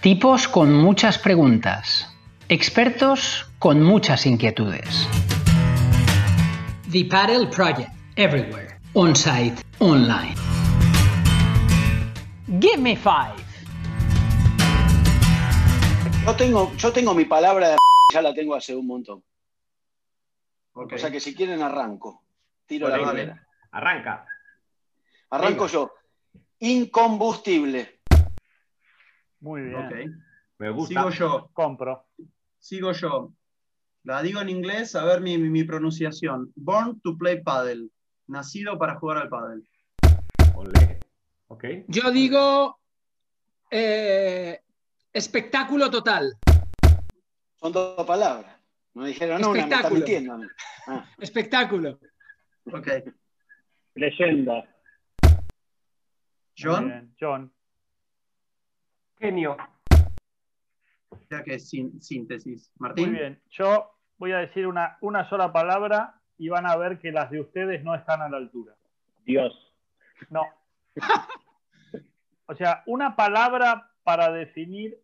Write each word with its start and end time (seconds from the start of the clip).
Tipos 0.00 0.48
con 0.48 0.72
muchas 0.72 1.18
preguntas. 1.18 2.08
Expertos 2.48 3.46
con 3.58 3.82
muchas 3.82 4.24
inquietudes. 4.24 5.06
The 6.90 7.04
Paddle 7.04 7.48
Project. 7.48 7.90
Everywhere. 8.16 8.80
On-site. 8.94 9.62
Online. 9.78 10.34
Give 12.58 12.78
me 12.78 12.96
five. 12.96 13.36
Yo 16.24 16.34
tengo, 16.34 16.72
yo 16.78 16.92
tengo 16.94 17.12
mi 17.12 17.26
palabra 17.26 17.68
de 17.68 17.76
ya 18.14 18.22
la 18.22 18.32
tengo 18.32 18.54
hace 18.54 18.74
un 18.74 18.86
montón. 18.86 19.22
O 20.72 20.96
sea 20.96 21.10
que 21.10 21.20
si 21.20 21.34
quieren 21.34 21.60
arranco. 21.60 22.22
Tiro 22.64 22.88
Bueno, 22.88 23.04
la 23.04 23.12
primera. 23.12 23.46
Arranca. 23.72 24.24
Arranco 25.28 25.66
yo. 25.66 25.92
Incombustible. 26.60 27.99
Muy 29.40 29.62
bien. 29.62 29.76
Ok. 29.86 29.94
Me 30.58 30.70
gusta. 30.70 30.94
Sigo 31.00 31.10
yo. 31.10 31.50
Compro. 31.52 32.06
Sigo 32.58 32.92
yo. 32.92 33.32
La 34.04 34.22
digo 34.22 34.40
en 34.40 34.48
inglés, 34.48 34.94
a 34.94 35.04
ver 35.04 35.20
mi, 35.20 35.36
mi- 35.38 35.48
mi 35.50 35.64
pronunciación. 35.64 36.52
Born 36.56 37.00
to 37.00 37.16
play 37.18 37.42
paddle. 37.42 37.88
Nacido 38.26 38.78
para 38.78 38.96
jugar 38.98 39.18
al 39.18 39.28
paddle. 39.28 39.62
Olé. 40.54 41.00
Ok. 41.48 41.64
Yo 41.88 42.10
digo 42.10 42.78
eh, 43.70 44.60
espectáculo 45.12 45.90
total. 45.90 46.34
Son 47.56 47.72
dos 47.72 48.06
palabras. 48.06 48.56
No 48.94 49.04
dijeron 49.04 49.38
una, 49.44 49.50
me 49.52 49.58
está 49.60 49.74
Espectáculo. 49.76 49.94
mintiendo. 50.00 50.32
a 50.32 50.38
mí. 50.38 50.46
Ah, 50.86 51.04
Espectáculo. 51.18 52.00
Ok. 52.72 52.88
Leyenda. 53.94 54.64
John. 56.56 57.14
John. 57.20 57.52
Genio. 59.20 59.56
ya 61.30 61.42
que 61.44 61.54
es 61.54 61.68
sin- 61.68 62.00
síntesis. 62.02 62.70
Muy 62.78 62.88
Martín. 62.88 63.12
bien. 63.12 63.40
Yo 63.50 63.90
voy 64.18 64.32
a 64.32 64.38
decir 64.38 64.66
una, 64.66 64.96
una 65.00 65.28
sola 65.28 65.52
palabra 65.52 66.14
y 66.38 66.48
van 66.48 66.66
a 66.66 66.76
ver 66.76 66.98
que 66.98 67.12
las 67.12 67.30
de 67.30 67.40
ustedes 67.40 67.84
no 67.84 67.94
están 67.94 68.22
a 68.22 68.28
la 68.28 68.38
altura. 68.38 68.74
Dios. 69.24 69.52
No. 70.30 70.42
O 72.46 72.54
sea, 72.54 72.82
una 72.86 73.14
palabra 73.14 73.90
para 74.02 74.32
definir. 74.32 74.98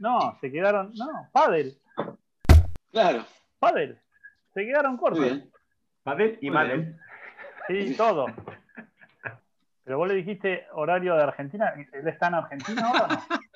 No, 0.00 0.36
se 0.40 0.50
quedaron. 0.50 0.92
No, 0.94 1.06
Padel. 1.32 1.78
claro. 2.90 3.24
Padel. 3.58 3.98
Se 4.52 4.64
quedaron 4.66 4.92
Muy 4.92 5.00
cortos. 5.00 5.38
Padel 6.02 6.38
y 6.42 6.46
Muy 6.50 6.54
Madel. 6.54 6.96
Sí, 7.68 7.96
todo. 7.96 8.26
Pero 9.84 9.98
vos 9.98 10.08
le 10.08 10.14
dijiste 10.14 10.64
horario 10.72 11.14
de 11.14 11.22
Argentina. 11.22 11.72
¿Él 11.92 12.08
está 12.08 12.28
en 12.28 12.34
Argentina 12.34 12.82
ahora 12.86 13.04
o 13.04 13.08
no? 13.08 13.18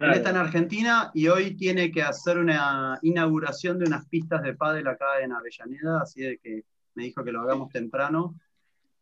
Él 0.00 0.10
está 0.12 0.30
en 0.30 0.36
Argentina 0.36 1.10
y 1.14 1.28
hoy 1.28 1.56
tiene 1.56 1.90
que 1.92 2.02
hacer 2.02 2.36
una 2.38 2.98
inauguración 3.02 3.78
de 3.78 3.86
unas 3.86 4.06
pistas 4.08 4.42
de 4.42 4.54
pádel 4.54 4.88
acá 4.88 5.20
en 5.20 5.32
Avellaneda, 5.32 6.00
así 6.02 6.20
de 6.22 6.38
que 6.38 6.64
me 6.94 7.04
dijo 7.04 7.22
que 7.24 7.30
lo 7.32 7.40
hagamos 7.42 7.70
temprano. 7.70 8.34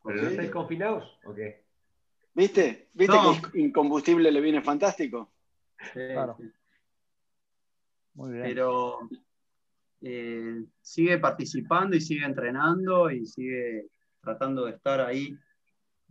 ¿Pero 0.04 0.22
no 0.22 0.28
estáis 0.28 0.50
confinados? 0.50 1.18
Ok. 1.24 1.38
¿Viste? 2.34 2.88
¿Viste 2.92 3.16
No. 3.16 3.32
que 3.50 3.58
incombustible 3.60 4.30
le 4.30 4.40
viene 4.40 4.60
fantástico? 4.62 5.32
Sí, 5.92 6.00
Claro. 6.12 6.36
sí. 6.38 6.50
Muy 8.14 8.32
bien. 8.32 8.44
Pero 8.44 8.98
eh, 10.02 10.64
sigue 10.82 11.18
participando 11.18 11.96
y 11.96 12.00
sigue 12.00 12.24
entrenando 12.26 13.10
y 13.10 13.26
sigue 13.26 13.86
tratando 14.20 14.66
de 14.66 14.72
estar 14.72 15.00
ahí. 15.00 15.36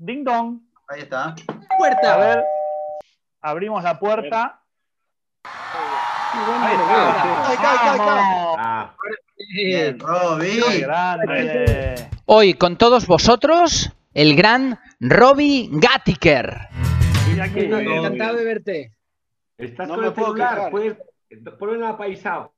Ding 0.04 0.24
dong. 0.24 0.60
Ahí 0.88 1.02
está. 1.02 1.26
A 1.28 1.36
Puerta. 1.78 2.18
ver, 2.18 2.44
abrimos 3.40 3.84
la 3.84 4.00
puerta. 4.00 4.60
Ahí. 5.44 5.54
Ah. 8.58 8.96
Hoy 12.26 12.56
con 12.56 12.78
todos 12.78 13.06
vosotros, 13.06 13.92
el 14.16 14.36
gran 14.36 14.80
Robbie 15.00 15.70
Gattiker. 15.72 16.70
Encantado 17.38 18.38
de 18.38 18.44
verte. 18.44 18.92
estás 19.60 19.88
No 19.88 19.96
con 19.98 20.06
el 20.06 20.16
celular. 20.16 20.72
Puedes 20.72 20.98
ponerlo 21.60 21.88
apaisado. 21.88 22.52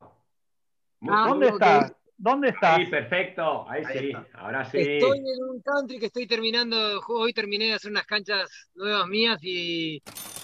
Ah, 1.09 1.25
¿Dónde 1.27 1.49
estás? 1.49 1.91
¿Dónde 2.17 2.49
estás? 2.49 2.77
Sí, 2.79 2.85
perfecto. 2.85 3.69
Ahí, 3.69 3.83
Ahí 3.85 3.99
sí. 3.99 4.05
está. 4.07 4.27
Ahora 4.33 4.65
sí. 4.65 4.77
Estoy 4.79 5.17
en 5.19 5.43
un 5.49 5.61
country 5.61 5.99
que 5.99 6.05
estoy 6.07 6.27
terminando, 6.27 7.01
hoy 7.07 7.33
terminé 7.33 7.65
de 7.65 7.73
hacer 7.73 7.91
unas 7.91 8.05
canchas 8.05 8.69
nuevas 8.75 9.07
mías 9.07 9.39
y 9.41 10.01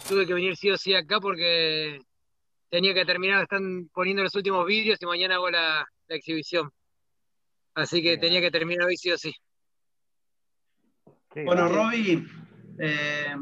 tuve 0.08 0.26
que 0.26 0.34
venir 0.34 0.56
sí 0.56 0.70
o 0.72 0.78
sí 0.78 0.94
acá 0.94 1.20
porque 1.20 2.00
tenía 2.70 2.94
que 2.94 3.06
terminar, 3.06 3.44
están 3.44 3.90
poniendo 3.94 4.24
los 4.24 4.36
últimos 4.36 4.66
vídeos 4.66 4.98
y 5.02 5.06
mañana 5.06 5.36
hago 5.36 5.50
la, 5.50 5.86
la 6.08 6.16
exhibición. 6.16 6.70
Así 7.76 8.02
que 8.02 8.18
tenía 8.18 8.42
que 8.42 8.52
terminar 8.52 8.88
hoy 8.88 8.98
sí 8.98 9.12
o 9.12 9.18
sí. 9.18 9.34
Bueno. 11.34 11.68
Robbie, 11.70 12.26
eh, 12.80 13.36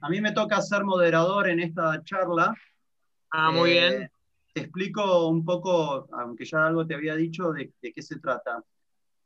a 0.00 0.08
mí 0.08 0.20
me 0.20 0.32
toca 0.32 0.60
ser 0.60 0.84
moderador 0.84 1.48
en 1.48 1.60
esta 1.60 2.02
charla. 2.02 2.54
Ah, 3.30 3.50
muy 3.50 3.70
Eh, 3.70 3.72
bien. 3.72 4.10
Te 4.54 4.60
explico 4.60 5.26
un 5.28 5.44
poco, 5.44 6.06
aunque 6.12 6.44
ya 6.44 6.64
algo 6.66 6.86
te 6.86 6.94
había 6.94 7.16
dicho, 7.16 7.50
de, 7.52 7.72
qué 7.80 8.02
se 8.02 8.20
trata. 8.20 8.64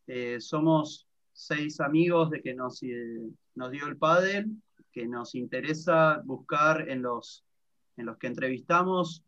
Eh, 0.06 0.40
somos 0.40 1.06
seis 1.34 1.80
amigos 1.80 2.30
de 2.30 2.40
que 2.40 2.54
nos, 2.54 2.82
eh, 2.82 3.28
nos 3.54 3.70
dio 3.70 3.86
el 3.88 3.98
pádel, 3.98 4.46
que 4.90 5.06
nos 5.06 5.34
interesa 5.34 6.22
buscar 6.24 6.88
en 6.88 7.02
los, 7.02 7.44
en 7.98 8.06
los 8.06 8.16
que 8.16 8.28
entrevistamos 8.28 9.22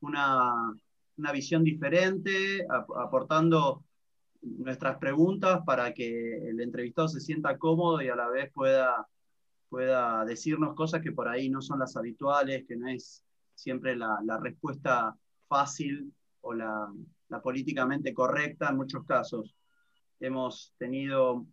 una, 0.00 0.72
una 1.18 1.32
visión 1.32 1.62
diferente, 1.64 2.64
ap- 2.70 2.96
aportando 2.96 3.84
nuestras 4.40 4.96
preguntas 4.96 5.60
para 5.66 5.92
que 5.92 6.48
el 6.48 6.62
entrevistado 6.62 7.08
se 7.08 7.20
sienta 7.20 7.58
cómodo 7.58 8.00
y 8.00 8.08
a 8.08 8.16
la 8.16 8.30
vez 8.30 8.50
pueda, 8.54 9.06
pueda 9.68 10.24
decirnos 10.24 10.74
cosas 10.74 11.02
que 11.02 11.12
por 11.12 11.28
ahí 11.28 11.50
no 11.50 11.60
son 11.60 11.78
las 11.78 11.94
habituales, 11.94 12.64
que 12.66 12.74
no 12.76 12.88
es 12.88 13.22
siempre 13.54 13.94
la 13.96 14.38
respuesta 14.42 15.14
fácil 15.52 16.10
o 16.40 16.54
la, 16.54 16.90
políticamente 17.42 18.14
correcta 18.14 18.70
en 18.70 18.76
muchos 18.78 19.04
casos. 19.04 19.54
Hemos 20.18 20.72
tenido 20.78 21.46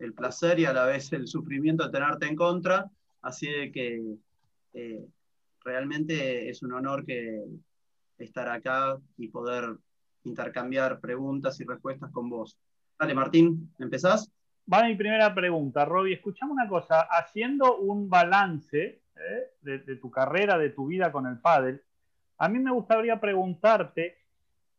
el 0.00 0.12
placer 0.14 0.58
y 0.58 0.64
a 0.64 0.72
la 0.72 0.86
vez 0.86 1.12
el 1.12 1.28
sufrimiento 1.28 1.84
de 1.84 1.92
tenerte 1.92 2.26
en 2.26 2.34
contra, 2.34 2.90
así 3.22 3.46
que 3.72 4.16
eh, 4.72 5.06
realmente 5.64 6.50
es 6.50 6.62
un 6.64 6.72
honor 6.72 7.04
que 7.04 7.44
estar 8.18 8.48
acá 8.48 8.98
y 9.16 9.28
poder 9.28 9.76
intercambiar 10.24 10.98
preguntas 10.98 11.60
y 11.60 11.64
respuestas 11.64 12.10
con 12.10 12.28
vos. 12.28 12.58
Dale, 12.98 13.14
Martín, 13.14 13.72
¿empezás? 13.78 14.32
Va 14.72 14.84
mi 14.84 14.96
primera 14.96 15.32
pregunta, 15.32 15.84
Robbie. 15.84 16.14
Escuchame 16.14 16.52
una 16.52 16.68
cosa. 16.68 17.06
Haciendo 17.10 17.78
un 17.78 18.08
balance 18.08 19.02
¿eh? 19.16 19.52
de, 19.60 19.78
de 19.80 19.96
tu 19.96 20.10
carrera, 20.10 20.58
de 20.58 20.70
tu 20.70 20.86
vida 20.86 21.12
con 21.12 21.26
el 21.26 21.38
pádel, 21.38 21.82
a 22.38 22.48
mí 22.48 22.58
me 22.58 22.72
gustaría 22.72 23.20
preguntarte 23.20 24.18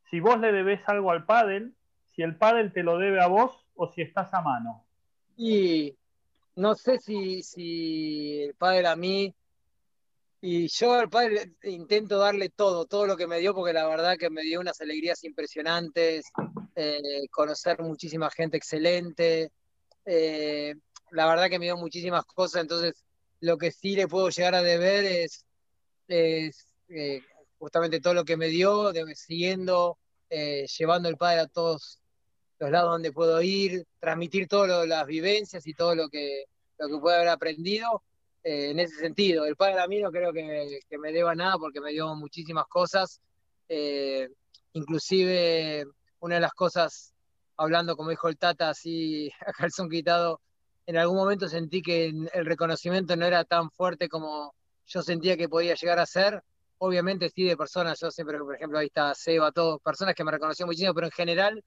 si 0.09 0.19
vos 0.19 0.39
le 0.39 0.51
debes 0.51 0.81
algo 0.87 1.11
al 1.11 1.25
pádel, 1.25 1.73
si 2.13 2.21
el 2.21 2.35
pádel 2.37 2.71
te 2.73 2.83
lo 2.83 2.97
debe 2.97 3.21
a 3.21 3.27
vos 3.27 3.65
o 3.75 3.91
si 3.91 4.01
estás 4.01 4.33
a 4.33 4.41
mano. 4.41 4.83
Y 5.37 5.95
no 6.55 6.75
sé 6.75 6.99
si, 6.99 7.43
si 7.43 8.43
el 8.43 8.55
padre 8.55 8.87
a 8.87 8.95
mí, 8.95 9.33
y 10.41 10.67
yo 10.67 10.93
al 10.93 11.09
padre 11.09 11.51
intento 11.63 12.19
darle 12.19 12.49
todo, 12.49 12.85
todo 12.85 13.07
lo 13.07 13.17
que 13.17 13.27
me 13.27 13.39
dio, 13.39 13.55
porque 13.55 13.73
la 13.73 13.87
verdad 13.87 14.15
que 14.17 14.29
me 14.29 14.43
dio 14.43 14.59
unas 14.59 14.79
alegrías 14.79 15.23
impresionantes, 15.23 16.25
eh, 16.75 17.27
conocer 17.31 17.81
muchísima 17.81 18.29
gente 18.29 18.57
excelente, 18.57 19.51
eh, 20.05 20.75
la 21.11 21.27
verdad 21.27 21.49
que 21.49 21.59
me 21.59 21.65
dio 21.65 21.77
muchísimas 21.77 22.25
cosas, 22.25 22.61
entonces 22.61 23.03
lo 23.39 23.57
que 23.57 23.71
sí 23.71 23.95
le 23.95 24.07
puedo 24.07 24.29
llegar 24.29 24.55
a 24.55 24.61
deber 24.61 25.05
es, 25.05 25.45
es, 26.07 26.67
eh, 26.89 27.21
justamente 27.57 27.99
todo 28.01 28.13
lo 28.13 28.25
que 28.25 28.37
me 28.37 28.47
dio, 28.47 28.91
de- 28.91 29.15
siguiendo, 29.15 29.97
eh, 30.29 30.65
llevando 30.77 31.09
el 31.09 31.17
padre 31.17 31.41
a 31.41 31.47
todos 31.47 31.99
los 32.59 32.71
lados 32.71 32.91
donde 32.91 33.11
puedo 33.11 33.41
ir, 33.41 33.85
transmitir 33.99 34.47
todas 34.47 34.87
las 34.87 35.05
vivencias 35.05 35.65
y 35.67 35.73
todo 35.73 35.95
lo 35.95 36.09
que, 36.09 36.45
lo 36.77 36.87
que 36.87 36.97
puedo 36.97 37.15
haber 37.15 37.29
aprendido 37.29 38.03
eh, 38.43 38.69
en 38.71 38.79
ese 38.79 38.95
sentido. 38.95 39.45
El 39.45 39.55
padre 39.55 39.79
a 39.79 39.87
mí 39.87 39.99
no 40.01 40.11
creo 40.11 40.31
que, 40.31 40.79
me 40.99 41.11
deba 41.11 41.35
nada 41.35 41.57
porque 41.57 41.81
me 41.81 41.91
dio 41.91 42.13
muchísimas 42.15 42.65
cosas, 42.67 43.19
eh, 43.67 44.29
inclusive 44.73 45.85
una 46.19 46.35
de 46.35 46.41
las 46.41 46.53
cosas, 46.53 47.13
hablando 47.57 47.95
como 47.95 48.09
dijo 48.09 48.27
el 48.27 48.37
Tata, 48.37 48.69
así 48.69 49.31
a 49.45 49.51
calzón 49.51 49.89
quitado, 49.89 50.41
en 50.85 50.97
algún 50.97 51.17
momento 51.17 51.47
sentí 51.49 51.81
que 51.81 52.13
el 52.33 52.45
reconocimiento 52.45 53.15
no 53.15 53.25
era 53.25 53.43
tan 53.43 53.71
fuerte 53.71 54.07
como 54.07 54.53
yo 54.85 55.01
sentía 55.01 55.35
que 55.35 55.49
podía 55.49 55.73
llegar 55.73 55.99
a 55.99 56.05
ser. 56.05 56.43
Obviamente 56.77 57.29
sí 57.29 57.43
de 57.43 57.57
personas, 57.57 57.99
yo 57.99 58.11
siempre, 58.11 58.37
por 58.39 58.55
ejemplo, 58.55 58.77
ahí 58.77 58.87
está 58.87 59.13
Seba, 59.15 59.51
todo, 59.51 59.79
personas 59.79 60.13
que 60.13 60.23
me 60.23 60.31
reconocieron 60.31 60.67
muchísimo, 60.67 60.93
pero 60.93 61.07
en 61.07 61.11
general 61.11 61.63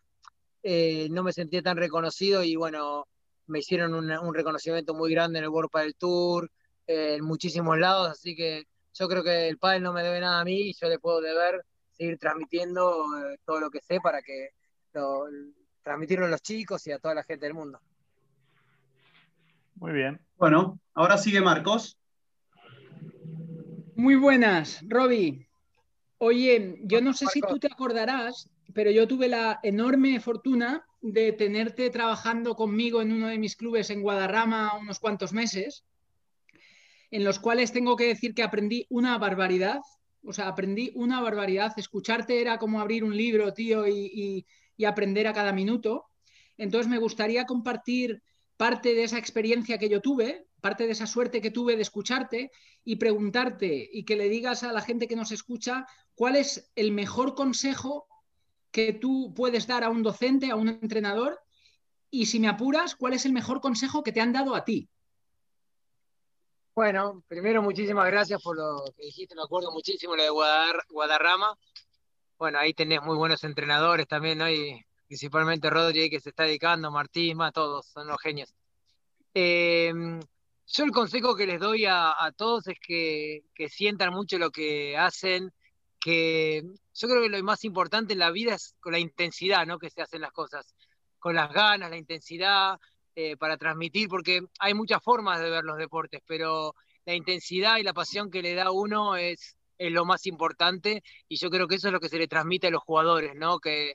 eh, 0.63 1.09
no 1.11 1.23
me 1.23 1.33
sentía 1.33 1.63
tan 1.63 1.77
reconocido 1.77 2.43
y 2.43 2.57
bueno, 2.57 3.07
me 3.47 3.61
hicieron 3.61 3.95
un, 3.95 4.11
un 4.11 4.35
reconocimiento 4.35 4.95
muy 4.95 5.11
grande 5.11 5.39
en 5.39 5.45
el 5.45 5.51
World 5.51 5.71
del 5.73 5.95
Tour, 5.95 6.51
eh, 6.87 7.15
en 7.15 7.25
muchísimos 7.25 7.79
lados, 7.79 8.11
así 8.11 8.37
que 8.37 8.65
yo 8.95 9.09
creo 9.09 9.23
que 9.23 9.49
el 9.49 9.59
pádel 9.59 9.83
no 9.83 9.93
me 9.93 10.03
debe 10.03 10.21
nada 10.21 10.41
a 10.41 10.45
mí 10.45 10.71
y 10.71 10.75
yo 10.75 10.89
le 10.89 10.99
puedo 10.99 11.21
deber 11.21 11.65
seguir 11.93 12.19
transmitiendo 12.19 13.05
eh, 13.19 13.39
todo 13.45 13.61
lo 13.61 13.71
que 13.71 13.81
sé 13.81 14.01
para 14.01 14.23
que 14.23 14.51
lo, 14.93 15.27
transmitirlo 15.83 16.27
a 16.27 16.29
los 16.29 16.43
chicos 16.43 16.87
y 16.87 16.93
a 16.93 16.99
toda 16.99 17.15
la 17.15 17.25
gente 17.25 17.47
del 17.47 17.55
mundo. 17.55 17.81
Muy 19.77 19.93
bien. 19.93 20.21
Bueno, 20.37 20.79
ahora 20.95 21.17
sigue 21.19 21.41
Marcos. 21.41 21.98
Muy 23.99 24.15
buenas, 24.15 24.79
Roby. 24.87 25.45
Oye, 26.19 26.77
yo 26.85 27.01
no 27.01 27.13
sé 27.13 27.27
si 27.27 27.41
tú 27.41 27.59
te 27.59 27.67
acordarás, 27.67 28.49
pero 28.73 28.93
yo 28.93 29.09
tuve 29.09 29.27
la 29.27 29.59
enorme 29.65 30.21
fortuna 30.21 30.85
de 31.01 31.33
tenerte 31.33 31.91
trabajando 31.91 32.55
conmigo 32.55 33.03
en 33.03 33.11
uno 33.13 33.27
de 33.27 33.39
mis 33.39 33.57
clubes 33.57 33.91
en 33.91 34.03
Guadarrama 34.03 34.77
unos 34.79 35.01
cuantos 35.01 35.33
meses, 35.33 35.85
en 37.11 37.25
los 37.25 37.41
cuales 37.41 37.73
tengo 37.73 37.97
que 37.97 38.07
decir 38.07 38.35
que 38.35 38.45
aprendí 38.45 38.87
una 38.89 39.19
barbaridad. 39.19 39.81
O 40.25 40.33
sea, 40.33 40.47
aprendí 40.47 40.93
una 40.95 41.21
barbaridad. 41.21 41.73
Escucharte 41.77 42.41
era 42.41 42.57
como 42.59 42.81
abrir 42.81 43.03
un 43.03 43.17
libro, 43.17 43.53
tío, 43.53 43.85
y, 43.89 44.13
y- 44.15 44.47
y 44.77 44.85
aprender 44.85 45.27
a 45.27 45.33
cada 45.33 45.53
minuto. 45.53 46.05
Entonces 46.57 46.89
me 46.89 46.99
gustaría 46.99 47.47
compartir 47.47 48.23
parte 48.59 48.95
de 48.95 49.05
esa 49.05 49.19
experiencia 49.19 49.79
que 49.79 49.89
yo 49.89 50.03
tuve, 50.03 50.49
parte 50.61 50.85
de 50.85 50.93
esa 50.93 51.07
suerte 51.07 51.41
que 51.41 51.53
tuve 51.53 51.77
de 51.77 51.83
escucharte 51.83 52.51
y 52.85 52.97
preguntarte 52.97 53.89
y 53.91 54.05
que 54.05 54.17
le 54.17 54.29
digas 54.29 54.65
a 54.65 54.73
la 54.73 54.83
gente 54.83 55.07
que 55.07 55.17
nos 55.17 55.31
escucha 55.31 55.87
cuál 56.15 56.37
es 56.37 56.71
el 56.75 56.91
mejor 56.91 57.35
consejo 57.35 58.09
que 58.73 58.93
tú 58.93 59.33
puedes 59.35 59.67
dar 59.69 59.85
a 59.85 59.91
un 59.91 60.03
docente, 60.03 60.51
a 60.51 60.57
un 60.57 60.69
entrenador 60.69 61.41
y 62.11 62.27
si 62.27 62.41
me 62.41 62.49
apuras, 62.49 62.97
cuál 62.97 63.13
es 63.15 63.25
el 63.27 63.33
mejor 63.33 63.61
consejo 63.61 64.03
que 64.03 64.13
te 64.13 64.21
han 64.21 64.33
dado 64.33 64.57
a 64.57 64.65
ti. 64.65 64.89
Bueno, 66.75 67.23
primero 67.29 67.63
muchísimas 67.63 68.07
gracias 68.07 68.43
por 68.43 68.57
lo 68.57 68.85
que 68.97 69.05
dijiste, 69.05 69.37
me 69.37 69.43
acuerdo 69.43 69.71
muchísimo 69.71 70.17
lo 70.17 70.23
de 70.23 70.31
Guadar- 70.31 70.85
Guadarrama. 70.89 71.57
Bueno, 72.39 72.59
ahí 72.59 72.75
tenés 72.75 73.03
muy 73.03 73.17
buenos 73.17 73.45
entrenadores 73.45 74.09
también, 74.09 74.39
¿no? 74.39 74.47
Principalmente 75.09 75.71
Rodri 75.71 76.11
que 76.11 76.21
se 76.21 76.29
está 76.29 76.45
dedicando, 76.45 76.91
Martín, 76.91 77.39
más 77.39 77.53
todos, 77.53 77.87
son 77.87 78.07
los 78.07 78.21
genios. 78.21 78.55
Eh, 79.35 79.93
yo 80.67 80.85
el 80.85 80.91
consejo 80.93 81.35
que 81.35 81.47
les 81.47 81.59
doy 81.59 81.87
a, 81.87 82.13
a 82.23 82.31
todos 82.33 82.69
es 82.69 82.79
que, 82.79 83.45
que 83.55 83.69
sientan 83.69 84.13
mucho 84.13 84.39
lo 84.39 84.51
que 84.51 84.97
hacen, 84.97 85.51
que 85.99 86.63
yo 86.95 87.09
creo 87.09 87.23
que 87.23 87.29
lo 87.31 87.43
más 87.43 87.65
importante 87.65 88.13
en 88.13 88.19
la 88.19 88.31
vida 88.31 88.55
es 88.55 88.75
con 88.81 88.93
la 88.93 88.99
intensidad, 88.99 89.67
¿no? 89.67 89.79
Que 89.79 89.91
se 89.91 90.03
hacen 90.03 90.21
las 90.21 90.33
cosas, 90.33 90.75
con 91.19 91.35
las 91.35 91.53
ganas, 91.53 91.91
la 91.91 91.97
intensidad, 91.97 92.79
eh, 93.15 93.37
para 93.37 93.57
transmitir, 93.57 94.09
porque 94.09 94.43
hay 94.61 94.75
muchas 94.75 95.03
formas 95.03 95.41
de 95.41 95.51
ver 95.51 95.65
los 95.65 95.79
deportes, 95.79 96.21
pero 96.27 96.75
la 97.07 97.15
intensidad 97.15 97.79
y 97.79 97.83
la 97.83 97.95
pasión 97.95 98.31
que 98.31 98.43
le 98.43 98.55
da 98.55 98.71
uno 98.71 99.17
es, 99.17 99.57
es 99.79 99.91
lo 99.91 100.05
más 100.05 100.27
importante 100.27 101.03
y 101.29 101.37
yo 101.37 101.51
creo 101.51 101.67
que 101.67 101.77
eso 101.77 101.89
es 101.89 101.93
lo 101.93 102.01
que 102.01 102.11
se 102.11 102.19
le 102.19 102.29
transmite 102.29 102.67
a 102.67 102.71
los 102.71 102.83
jugadores, 102.83 103.35
¿no? 103.35 103.59
Que 103.59 103.95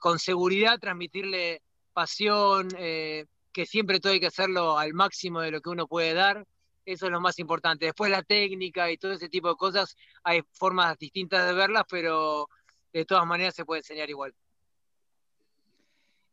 con 0.00 0.18
seguridad 0.18 0.78
transmitirle 0.78 1.62
pasión, 1.92 2.68
eh, 2.78 3.26
que 3.52 3.66
siempre 3.66 4.00
todo 4.00 4.12
hay 4.12 4.20
que 4.20 4.26
hacerlo 4.26 4.78
al 4.78 4.92
máximo 4.94 5.40
de 5.40 5.50
lo 5.50 5.60
que 5.60 5.70
uno 5.70 5.86
puede 5.86 6.12
dar, 6.14 6.46
eso 6.84 7.06
es 7.06 7.12
lo 7.12 7.20
más 7.20 7.38
importante. 7.38 7.86
Después 7.86 8.10
la 8.10 8.22
técnica 8.22 8.90
y 8.90 8.98
todo 8.98 9.12
ese 9.12 9.28
tipo 9.28 9.48
de 9.48 9.56
cosas, 9.56 9.96
hay 10.22 10.42
formas 10.52 10.96
distintas 10.98 11.46
de 11.46 11.54
verlas, 11.54 11.84
pero 11.90 12.48
de 12.92 13.04
todas 13.04 13.26
maneras 13.26 13.54
se 13.54 13.64
puede 13.64 13.80
enseñar 13.80 14.08
igual. 14.10 14.34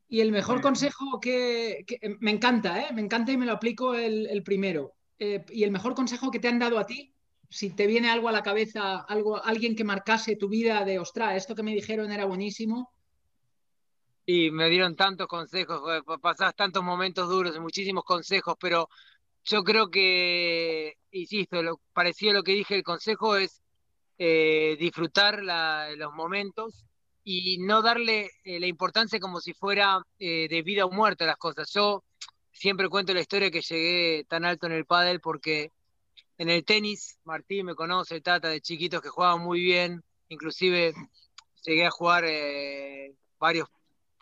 Y 0.09 0.21
el 0.21 0.31
mejor 0.31 0.61
consejo 0.61 1.19
que, 1.19 1.83
que- 1.87 2.17
me 2.19 2.29
encanta, 2.31 2.81
¿eh? 2.81 2.93
me 2.93 3.01
encanta 3.01 3.31
y 3.31 3.37
me 3.37 3.45
lo 3.47 3.53
aplico 3.53 3.95
el, 3.95 4.27
el 4.27 4.43
primero. 4.43 4.93
Eh, 5.17 5.43
y 5.49 5.63
el 5.63 5.71
mejor 5.71 5.95
consejo 5.95 6.29
que 6.29 6.39
te 6.39 6.49
han 6.49 6.59
dado 6.59 6.77
a 6.77 6.85
ti, 6.85 7.15
si 7.49 7.71
te 7.71 7.87
viene 7.87 8.09
algo 8.11 8.29
a 8.29 8.31
la 8.31 8.43
cabeza, 8.43 8.97
algo, 9.01 9.43
alguien 9.43 9.75
que 9.75 9.83
marcase 9.83 10.35
tu 10.35 10.49
vida 10.49 10.85
de, 10.85 10.99
ostras, 10.99 11.35
esto 11.37 11.55
que 11.55 11.63
me 11.63 11.73
dijeron 11.73 12.11
era 12.11 12.25
buenísimo. 12.25 12.92
Y 14.25 14.51
me 14.51 14.69
dieron 14.69 14.95
tantos 14.95 15.27
consejos, 15.27 15.81
pa- 16.05 16.17
pasás 16.17 16.55
tantos 16.55 16.83
momentos 16.83 17.27
duros 17.29 17.59
muchísimos 17.59 18.05
consejos, 18.05 18.55
pero 18.59 18.87
yo 19.43 19.63
creo 19.63 19.89
que, 19.89 20.93
insisto, 21.11 21.61
lo 21.61 21.81
parecido 21.91 22.31
a 22.31 22.35
lo 22.35 22.43
que 22.43 22.53
dije, 22.53 22.75
el 22.75 22.83
consejo 22.83 23.35
es 23.35 23.61
eh, 24.17 24.77
disfrutar 24.79 25.43
los 25.43 26.13
momentos 26.13 26.85
y 27.25 27.57
no 27.59 27.81
darle 27.81 28.29
eh, 28.45 28.59
la 28.59 28.67
importancia 28.67 29.19
como 29.19 29.41
si 29.41 29.53
fuera 29.53 30.01
eh, 30.19 30.47
de 30.49 30.61
vida 30.61 30.85
o 30.85 30.91
muerte 30.91 31.25
a 31.25 31.27
las 31.27 31.37
cosas. 31.37 31.69
Yo 31.73 32.03
siempre 32.51 32.87
cuento 32.87 33.13
la 33.13 33.21
historia 33.21 33.51
que 33.51 33.61
llegué 33.61 34.25
tan 34.29 34.45
alto 34.45 34.67
en 34.67 34.73
el 34.73 34.85
pádel 34.85 35.19
porque 35.19 35.71
en 36.37 36.49
el 36.49 36.63
tenis, 36.63 37.17
Martín 37.25 37.65
me 37.65 37.75
conoce, 37.75 38.21
Tata, 38.21 38.47
de 38.49 38.61
chiquitos 38.61 39.01
que 39.01 39.09
jugaban 39.09 39.41
muy 39.41 39.59
bien, 39.61 40.03
inclusive 40.29 40.93
llegué 41.65 41.85
a 41.85 41.91
jugar 41.91 42.23
eh, 42.25 43.13
varios 43.37 43.67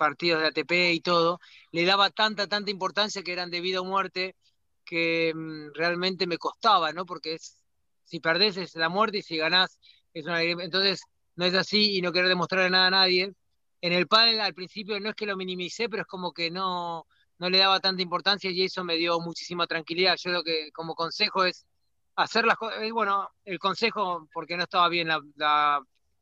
partidos 0.02 0.42
de 0.42 0.48
ATP 0.48 0.72
y 0.94 1.00
todo, 1.00 1.40
le 1.72 1.86
daba 1.86 2.10
tanta, 2.10 2.48
tanta 2.48 2.72
importancia 2.72 3.22
que 3.22 3.34
eran 3.34 3.52
de 3.52 3.62
vida 3.62 3.82
o 3.82 3.86
muerte 3.86 4.36
que 4.84 5.32
mm, 5.36 5.76
realmente 5.76 6.26
me 6.26 6.40
costaba, 6.40 6.92
¿no? 6.92 7.06
Porque 7.06 7.36
es, 7.36 7.64
si 8.04 8.20
perdés 8.20 8.58
es 8.58 8.74
la 8.76 8.90
muerte 8.90 9.20
y 9.20 9.22
si 9.22 9.38
ganás 9.38 9.78
es 10.12 10.26
una. 10.26 10.42
Entonces, 10.42 11.02
no 11.36 11.46
es 11.46 11.54
así 11.54 11.98
y 11.98 12.02
no 12.02 12.12
querer 12.12 12.30
demostrarle 12.30 12.72
nada 12.72 12.88
a 12.88 12.90
nadie. 12.90 13.32
En 13.80 13.94
el 13.94 14.08
pádel 14.08 14.42
al 14.42 14.56
principio 14.56 15.00
no 15.00 15.10
es 15.10 15.16
que 15.16 15.28
lo 15.28 15.38
minimicé, 15.38 15.88
pero 15.88 16.02
es 16.02 16.08
como 16.08 16.34
que 16.34 16.50
no, 16.50 17.06
no 17.38 17.50
le 17.52 17.60
daba 17.60 17.80
tanta 17.80 18.02
importancia 18.02 18.50
y 18.50 18.64
eso 18.64 18.84
me 18.84 18.96
dio 18.96 19.20
muchísima 19.20 19.68
tranquilidad. 19.68 20.16
Yo 20.18 20.32
lo 20.32 20.44
que 20.44 20.72
como 20.72 20.96
consejo 20.96 21.46
es 21.46 21.68
hacer 22.16 22.46
las 22.46 22.58
cosas, 22.58 22.82
eh, 22.82 22.92
bueno, 22.92 23.30
el 23.46 23.60
consejo, 23.60 24.28
porque 24.34 24.58
no 24.58 24.64
estaba 24.64 24.90
bien 24.90 25.10
la, 25.10 25.22
la 25.36 25.80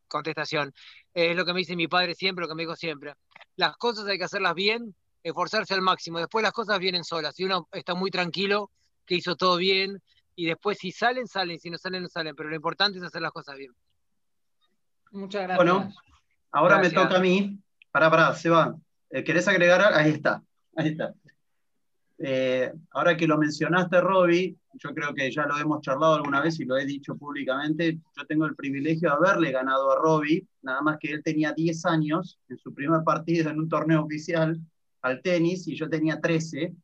contestación, 0.10 0.74
es 1.14 1.34
lo 1.34 1.46
que 1.46 1.54
me 1.54 1.60
dice 1.60 1.78
mi 1.78 1.88
padre 1.88 2.14
siempre, 2.14 2.44
lo 2.44 2.50
que 2.50 2.56
me 2.56 2.64
dijo 2.64 2.76
siempre. 2.76 3.14
Las 3.60 3.76
cosas 3.76 4.08
hay 4.08 4.18
que 4.18 4.24
hacerlas 4.24 4.56
bien, 4.56 4.96
esforzarse 5.22 5.74
al 5.74 5.82
máximo, 5.82 6.18
después 6.18 6.44
las 6.44 6.54
cosas 6.54 6.80
vienen 6.80 7.04
solas, 7.04 7.38
y 7.42 7.44
uno 7.44 7.68
está 7.74 7.94
muy 7.94 8.10
tranquilo, 8.10 8.72
que 9.06 9.16
hizo 9.16 9.36
todo 9.36 9.58
bien, 9.58 10.02
y 10.34 10.46
después 10.46 10.78
si 10.78 10.94
salen, 10.94 11.28
salen, 11.28 11.60
si 11.60 11.70
no 11.70 11.78
salen, 11.78 12.04
no 12.04 12.08
salen, 12.08 12.38
pero 12.38 12.48
lo 12.48 12.56
importante 12.56 13.00
es 13.00 13.04
hacer 13.04 13.22
las 13.22 13.34
cosas 13.34 13.58
bien. 13.58 13.74
Muchas 15.12 15.42
gracias. 15.42 15.58
Bueno, 15.58 15.94
ahora 16.54 16.76
Gracias. 16.78 16.94
me 16.94 17.04
toca 17.04 17.18
a 17.18 17.20
mí. 17.20 17.60
Pará, 17.92 18.10
pará, 18.10 18.34
Seba. 18.34 18.78
Eh, 19.10 19.26
¿Querés 19.26 19.46
agregar 19.50 19.82
algo? 19.82 20.00
Ahí 20.00 20.12
está. 20.12 20.42
Ahí 20.78 20.88
está. 20.92 21.14
Eh, 22.22 22.70
ahora 22.92 23.16
que 23.16 23.26
lo 23.26 23.38
mencionaste, 23.38 24.02
Roby, 24.02 24.58
yo 24.74 24.94
creo 24.94 25.14
que 25.14 25.32
ya 25.32 25.46
lo 25.46 25.58
hemos 25.58 25.82
charlado 25.82 26.16
alguna 26.16 26.42
vez 26.42 26.60
y 26.60 26.66
lo 26.66 26.78
he 26.78 26.86
dicho 26.86 27.16
públicamente. 27.16 27.98
Yo 28.18 28.26
tengo 28.28 28.46
el 28.46 28.56
privilegio 28.56 29.10
de 29.10 29.16
haberle 29.16 29.52
ganado 29.52 29.92
a 29.92 29.96
Roby, 29.96 30.46
nada 30.62 30.82
más 30.82 30.98
que 31.00 31.12
él 31.12 31.24
tenía 31.24 31.54
10 31.54 31.86
años 31.86 32.38
en 32.50 32.58
su 32.58 32.74
primer 32.74 33.04
partido 33.04 33.50
en 33.50 33.60
un 33.60 33.70
torneo 33.70 34.04
oficial 34.04 34.60
al 35.02 35.22
tenis 35.22 35.66
y 35.70 35.76
yo 35.78 35.90
tenía 35.90 36.20
13 36.20 36.76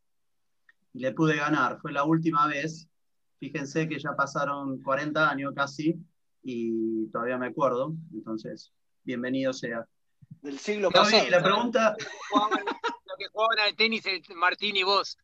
y 0.93 0.99
le 0.99 1.11
pude 1.11 1.35
ganar. 1.35 1.79
Fue 1.81 1.91
la 1.91 2.05
última 2.05 2.47
vez. 2.47 2.87
Fíjense 3.37 3.89
que 3.89 3.99
ya 3.99 4.15
pasaron 4.15 4.81
40 4.81 5.29
años 5.29 5.53
casi 5.53 5.99
y 6.43 7.07
todavía 7.07 7.37
me 7.37 7.47
acuerdo. 7.47 7.93
Entonces, 8.13 8.71
bienvenido 9.03 9.51
sea. 9.51 9.85
Del 10.41 10.57
siglo 10.59 10.89
Roby, 10.89 11.11
pasado. 11.11 11.29
la 11.29 11.43
pregunta, 11.43 11.95
lo 12.31 13.15
que 13.17 13.27
jugaban 13.33 13.59
al 13.59 13.75
tenis 13.75 14.05
Martín 14.33 14.77
y 14.77 14.83
vos. 14.83 15.17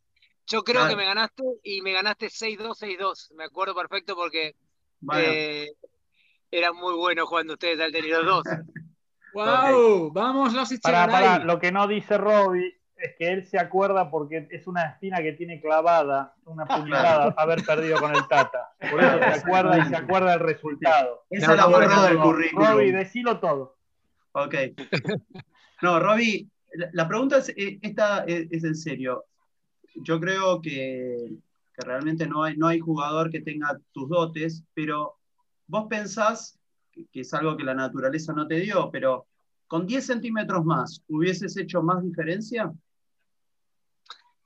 Yo 0.51 0.63
creo 0.63 0.85
que 0.89 0.97
me 0.97 1.05
ganaste 1.05 1.43
y 1.63 1.81
me 1.81 1.93
ganaste 1.93 2.27
6-2, 2.27 2.75
6-2. 2.77 3.33
Me 3.35 3.45
acuerdo 3.45 3.73
perfecto 3.73 4.15
porque 4.15 4.55
bueno, 4.99 5.23
eh, 5.25 5.69
era 6.51 6.73
muy 6.73 6.93
bueno 6.95 7.25
jugando 7.25 7.53
ustedes 7.53 7.79
al 7.79 7.93
tenis 7.93 8.11
los 8.11 8.25
dos. 8.25 8.43
¡Wow! 9.33 10.11
Vamos 10.11 10.53
los 10.53 10.69
Para, 10.81 11.07
para, 11.07 11.39
lo 11.39 11.57
que 11.57 11.71
no 11.71 11.87
dice 11.87 12.17
Robbie 12.17 12.81
es 12.97 13.15
que 13.17 13.29
él 13.29 13.45
se 13.47 13.57
acuerda 13.57 14.11
porque 14.11 14.49
es 14.51 14.67
una 14.67 14.83
espina 14.83 15.21
que 15.21 15.31
tiene 15.31 15.61
clavada, 15.61 16.35
una 16.43 16.65
puñalada, 16.65 17.33
haber 17.37 17.63
perdido 17.63 17.97
con 17.99 18.13
el 18.13 18.27
Tata. 18.27 18.73
Por 18.91 19.01
eso 19.01 19.17
se 19.19 19.39
acuerda 19.39 19.79
y 19.79 19.85
se 19.85 19.95
acuerda 19.95 20.31
del 20.31 20.41
resultado. 20.41 21.23
esa 21.29 21.51
es 21.51 21.57
la 21.57 21.67
verdad 21.67 22.09
del 22.09 22.17
Robbie, 22.17 22.51
currículum. 22.51 22.91
decilo 22.91 23.39
todo. 23.39 23.77
Ok. 24.33 24.55
No, 25.81 25.99
Roby, 25.99 26.47
la, 26.91 27.07
pregunta 27.07 27.37
es, 27.37 27.49
eh, 27.57 27.79
esta 27.81 28.23
es, 28.25 28.47
es 28.51 28.63
en 28.63 28.75
serio. 28.75 29.25
Yo 29.95 30.19
creo 30.19 30.61
que, 30.61 31.37
que 31.73 31.85
realmente 31.85 32.27
no 32.27 32.43
hay, 32.43 32.57
no 32.57 32.67
hay 32.67 32.79
jugador 32.79 33.29
que 33.29 33.41
tenga 33.41 33.79
tus 33.91 34.09
dotes, 34.09 34.63
pero 34.73 35.17
vos 35.67 35.87
pensás, 35.89 36.57
que, 36.91 37.05
que 37.11 37.21
es 37.21 37.33
algo 37.33 37.55
que 37.57 37.63
la 37.63 37.73
naturaleza 37.73 38.33
no 38.33 38.47
te 38.47 38.59
dio, 38.59 38.89
pero 38.91 39.27
con 39.67 39.87
10 39.87 40.05
centímetros 40.05 40.65
más, 40.65 41.01
¿hubieses 41.07 41.55
hecho 41.57 41.81
más 41.81 42.03
diferencia? 42.03 42.71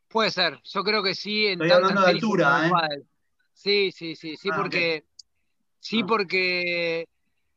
Puede 0.08 0.32
ser, 0.32 0.60
yo 0.64 0.84
creo 0.84 1.04
que 1.04 1.16
sí. 1.16 1.48
En 1.48 1.54
Estoy 1.54 1.72
hablando 1.72 2.02
de 2.02 2.08
altura, 2.08 2.68
¿eh? 2.68 3.04
Sí, 3.54 3.92
sí, 3.92 4.16
sí, 4.16 4.36
sí, 4.38 4.50
Ah, 4.52 4.58
porque 4.58 5.04
sí, 5.80 6.02
Ah. 6.04 6.06
porque 6.08 7.08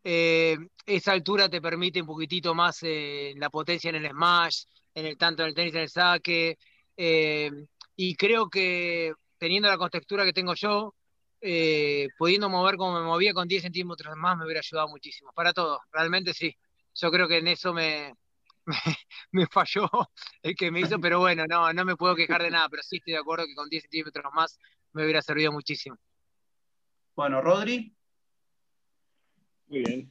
eh, 0.03 0.57
esa 0.87 1.13
altura 1.13 1.49
te 1.49 1.61
permite 1.61 2.01
un 2.01 2.07
poquitito 2.07 2.55
más 2.55 2.79
eh, 2.83 3.35
la 3.37 3.51
potencia 3.51 3.91
en 3.91 3.97
el 3.97 4.11
smash, 4.11 4.65
en 4.95 5.07
el 5.07 5.17
tanto 5.19 5.43
en 5.43 5.51
el 5.51 5.55
tenis 5.55 5.75
en 5.75 5.81
el 5.83 5.89
saque, 5.89 6.59
eh, 6.97 7.51
y 8.01 8.15
creo 8.15 8.49
que 8.49 9.13
teniendo 9.39 9.69
la 9.69 9.77
contextura 9.77 10.25
que 10.25 10.33
tengo 10.33 10.55
yo, 10.55 10.95
eh, 11.41 12.07
pudiendo 12.17 12.49
mover 12.49 12.77
como 12.77 13.01
me 13.01 13.05
movía 13.05 13.35
con 13.35 13.49
10 13.49 13.63
centímetros 13.63 14.17
más 14.17 14.39
me 14.39 14.45
hubiera 14.45 14.61
ayudado 14.61 14.87
muchísimo. 14.87 15.33
Para 15.35 15.53
todo, 15.53 15.81
realmente 15.91 16.33
sí. 16.33 16.57
Yo 16.95 17.11
creo 17.11 17.27
que 17.27 17.39
en 17.39 17.49
eso 17.49 17.75
me, 17.75 18.15
me, 18.67 18.77
me 19.33 19.47
falló 19.49 19.91
el 20.43 20.55
que 20.55 20.71
me 20.71 20.79
hizo, 20.79 21.01
pero 21.01 21.19
bueno, 21.19 21.45
no, 21.49 21.73
no 21.73 21.85
me 21.85 21.97
puedo 21.97 22.15
quejar 22.15 22.41
de 22.41 22.53
nada, 22.53 22.69
pero 22.69 22.85
sí 22.85 22.99
estoy 22.99 23.15
de 23.15 23.19
acuerdo 23.19 23.47
que 23.47 23.57
con 23.57 23.69
10 23.69 23.83
centímetros 23.83 24.33
más 24.33 24.57
me 24.93 25.03
hubiera 25.03 25.21
servido 25.21 25.51
muchísimo. 25.51 25.97
Bueno, 27.17 27.41
Rodri. 27.41 27.93
Muy 29.67 29.83
bien. 29.83 30.11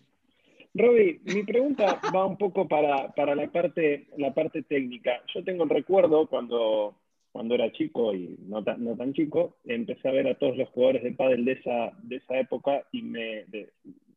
Roby, 0.73 1.21
mi 1.23 1.43
pregunta 1.43 2.01
va 2.13 2.25
un 2.25 2.37
poco 2.37 2.67
para, 2.67 3.13
para 3.13 3.33
la, 3.33 3.49
parte, 3.49 4.09
la 4.17 4.33
parte 4.33 4.61
técnica. 4.63 5.23
Yo 5.33 5.41
tengo 5.41 5.63
el 5.63 5.69
recuerdo 5.69 6.27
cuando, 6.27 6.97
cuando 7.37 7.53
era 7.53 7.71
chico 7.71 8.15
y 8.15 8.35
no 8.47 8.63
tan, 8.63 9.13
chico, 9.13 9.57
empecé 9.63 10.09
a 10.09 10.11
ver 10.11 10.27
a 10.27 10.39
todos 10.39 10.57
los 10.57 10.69
jugadores 10.69 11.03
de 11.03 11.11
pádel 11.11 11.45
de 11.45 11.51
esa, 11.51 12.39
época 12.39 12.83
y 12.91 13.03
me, 13.03 13.45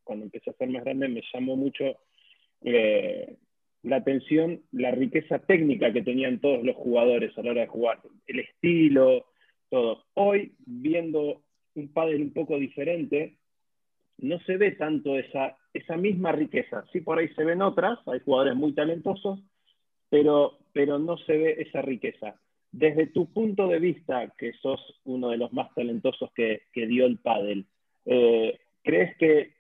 cuando 0.04 0.24
empecé 0.24 0.48
a 0.48 0.54
ser 0.54 0.70
más 0.70 0.82
grande 0.82 1.06
me 1.06 1.20
llamó 1.30 1.54
mucho 1.54 1.84
eh, 2.62 3.36
la 3.82 3.96
atención, 3.96 4.62
la 4.72 4.92
riqueza 4.92 5.38
técnica 5.40 5.92
que 5.92 6.00
tenían 6.00 6.40
todos 6.40 6.64
los 6.64 6.74
jugadores 6.76 7.36
a 7.36 7.42
la 7.42 7.50
hora 7.50 7.60
de 7.60 7.66
jugar, 7.66 8.00
el 8.26 8.38
estilo, 8.38 9.26
todo. 9.68 10.06
Hoy, 10.14 10.54
viendo 10.64 11.42
un 11.74 11.92
pádel 11.92 12.22
un 12.22 12.32
poco 12.32 12.58
diferente, 12.58 13.36
no 14.16 14.40
se 14.46 14.56
ve 14.56 14.70
tanto 14.70 15.18
esa, 15.18 15.58
misma 15.98 16.32
riqueza. 16.32 16.86
Sí, 16.90 17.02
por 17.02 17.18
ahí 17.18 17.28
se 17.34 17.44
ven 17.44 17.60
otras, 17.60 17.98
hay 18.06 18.20
jugadores 18.20 18.56
muy 18.56 18.72
talentosos, 18.72 19.40
pero 20.08 20.58
no 20.98 21.18
se 21.18 21.36
ve 21.36 21.56
esa 21.58 21.82
riqueza. 21.82 22.40
Desde 22.72 23.06
tu 23.08 23.32
punto 23.32 23.66
de 23.66 23.78
vista, 23.80 24.32
que 24.38 24.52
sos 24.54 24.80
uno 25.04 25.30
de 25.30 25.36
los 25.36 25.52
más 25.52 25.74
talentosos 25.74 26.30
que, 26.34 26.62
que 26.72 26.86
dio 26.86 27.06
el 27.06 27.18
pádel, 27.18 27.66
eh, 28.04 28.60
¿crees 28.82 29.16
que 29.16 29.54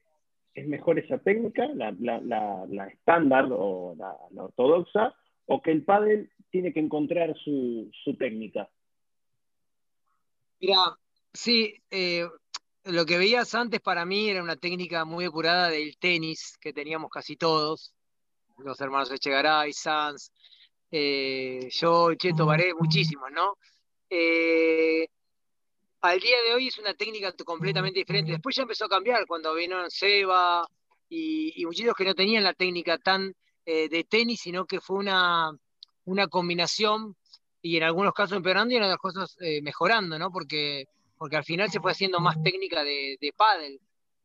es 0.54 0.66
mejor 0.68 0.98
esa 0.98 1.18
técnica, 1.18 1.66
la, 1.74 1.94
la- 1.98 2.20
la- 2.68 2.86
estándar 2.86 3.48
o 3.50 3.94
la, 3.98 4.16
ortodoxa, 4.42 5.14
o 5.46 5.60
que 5.60 5.72
el 5.72 5.84
pádel 5.84 6.30
tiene 6.50 6.72
que 6.72 6.80
encontrar 6.80 7.36
su, 7.38 7.90
su 8.04 8.14
técnica? 8.14 8.68
Mira, 10.60 10.96
sí, 11.32 11.74
eh, 11.90 12.28
lo 12.84 13.06
que 13.06 13.18
veías 13.18 13.54
antes 13.54 13.80
para 13.80 14.04
mí 14.04 14.28
era 14.28 14.42
una 14.42 14.56
técnica 14.56 15.04
muy 15.04 15.24
depurada 15.24 15.68
del 15.68 15.96
tenis 15.98 16.56
que 16.60 16.72
teníamos 16.72 17.10
casi 17.10 17.36
todos, 17.36 17.92
los 18.58 18.80
hermanos 18.80 19.10
Echegaray, 19.10 19.72
Sanz, 19.72 20.32
eh, 20.90 21.68
yo, 21.70 22.14
Cheto, 22.14 22.46
Baré, 22.46 22.74
muchísimos, 22.74 23.30
¿no? 23.32 23.56
Eh, 24.08 25.06
al 26.00 26.18
día 26.18 26.36
de 26.46 26.54
hoy 26.54 26.68
es 26.68 26.78
una 26.78 26.94
técnica 26.94 27.32
completamente 27.44 28.00
diferente. 28.00 28.32
Después 28.32 28.56
ya 28.56 28.62
empezó 28.62 28.86
a 28.86 28.88
cambiar 28.88 29.26
cuando 29.26 29.54
vino 29.54 29.88
Seba 29.88 30.66
y, 31.08 31.52
y 31.56 31.94
que 31.94 32.04
no 32.04 32.14
tenían 32.14 32.44
la 32.44 32.54
técnica 32.54 32.98
tan 32.98 33.34
eh, 33.66 33.88
de 33.88 34.04
tenis, 34.04 34.40
sino 34.40 34.64
que 34.64 34.80
fue 34.80 34.98
una, 34.98 35.50
una 36.04 36.28
combinación 36.28 37.16
y 37.62 37.76
en 37.76 37.82
algunos 37.82 38.14
casos 38.14 38.36
empeorando 38.36 38.72
y 38.72 38.78
en 38.78 38.84
otros 38.84 39.00
casos 39.02 39.36
eh, 39.40 39.60
mejorando, 39.62 40.18
¿no? 40.18 40.30
Porque, 40.30 40.86
porque 41.18 41.36
al 41.36 41.44
final 41.44 41.70
se 41.70 41.80
fue 41.80 41.92
haciendo 41.92 42.20
más 42.20 42.42
técnica 42.42 42.82
de, 42.82 43.18
de 43.20 43.32
pádel. 43.36 43.78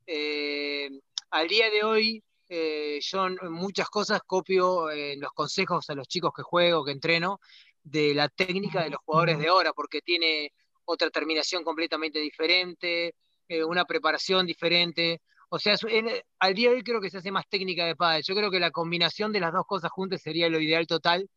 Eh, 0.08 0.90
al 1.32 1.48
día 1.48 1.70
de 1.70 1.84
hoy, 1.84 2.24
eh, 2.50 3.00
yo 3.02 3.28
en 3.28 3.38
muchas 3.52 3.90
cosas 3.90 4.22
copio 4.26 4.90
eh, 4.90 5.16
los 5.18 5.32
consejos 5.34 5.90
a 5.90 5.96
los 5.96 6.08
chicos 6.08 6.32
que 6.36 6.44
juego, 6.44 6.86
que 6.86 6.92
entreno, 6.92 7.40
de 7.84 8.14
la 8.16 8.30
técnica 8.30 8.84
de 8.84 8.90
los 8.92 9.00
jugadores 9.06 9.38
de 9.40 9.48
ahora, 9.48 9.74
porque 9.74 10.02
tiene 10.02 10.52
otra 10.86 11.10
terminación 11.10 11.64
completamente 11.64 12.20
diferente, 12.20 13.14
eh, 13.48 13.64
una 13.64 13.86
preparación 13.86 14.46
diferente. 14.46 15.22
O 15.50 15.60
sea, 15.60 15.76
en- 15.90 16.10
al 16.40 16.54
día 16.56 16.70
de 16.70 16.78
hoy 16.78 16.84
creo 16.84 17.00
que 17.02 17.10
se 17.10 17.18
hace 17.20 17.32
más 17.32 17.46
técnica 17.48 17.86
de 17.86 17.96
pádel. 17.96 18.24
Yo 18.24 18.36
creo 18.36 18.50
que 18.52 18.60
la 18.60 18.72
combinación 18.72 19.32
de 19.32 19.40
las 19.40 19.54
dos 19.54 19.66
cosas 19.68 19.92
juntas 19.92 20.22
sería 20.22 20.50
lo 20.50 20.60
ideal 20.60 20.88
total. 20.88 21.30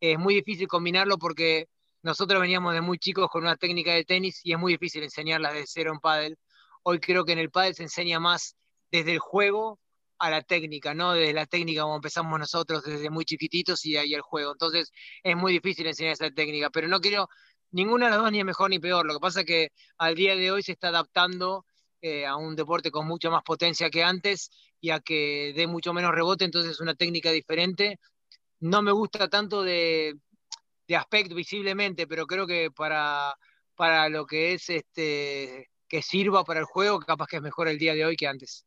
Es 0.00 0.18
muy 0.18 0.34
difícil 0.34 0.66
combinarlo 0.68 1.18
porque 1.18 1.66
nosotros 2.02 2.40
veníamos 2.40 2.72
de 2.72 2.80
muy 2.80 2.98
chicos 2.98 3.28
con 3.30 3.42
una 3.42 3.56
técnica 3.56 3.92
de 3.92 4.04
tenis 4.04 4.40
y 4.44 4.52
es 4.52 4.58
muy 4.58 4.72
difícil 4.72 5.02
enseñarla 5.02 5.52
de 5.52 5.64
cero 5.66 5.92
en 5.92 6.00
pádel. 6.00 6.38
Hoy 6.82 6.98
creo 7.00 7.24
que 7.24 7.32
en 7.32 7.38
el 7.38 7.50
pádel 7.50 7.74
se 7.74 7.82
enseña 7.82 8.18
más 8.20 8.56
desde 8.90 9.12
el 9.12 9.18
juego 9.18 9.78
a 10.20 10.30
la 10.30 10.42
técnica, 10.42 10.94
no 10.94 11.14
desde 11.14 11.32
la 11.32 11.46
técnica 11.46 11.82
como 11.82 11.96
empezamos 11.96 12.38
nosotros 12.38 12.84
desde 12.84 13.10
muy 13.10 13.24
chiquititos 13.24 13.84
y 13.86 13.96
ahí 13.96 14.14
el 14.14 14.20
juego. 14.20 14.52
Entonces 14.52 14.92
es 15.22 15.36
muy 15.36 15.52
difícil 15.52 15.86
enseñar 15.86 16.12
esa 16.12 16.30
técnica, 16.30 16.70
pero 16.70 16.88
no 16.88 17.00
quiero 17.00 17.28
ninguna 17.72 18.06
de 18.06 18.10
las 18.12 18.20
dos 18.20 18.32
ni 18.32 18.40
es 18.40 18.44
mejor 18.44 18.70
ni 18.70 18.78
peor. 18.78 19.06
Lo 19.06 19.14
que 19.14 19.20
pasa 19.20 19.40
es 19.40 19.46
que 19.46 19.68
al 19.98 20.14
día 20.14 20.36
de 20.36 20.50
hoy 20.52 20.62
se 20.62 20.72
está 20.72 20.88
adaptando 20.88 21.64
eh, 22.02 22.26
a 22.26 22.36
un 22.36 22.54
deporte 22.54 22.90
con 22.90 23.06
mucha 23.06 23.30
más 23.30 23.42
potencia 23.42 23.90
que 23.90 24.04
antes 24.04 24.50
y 24.80 24.90
a 24.90 25.00
que 25.00 25.52
dé 25.56 25.66
mucho 25.66 25.92
menos 25.92 26.14
rebote, 26.14 26.44
entonces 26.44 26.72
es 26.72 26.80
una 26.80 26.94
técnica 26.94 27.30
diferente. 27.30 27.98
No 28.60 28.82
me 28.82 28.92
gusta 28.92 29.28
tanto 29.28 29.62
de, 29.62 30.16
de 30.88 30.96
aspecto 30.96 31.34
visiblemente, 31.34 32.06
pero 32.06 32.26
creo 32.26 32.46
que 32.46 32.70
para, 32.70 33.34
para 33.74 34.08
lo 34.10 34.26
que 34.26 34.54
es 34.54 34.68
este 34.70 35.70
que 35.88 36.02
sirva 36.02 36.44
para 36.44 36.60
el 36.60 36.66
juego, 36.66 37.00
capaz 37.00 37.26
que 37.26 37.36
es 37.36 37.42
mejor 37.42 37.68
el 37.68 37.78
día 37.78 37.94
de 37.94 38.04
hoy 38.04 38.16
que 38.16 38.28
antes. 38.28 38.64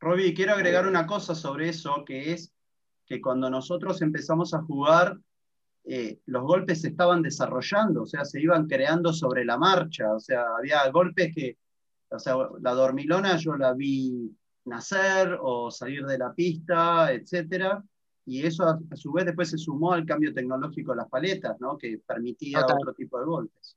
Roby, 0.00 0.34
quiero 0.34 0.52
agregar 0.52 0.86
una 0.86 1.06
cosa 1.06 1.34
sobre 1.34 1.68
eso, 1.68 2.04
que 2.04 2.32
es 2.32 2.52
que 3.06 3.20
cuando 3.20 3.48
nosotros 3.48 4.02
empezamos 4.02 4.52
a 4.52 4.62
jugar, 4.62 5.18
eh, 5.84 6.18
los 6.26 6.42
golpes 6.42 6.82
se 6.82 6.88
estaban 6.88 7.22
desarrollando, 7.22 8.02
o 8.02 8.06
sea, 8.06 8.24
se 8.24 8.40
iban 8.40 8.66
creando 8.66 9.12
sobre 9.12 9.44
la 9.44 9.56
marcha, 9.56 10.12
o 10.12 10.20
sea, 10.20 10.56
había 10.58 10.88
golpes 10.90 11.32
que, 11.34 11.56
o 12.10 12.18
sea, 12.18 12.36
la 12.60 12.72
dormilona 12.72 13.36
yo 13.36 13.56
la 13.56 13.72
vi 13.72 14.30
nacer 14.64 15.38
o 15.40 15.70
salir 15.70 16.04
de 16.04 16.18
la 16.18 16.32
pista, 16.34 17.12
etcétera, 17.12 17.82
y 18.26 18.44
eso 18.44 18.64
a, 18.64 18.80
a 18.90 18.96
su 18.96 19.12
vez 19.12 19.24
después 19.24 19.48
se 19.48 19.58
sumó 19.58 19.92
al 19.92 20.04
cambio 20.04 20.34
tecnológico 20.34 20.90
de 20.90 20.96
las 20.96 21.08
paletas, 21.08 21.56
¿no? 21.60 21.78
Que 21.78 22.00
permitía 22.04 22.60
Total. 22.62 22.78
otro 22.80 22.94
tipo 22.94 23.20
de 23.20 23.24
golpes. 23.24 23.76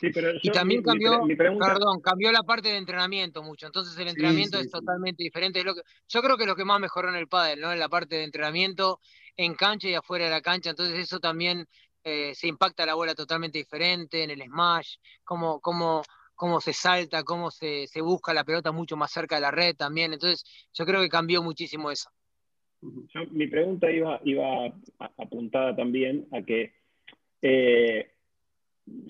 Sí, 0.00 0.10
pero 0.12 0.30
Y 0.34 0.40
yo- 0.48 0.52
también 0.52 0.80
mi- 0.80 0.84
cambió, 0.84 1.12
pre- 1.18 1.26
mi 1.26 1.36
pregunta- 1.36 1.66
perdón, 1.72 2.00
cambió 2.00 2.32
la 2.32 2.42
parte 2.42 2.68
de 2.68 2.76
entrenamiento 2.76 3.42
mucho. 3.42 3.66
Entonces 3.66 3.96
el 3.98 4.08
entrenamiento 4.08 4.58
sí, 4.58 4.64
es 4.64 4.70
totalmente 4.70 5.22
diferente. 5.22 5.62
Lo 5.64 5.74
que, 5.74 5.82
yo 6.08 6.22
creo 6.22 6.36
que 6.36 6.46
lo 6.46 6.56
que 6.56 6.64
más 6.64 6.80
mejoró 6.80 7.08
en 7.08 7.16
el 7.16 7.28
pádel, 7.28 7.60
¿no? 7.60 7.72
En 7.72 7.78
la 7.78 7.88
parte 7.88 8.16
de 8.16 8.24
entrenamiento 8.24 9.00
en 9.36 9.54
cancha 9.54 9.88
y 9.88 9.94
afuera 9.94 10.24
de 10.24 10.30
la 10.30 10.40
cancha. 10.40 10.70
Entonces 10.70 10.98
eso 10.98 11.20
también 11.20 11.66
eh, 12.04 12.34
se 12.34 12.48
impacta 12.48 12.86
la 12.86 12.94
bola 12.94 13.14
totalmente 13.14 13.58
diferente 13.58 14.22
en 14.22 14.30
el 14.30 14.42
smash, 14.42 14.96
cómo, 15.24 15.60
cómo, 15.60 16.02
cómo 16.34 16.60
se 16.60 16.72
salta, 16.72 17.22
cómo 17.24 17.50
se, 17.50 17.86
se 17.86 18.00
busca 18.00 18.32
la 18.32 18.44
pelota 18.44 18.72
mucho 18.72 18.96
más 18.96 19.10
cerca 19.12 19.34
de 19.34 19.42
la 19.42 19.50
red 19.50 19.76
también. 19.76 20.12
Entonces 20.12 20.44
yo 20.72 20.86
creo 20.86 21.00
que 21.02 21.08
cambió 21.08 21.42
muchísimo 21.42 21.90
eso. 21.90 22.08
Yo- 22.80 23.26
mi 23.32 23.46
pregunta 23.48 23.90
iba, 23.90 24.20
iba 24.24 24.72
apuntada 25.18 25.74
también 25.76 26.26
a 26.32 26.40
que 26.42 26.72
eh, 27.42 28.14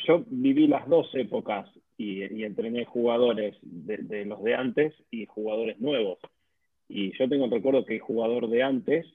yo 0.06 0.24
viví 0.28 0.66
las 0.66 0.88
dos 0.88 1.08
épocas 1.14 1.68
y, 1.96 2.24
y 2.34 2.44
entrené 2.44 2.84
jugadores 2.84 3.56
de, 3.62 3.98
de 3.98 4.24
los 4.24 4.42
de 4.42 4.54
antes 4.54 4.94
y 5.10 5.26
jugadores 5.26 5.80
nuevos. 5.80 6.18
Y 6.88 7.16
yo 7.18 7.28
tengo 7.28 7.44
el 7.44 7.50
recuerdo 7.50 7.84
que 7.84 7.96
el 7.96 8.00
jugador 8.00 8.48
de 8.48 8.62
antes, 8.62 9.06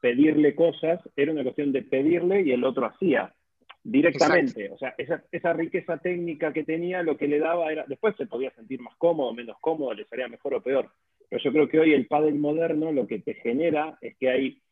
pedirle 0.00 0.54
cosas 0.54 1.00
era 1.16 1.32
una 1.32 1.42
cuestión 1.42 1.72
de 1.72 1.82
pedirle 1.82 2.42
y 2.42 2.52
el 2.52 2.64
otro 2.64 2.86
hacía 2.86 3.34
directamente. 3.82 4.70
O 4.70 4.78
sea, 4.78 4.94
esa, 4.98 5.22
esa 5.30 5.52
riqueza 5.52 5.98
técnica 5.98 6.52
que 6.52 6.64
tenía, 6.64 7.02
lo 7.02 7.16
que 7.16 7.28
le 7.28 7.38
daba 7.38 7.70
era, 7.70 7.84
después 7.86 8.16
se 8.16 8.26
podía 8.26 8.50
sentir 8.52 8.80
más 8.80 8.96
cómodo, 8.96 9.32
menos 9.32 9.56
cómodo, 9.60 9.94
le 9.94 10.04
salía 10.06 10.28
mejor 10.28 10.54
o 10.54 10.62
peor. 10.62 10.90
Pero 11.28 11.42
yo 11.42 11.52
creo 11.52 11.68
que 11.68 11.78
hoy 11.78 11.92
el 11.92 12.06
pádel 12.06 12.34
moderno 12.36 12.92
lo 12.92 13.06
que 13.06 13.20
te 13.20 13.34
genera 13.34 13.96
es 14.00 14.16
que 14.16 14.30
hay, 14.30 14.62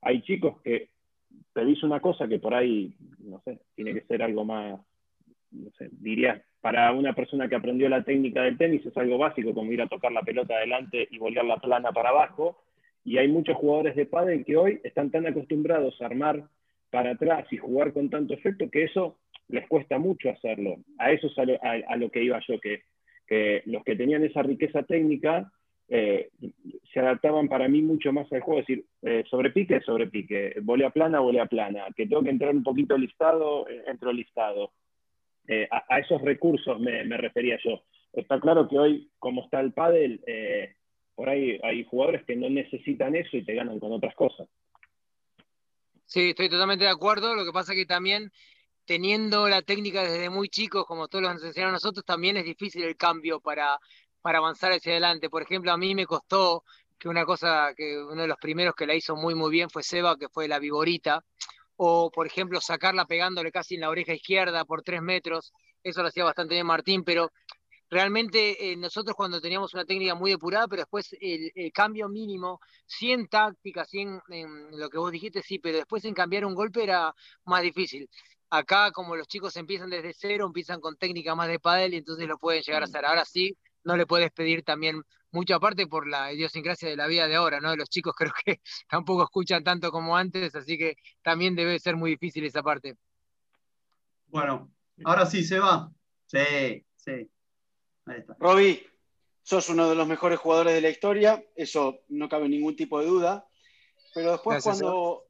hay 0.00 0.22
chicos 0.22 0.60
que 0.62 0.88
pedís 1.52 1.82
una 1.82 2.00
cosa 2.00 2.26
que 2.28 2.38
por 2.38 2.54
ahí, 2.54 2.94
no 3.22 3.40
sé, 3.44 3.58
tiene 3.74 3.94
que 3.94 4.02
ser 4.02 4.22
algo 4.22 4.44
más, 4.44 4.80
no 5.50 5.70
sé, 5.78 5.88
diría, 5.92 6.42
para 6.60 6.92
una 6.92 7.14
persona 7.14 7.48
que 7.48 7.56
aprendió 7.56 7.88
la 7.88 8.04
técnica 8.04 8.42
del 8.42 8.56
tenis 8.56 8.86
es 8.86 8.96
algo 8.96 9.18
básico, 9.18 9.52
como 9.52 9.72
ir 9.72 9.82
a 9.82 9.88
tocar 9.88 10.12
la 10.12 10.22
pelota 10.22 10.54
adelante 10.54 11.08
y 11.10 11.18
volver 11.18 11.44
la 11.44 11.56
plana 11.56 11.92
para 11.92 12.10
abajo. 12.10 12.62
Y 13.04 13.18
hay 13.18 13.26
muchos 13.26 13.56
jugadores 13.56 13.96
de 13.96 14.06
pádel 14.06 14.44
que 14.44 14.56
hoy 14.56 14.80
están 14.84 15.10
tan 15.10 15.26
acostumbrados 15.26 16.00
a 16.00 16.06
armar 16.06 16.44
para 16.90 17.12
atrás 17.12 17.46
y 17.50 17.56
jugar 17.56 17.92
con 17.92 18.10
tanto 18.10 18.32
efecto 18.32 18.70
que 18.70 18.84
eso 18.84 19.18
les 19.48 19.66
cuesta 19.66 19.98
mucho 19.98 20.30
hacerlo. 20.30 20.76
A 20.98 21.10
eso 21.10 21.26
es 21.26 21.36
a 21.36 21.96
lo, 21.96 22.10
que 22.10 22.22
iba 22.22 22.40
yo, 22.46 22.60
que 22.60 23.62
los 23.66 23.82
que 23.82 23.96
tenían 23.96 24.22
esa 24.22 24.42
riqueza 24.42 24.84
técnica 24.84 25.50
eh, 25.94 26.30
se 26.90 27.00
adaptaban 27.00 27.48
para 27.48 27.68
mí 27.68 27.82
mucho 27.82 28.14
más 28.14 28.32
al 28.32 28.40
juego, 28.40 28.60
es 28.60 28.66
decir, 28.66 28.86
eh, 29.02 29.24
sobre 29.28 29.50
pique, 29.50 29.78
sobre 29.82 30.06
pique, 30.06 30.54
volea 30.62 30.88
plana, 30.88 31.20
volea 31.20 31.44
plana, 31.44 31.84
que 31.94 32.06
tengo 32.06 32.22
que 32.22 32.30
entrar 32.30 32.54
un 32.54 32.62
poquito 32.62 32.96
listado, 32.96 33.68
eh, 33.68 33.84
entro 33.86 34.10
listado. 34.10 34.72
Eh, 35.46 35.68
a, 35.70 35.84
a 35.90 35.98
esos 35.98 36.22
recursos 36.22 36.80
me, 36.80 37.04
refería 37.18 37.58
yo. 37.62 37.82
Está 38.14 38.40
claro 38.40 38.70
que 38.70 38.78
hoy, 38.78 39.10
como 39.18 39.44
está 39.44 39.60
el 39.60 39.74
pádel, 39.74 40.24
por 41.14 41.28
ahí 41.28 41.60
hay 41.62 41.84
jugadores 41.84 42.24
que 42.24 42.36
no 42.36 42.48
necesitan 42.48 43.14
eso 43.14 43.36
y 43.36 43.44
te 43.44 43.54
ganan 43.54 43.78
con 43.78 43.92
otras 43.92 44.14
cosas. 44.14 44.48
Sí, 46.06 46.30
estoy 46.30 46.48
totalmente 46.48 46.84
de 46.84 46.90
acuerdo. 46.90 47.34
Lo 47.34 47.44
que 47.44 47.52
pasa 47.52 47.74
que 47.74 47.84
también 47.84 48.30
teniendo 48.86 49.46
la 49.46 49.60
técnica 49.60 50.04
desde 50.04 50.30
muy 50.30 50.48
chicos, 50.48 50.86
como 50.86 51.08
todos 51.08 51.22
los 51.22 51.34
nos 51.34 51.44
enseñaron 51.44 51.74
a 51.74 51.76
nosotros, 51.76 52.04
también 52.04 52.38
es 52.38 52.44
difícil 52.44 52.84
el 52.84 52.96
cambio 52.96 53.40
para, 53.40 53.78
para 54.22 54.38
avanzar 54.38 54.72
hacia 54.72 54.92
adelante. 54.92 55.28
Por 55.28 55.42
ejemplo, 55.42 55.72
a 55.72 55.76
mí 55.76 55.94
me 55.94 56.06
costó 56.06 56.64
que 56.98 57.08
una 57.08 57.26
cosa 57.26 57.74
que 57.76 57.98
uno 57.98 58.22
de 58.22 58.28
los 58.28 58.38
primeros 58.38 58.74
que 58.74 58.86
la 58.86 58.94
hizo 58.94 59.16
muy 59.16 59.34
muy 59.34 59.50
bien 59.50 59.68
fue 59.68 59.82
Seba, 59.82 60.16
que 60.16 60.28
fue 60.28 60.48
la 60.48 60.60
viborita, 60.60 61.24
o 61.76 62.10
por 62.10 62.26
ejemplo 62.26 62.60
sacarla 62.60 63.06
pegándole 63.06 63.50
casi 63.50 63.74
en 63.74 63.82
la 63.82 63.90
oreja 63.90 64.14
izquierda 64.14 64.64
por 64.64 64.82
tres 64.82 65.02
metros, 65.02 65.52
eso 65.82 66.02
lo 66.02 66.08
hacía 66.08 66.24
bastante 66.24 66.54
bien 66.54 66.66
Martín, 66.66 67.02
pero 67.04 67.32
realmente 67.90 68.72
eh, 68.72 68.76
nosotros 68.76 69.16
cuando 69.16 69.40
teníamos 69.40 69.74
una 69.74 69.84
técnica 69.84 70.14
muy 70.14 70.30
depurada, 70.30 70.68
pero 70.68 70.82
después 70.82 71.14
el, 71.20 71.50
el 71.54 71.72
cambio 71.72 72.08
mínimo, 72.08 72.60
sí 72.86 73.12
en 73.12 73.26
táctica, 73.28 73.84
sí 73.84 74.00
en, 74.00 74.20
en, 74.28 74.78
lo 74.78 74.88
que 74.88 74.98
vos 74.98 75.12
dijiste, 75.12 75.42
sí, 75.42 75.58
pero 75.58 75.76
después 75.78 76.04
en 76.04 76.14
cambiar 76.14 76.46
un 76.46 76.54
golpe 76.54 76.82
era 76.84 77.14
más 77.44 77.62
difícil. 77.62 78.08
Acá, 78.48 78.92
como 78.92 79.16
los 79.16 79.26
chicos 79.26 79.56
empiezan 79.56 79.90
desde 79.90 80.14
cero, 80.14 80.46
empiezan 80.46 80.80
con 80.80 80.96
técnica 80.96 81.34
más 81.34 81.48
de 81.48 81.58
pádel 81.58 81.94
y 81.94 81.96
entonces 81.98 82.26
lo 82.28 82.38
pueden 82.38 82.62
llegar 82.62 82.82
a 82.82 82.84
hacer. 82.86 83.04
Ahora 83.04 83.24
sí, 83.24 83.56
no 83.84 83.96
le 83.96 84.06
puedes 84.06 84.30
pedir 84.32 84.64
también 84.64 85.02
mucho 85.30 85.54
aparte 85.54 85.86
por 85.86 86.06
la 86.06 86.32
idiosincrasia 86.32 86.88
de 86.88 86.96
la 86.96 87.06
vida 87.06 87.26
de 87.26 87.34
ahora, 87.34 87.60
¿no? 87.60 87.74
Los 87.74 87.88
chicos 87.88 88.14
creo 88.16 88.32
que 88.44 88.60
tampoco 88.88 89.24
escuchan 89.24 89.64
tanto 89.64 89.90
como 89.90 90.16
antes, 90.16 90.54
así 90.54 90.78
que 90.78 90.96
también 91.22 91.56
debe 91.56 91.78
ser 91.78 91.96
muy 91.96 92.12
difícil 92.12 92.44
esa 92.44 92.62
parte. 92.62 92.96
Bueno, 94.26 94.70
ahora 95.04 95.26
sí 95.26 95.44
se 95.44 95.58
va. 95.58 95.90
Sí, 96.26 96.84
sí. 96.96 97.30
Ahí 98.06 98.18
está. 98.18 98.36
Roby, 98.38 98.82
sos 99.42 99.68
uno 99.68 99.88
de 99.88 99.94
los 99.94 100.06
mejores 100.06 100.38
jugadores 100.38 100.74
de 100.74 100.80
la 100.80 100.88
historia, 100.88 101.44
eso 101.54 102.00
no 102.08 102.28
cabe 102.28 102.48
ningún 102.48 102.76
tipo 102.76 103.00
de 103.00 103.06
duda. 103.06 103.46
Pero 104.14 104.32
después 104.32 104.56
Gracias, 104.56 104.80
cuando, 104.80 105.24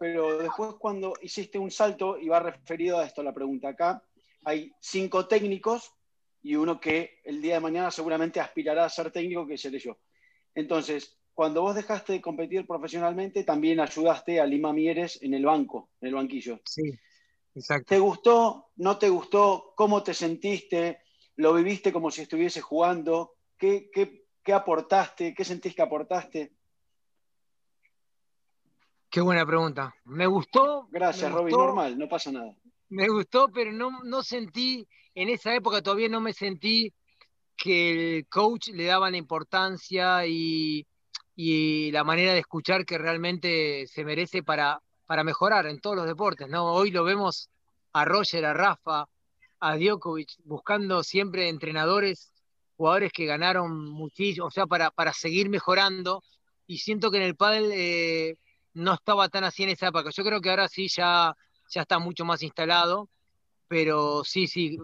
pero 0.00 0.38
después 0.38 0.74
cuando 0.78 1.14
hiciste 1.20 1.58
un 1.58 1.70
salto, 1.70 2.18
y 2.18 2.28
va 2.28 2.40
referido 2.40 2.98
a 2.98 3.04
esto 3.04 3.22
la 3.22 3.34
pregunta 3.34 3.68
acá, 3.68 4.02
hay 4.44 4.74
cinco 4.80 5.26
técnicos 5.26 5.92
y 6.42 6.56
uno 6.56 6.80
que 6.80 7.20
el 7.24 7.40
día 7.40 7.54
de 7.54 7.60
mañana 7.60 7.90
seguramente 7.90 8.40
aspirará 8.40 8.84
a 8.84 8.90
ser 8.90 9.10
técnico, 9.10 9.46
que 9.46 9.56
seré 9.56 9.78
yo. 9.78 9.98
Entonces, 10.54 11.18
cuando 11.34 11.62
vos 11.62 11.74
dejaste 11.74 12.14
de 12.14 12.20
competir 12.20 12.66
profesionalmente, 12.66 13.44
también 13.44 13.80
ayudaste 13.80 14.40
a 14.40 14.46
Lima 14.46 14.72
Mieres 14.72 15.18
en 15.22 15.34
el 15.34 15.44
banco, 15.46 15.90
en 16.00 16.08
el 16.08 16.14
banquillo. 16.14 16.60
Sí, 16.64 16.82
exacto. 17.54 17.86
¿Te 17.88 17.98
gustó? 17.98 18.70
¿No 18.76 18.98
te 18.98 19.08
gustó? 19.08 19.72
¿Cómo 19.76 20.02
te 20.02 20.12
sentiste? 20.14 21.00
¿Lo 21.36 21.54
viviste 21.54 21.92
como 21.92 22.10
si 22.10 22.22
estuviese 22.22 22.60
jugando? 22.60 23.36
¿Qué, 23.56 23.88
qué, 23.92 24.26
qué 24.42 24.52
aportaste? 24.52 25.32
¿Qué 25.34 25.44
sentís 25.44 25.74
que 25.74 25.82
aportaste? 25.82 26.52
Qué 29.08 29.20
buena 29.20 29.46
pregunta. 29.46 29.94
Me 30.04 30.26
gustó. 30.26 30.88
Gracias, 30.90 31.30
me 31.30 31.36
Robin. 31.36 31.54
gustó, 31.54 31.66
Normal, 31.66 31.98
no 31.98 32.08
pasa 32.08 32.32
nada. 32.32 32.56
Me 32.92 33.08
gustó, 33.08 33.48
pero 33.48 33.72
no, 33.72 34.02
no 34.04 34.22
sentí, 34.22 34.86
en 35.14 35.30
esa 35.30 35.54
época 35.54 35.80
todavía 35.80 36.10
no 36.10 36.20
me 36.20 36.34
sentí 36.34 36.92
que 37.56 38.18
el 38.18 38.28
coach 38.28 38.68
le 38.68 38.84
daba 38.84 39.10
la 39.10 39.16
importancia 39.16 40.26
y, 40.26 40.86
y 41.34 41.90
la 41.90 42.04
manera 42.04 42.34
de 42.34 42.40
escuchar 42.40 42.84
que 42.84 42.98
realmente 42.98 43.86
se 43.86 44.04
merece 44.04 44.42
para, 44.42 44.82
para 45.06 45.24
mejorar 45.24 45.64
en 45.66 45.80
todos 45.80 45.96
los 45.96 46.06
deportes, 46.06 46.48
¿no? 46.48 46.70
Hoy 46.70 46.90
lo 46.90 47.02
vemos 47.02 47.48
a 47.94 48.04
Roger, 48.04 48.44
a 48.44 48.52
Rafa, 48.52 49.06
a 49.60 49.76
Djokovic, 49.78 50.28
buscando 50.44 51.02
siempre 51.02 51.48
entrenadores, 51.48 52.30
jugadores 52.76 53.10
que 53.10 53.24
ganaron 53.24 53.86
muchísimo, 53.88 54.48
o 54.48 54.50
sea, 54.50 54.66
para, 54.66 54.90
para 54.90 55.14
seguir 55.14 55.48
mejorando, 55.48 56.22
y 56.66 56.76
siento 56.76 57.10
que 57.10 57.16
en 57.16 57.22
el 57.22 57.36
pádel 57.36 57.70
eh, 57.72 58.36
no 58.74 58.92
estaba 58.92 59.30
tan 59.30 59.44
así 59.44 59.62
en 59.62 59.70
esa 59.70 59.88
época. 59.88 60.10
Yo 60.10 60.24
creo 60.24 60.42
que 60.42 60.50
ahora 60.50 60.68
sí 60.68 60.88
ya, 60.88 61.34
ya 61.72 61.82
está 61.82 61.98
mucho 61.98 62.24
más 62.24 62.42
instalado, 62.42 63.08
pero 63.68 64.22
sí, 64.24 64.46
sí, 64.46 64.78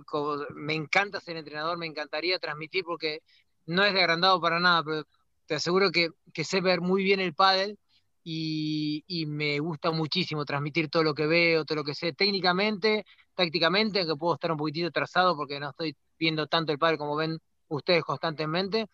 me 0.54 0.75
encanta 0.75 1.21
ser 1.21 1.37
entrenador, 1.37 1.78
me 1.78 1.87
encantaría 1.87 2.38
transmitir 2.38 2.85
porque 2.85 3.21
no 3.66 3.85
es 3.85 3.92
de 3.92 4.00
agrandado 4.00 4.41
para 4.41 4.60
nada, 4.60 4.82
pero 4.82 5.04
te 5.47 5.54
aseguro 5.56 5.91
que, 5.91 6.08
que 6.32 6.45
sé 6.45 6.60
ver 6.60 6.80
muy 6.80 7.04
bien 7.04 7.21
el 7.21 7.34
pádel 7.34 7.78
y, 8.25 9.25
me 9.26 9.58
gusta 9.58 9.91
muchísimo 9.91 10.45
transmitir 10.45 10.89
todo 10.91 11.02
lo 11.02 11.15
que 11.15 11.26
veo, 11.26 11.65
todo 11.65 11.76
lo 11.76 11.84
que 11.84 11.95
sé 11.95 12.13
técnicamente, 12.13 13.04
tácticamente, 13.34 14.00
aunque 14.00 14.17
puedo 14.17 14.34
estar 14.34 14.52
un 14.52 14.58
poquitito 14.58 14.89
atrasado 14.89 15.36
porque 15.36 15.58
no 15.60 15.71
estoy 15.71 15.97
viendo 16.19 16.47
tanto 16.47 16.73
el 16.73 16.78
pádel 16.78 16.99
como 16.99 17.17
ven 17.17 17.39
ustedes 17.69 18.04
constantemente, 18.04 18.86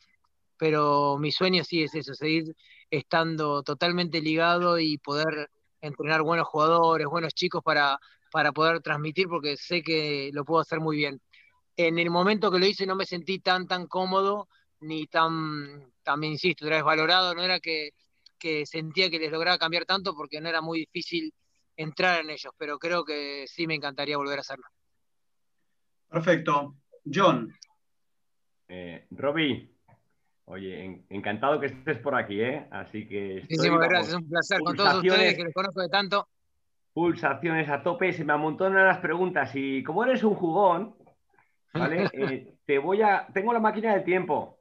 pero 0.57 1.19
mi 1.19 1.33
sueño 1.33 1.65
sí 1.65 1.83
es 1.83 1.95
eso, 1.95 2.15
seguir 2.15 2.55
estando 2.91 3.63
totalmente 3.63 4.21
ligado 4.21 4.79
y 4.79 4.99
poder 4.99 5.51
entrenar 5.87 6.23
buenos 6.23 6.47
jugadores, 6.49 7.07
buenos 7.07 7.35
chicos 7.35 7.63
para, 7.63 7.99
para 8.31 8.53
poder 8.53 8.81
transmitir 8.81 9.29
porque 9.29 9.57
sé 9.57 9.83
que 9.83 10.31
lo 10.33 10.45
puedo 10.45 10.61
hacer 10.61 10.81
muy 10.81 10.97
bien. 10.97 11.21
En 11.77 11.99
el 11.99 12.11
momento 12.11 12.51
que 12.51 12.59
lo 12.59 12.67
hice 12.67 12.87
no 12.87 12.97
me 12.97 13.05
sentí 13.07 13.39
tan, 13.41 13.67
tan 13.67 13.87
cómodo 13.87 14.49
ni 14.81 15.07
tan, 15.07 15.93
también 16.03 16.35
insisto, 16.35 16.65
otra 16.65 16.77
vez 16.77 16.85
valorado, 16.85 17.35
no 17.35 17.43
era 17.43 17.59
que, 17.61 17.91
que 18.39 18.67
sentía 18.67 19.11
que 19.11 19.19
les 19.19 19.33
lograba 19.33 19.59
cambiar 19.59 19.85
tanto 19.85 20.15
porque 20.15 20.41
no 20.41 20.49
era 20.49 20.61
muy 20.61 20.81
difícil 20.81 21.33
entrar 21.77 22.21
en 22.21 22.31
ellos, 22.31 22.53
pero 22.57 22.79
creo 22.79 23.05
que 23.05 23.47
sí 23.49 23.67
me 23.67 23.75
encantaría 23.75 24.17
volver 24.17 24.39
a 24.39 24.43
hacerlo. 24.43 24.67
Perfecto. 26.09 26.77
John, 27.13 27.53
Eh, 28.69 29.07
Roby, 29.11 29.74
oye, 30.47 30.85
en- 30.85 31.07
encantado 31.11 31.59
que 31.61 31.67
estés 31.67 31.99
por 31.99 32.15
aquí, 32.15 32.41
¿eh? 32.41 32.67
Así 32.71 33.07
que 33.09 33.39
estoy, 33.39 33.57
Muchísimas 33.57 33.79
vamos, 33.81 33.89
gracias, 33.91 34.09
es 34.09 34.15
un 34.23 34.29
placer 34.29 34.61
con 34.61 34.77
todos 34.77 34.95
ustedes 34.97 35.37
que 35.37 35.45
les 35.45 35.55
conozco 35.55 35.81
de 35.81 35.89
tanto. 35.89 36.29
pulsaciones 36.93 37.69
a 37.69 37.83
tope, 37.83 38.13
se 38.13 38.25
me 38.25 38.33
amontonan 38.33 38.87
las 38.87 38.99
preguntas 38.99 39.51
y 39.55 39.83
como 39.83 40.05
eres 40.05 40.23
un 40.23 40.35
jugón, 40.35 40.95
¿vale? 41.73 42.09
Eh, 42.13 42.55
te 42.67 42.79
voy 42.79 43.03
a, 43.03 43.27
tengo 43.33 43.53
la 43.53 43.59
máquina 43.61 43.95
del 43.95 44.05
tiempo, 44.05 44.59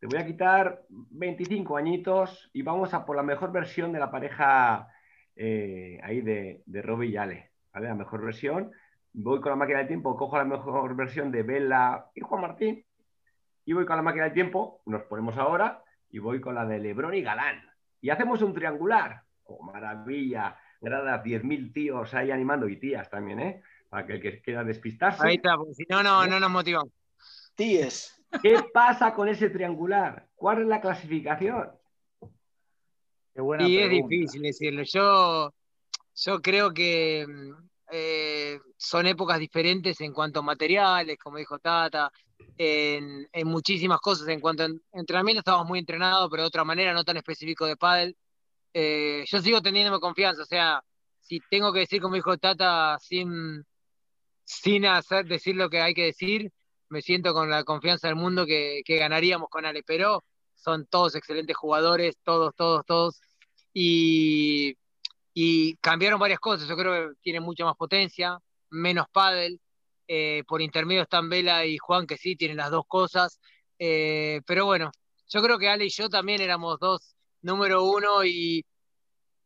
te 0.00 0.06
voy 0.06 0.18
a 0.18 0.26
quitar 0.26 0.82
25 0.88 1.76
añitos 1.76 2.50
y 2.52 2.62
vamos 2.62 2.94
a 2.94 3.04
por 3.04 3.16
la 3.16 3.22
mejor 3.22 3.52
versión 3.52 3.92
de 3.92 3.98
la 4.00 4.10
pareja 4.10 4.88
eh, 5.36 6.00
ahí 6.02 6.20
de, 6.20 6.62
de 6.66 6.82
Robbie 6.82 7.10
y 7.10 7.16
Ale, 7.16 7.50
¿vale? 7.72 7.88
La 7.88 7.94
mejor 7.94 8.24
versión. 8.24 8.70
Voy 9.12 9.40
con 9.40 9.50
la 9.50 9.56
máquina 9.56 9.78
del 9.78 9.88
tiempo, 9.88 10.16
cojo 10.16 10.36
la 10.38 10.44
mejor 10.44 10.96
versión 10.96 11.30
de 11.30 11.42
Bella 11.44 12.06
y 12.14 12.20
Juan 12.22 12.40
Martín 12.42 12.84
y 13.64 13.72
voy 13.72 13.86
con 13.86 13.96
la 13.96 14.02
máquina 14.02 14.24
del 14.24 14.34
tiempo, 14.34 14.82
nos 14.86 15.02
ponemos 15.02 15.36
ahora 15.36 15.82
y 16.10 16.18
voy 16.18 16.40
con 16.40 16.54
la 16.54 16.64
de 16.64 16.78
Lebron 16.78 17.14
y 17.14 17.22
Galán. 17.22 17.62
Y 18.00 18.10
hacemos 18.10 18.42
un 18.42 18.54
triangular. 18.54 19.22
¡Oh, 19.44 19.62
maravilla! 19.62 20.58
Gradas, 20.80 21.24
10.000 21.24 21.72
tíos 21.72 22.12
ahí 22.14 22.30
animando 22.30 22.68
y 22.68 22.78
tías 22.78 23.08
también, 23.08 23.40
¿eh? 23.40 23.62
Para 23.88 24.06
que 24.06 24.14
el 24.14 24.20
que 24.20 24.42
quiera 24.42 24.64
despistarse. 24.64 25.26
Ahí 25.26 25.36
está, 25.36 25.56
porque 25.56 25.74
si 25.74 25.84
no, 25.88 26.02
no, 26.02 26.26
no 26.26 26.38
nos 26.38 26.50
motivamos. 26.50 26.92
Tíes. 27.54 28.22
¿Qué 28.42 28.62
pasa 28.72 29.14
con 29.14 29.28
ese 29.28 29.48
triangular? 29.48 30.28
¿Cuál 30.34 30.62
es 30.62 30.66
la 30.66 30.80
clasificación? 30.80 31.70
Qué 33.32 33.40
buena 33.40 33.66
Y 33.66 33.78
es 33.78 33.90
difícil 33.90 34.42
decirlo. 34.42 34.82
Yo, 34.82 35.54
yo 36.14 36.42
creo 36.42 36.74
que 36.74 37.26
mm, 37.26 37.52
eh, 37.90 38.33
son 38.76 39.06
épocas 39.06 39.38
diferentes 39.38 40.00
en 40.00 40.12
cuanto 40.12 40.40
a 40.40 40.42
materiales, 40.42 41.18
como 41.18 41.38
dijo 41.38 41.58
Tata, 41.58 42.10
en, 42.56 43.28
en 43.32 43.46
muchísimas 43.48 44.00
cosas. 44.00 44.28
En 44.28 44.40
cuanto 44.40 44.62
a 44.64 44.66
en- 44.66 44.80
entrenamiento 44.92 45.40
estamos 45.40 45.66
muy 45.66 45.78
entrenados, 45.78 46.28
pero 46.30 46.42
de 46.42 46.48
otra 46.48 46.64
manera, 46.64 46.92
no 46.92 47.04
tan 47.04 47.16
específico 47.16 47.66
de 47.66 47.76
pádel. 47.76 48.16
Eh, 48.72 49.24
yo 49.26 49.40
sigo 49.40 49.62
teniéndome 49.62 50.00
confianza, 50.00 50.42
o 50.42 50.46
sea, 50.46 50.82
si 51.20 51.40
tengo 51.48 51.72
que 51.72 51.80
decir 51.80 52.02
como 52.02 52.16
dijo 52.16 52.36
Tata 52.38 52.98
sin, 53.00 53.64
sin 54.44 54.84
hacer 54.86 55.26
decir 55.26 55.54
lo 55.56 55.70
que 55.70 55.80
hay 55.80 55.94
que 55.94 56.06
decir, 56.06 56.50
me 56.88 57.00
siento 57.00 57.32
con 57.32 57.48
la 57.48 57.64
confianza 57.64 58.08
del 58.08 58.16
mundo 58.16 58.44
que, 58.46 58.82
que 58.84 58.96
ganaríamos 58.96 59.48
con 59.48 59.64
Ale, 59.64 59.82
pero 59.84 60.24
son 60.54 60.86
todos 60.86 61.14
excelentes 61.14 61.56
jugadores, 61.56 62.16
todos, 62.24 62.54
todos, 62.56 62.84
todos, 62.84 63.20
y, 63.72 64.76
y 65.32 65.76
cambiaron 65.76 66.18
varias 66.18 66.40
cosas, 66.40 66.68
yo 66.68 66.76
creo 66.76 67.10
que 67.10 67.14
tienen 67.22 67.42
mucha 67.42 67.64
más 67.64 67.76
potencia, 67.76 68.38
menos 68.74 69.06
pádel, 69.12 69.60
eh, 70.08 70.42
por 70.46 70.60
intermedio 70.62 71.02
están 71.02 71.28
Vela 71.30 71.64
y 71.66 71.78
Juan, 71.78 72.06
que 72.06 72.16
sí, 72.18 72.36
tienen 72.36 72.58
las 72.58 72.70
dos 72.70 72.84
cosas, 72.88 73.40
eh, 73.78 74.40
pero 74.46 74.66
bueno, 74.66 74.90
yo 75.28 75.42
creo 75.42 75.58
que 75.58 75.68
Ale 75.68 75.86
y 75.86 75.90
yo 75.90 76.08
también 76.08 76.40
éramos 76.42 76.78
dos 76.78 77.14
número 77.42 77.84
uno 77.84 78.24
y, 78.24 78.64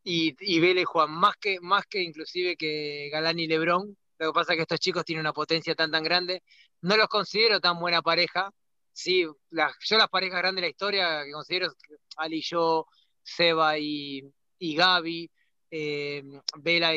y, 0.03 0.35
y 0.39 0.59
Vela 0.59 0.81
y 0.81 0.85
Juan, 0.85 1.11
más 1.11 1.35
que, 1.39 1.59
más 1.61 1.85
que 1.85 2.01
inclusive 2.01 2.55
que 2.57 3.09
Galán 3.11 3.39
y 3.39 3.47
Lebrón, 3.47 3.97
lo 4.17 4.27
que 4.31 4.33
pasa 4.33 4.53
es 4.53 4.57
que 4.57 4.61
estos 4.63 4.79
chicos 4.79 5.05
tienen 5.05 5.21
una 5.21 5.33
potencia 5.33 5.75
tan 5.75 5.91
tan 5.91 6.03
grande, 6.03 6.43
no 6.81 6.97
los 6.97 7.07
considero 7.07 7.59
tan 7.59 7.79
buena 7.79 8.01
pareja, 8.01 8.51
sí, 8.91 9.25
las- 9.51 9.73
yo 9.85 9.97
las 9.97 10.09
parejas 10.09 10.39
grandes 10.39 10.61
de 10.61 10.67
la 10.67 10.71
historia 10.71 11.23
que 11.25 11.31
considero 11.31 11.71
Ali 12.17 12.37
y 12.39 12.41
yo, 12.41 12.85
Seba 13.23 13.77
y, 13.77 14.23
y 14.59 14.75
Gaby, 14.75 15.29
eh, 15.71 16.23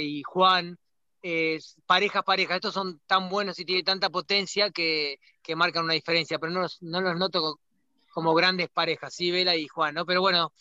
y 0.01 0.23
Juan, 0.23 0.79
es 1.23 1.77
pareja 1.87 2.23
pareja, 2.23 2.57
estos 2.57 2.75
son 2.75 3.01
tan 3.07 3.29
buenos 3.29 3.59
y 3.59 3.65
tienen 3.65 3.85
tanta 3.85 4.11
potencia 4.11 4.71
que, 4.71 5.21
que 5.43 5.55
marcan 5.57 5.85
una 5.85 5.95
diferencia, 5.95 6.39
pero 6.39 6.53
no 6.53 6.61
los, 6.63 6.83
no 6.83 7.01
los 7.01 7.17
noto 7.17 7.41
co- 7.41 7.61
como 8.13 8.35
grandes 8.35 8.69
parejas, 8.69 9.15
sí, 9.15 9.31
Vela 9.31 9.55
y 9.57 9.69
Juan, 9.69 9.95
¿no? 9.95 10.05
Pero 10.05 10.21
bueno, 10.21 10.53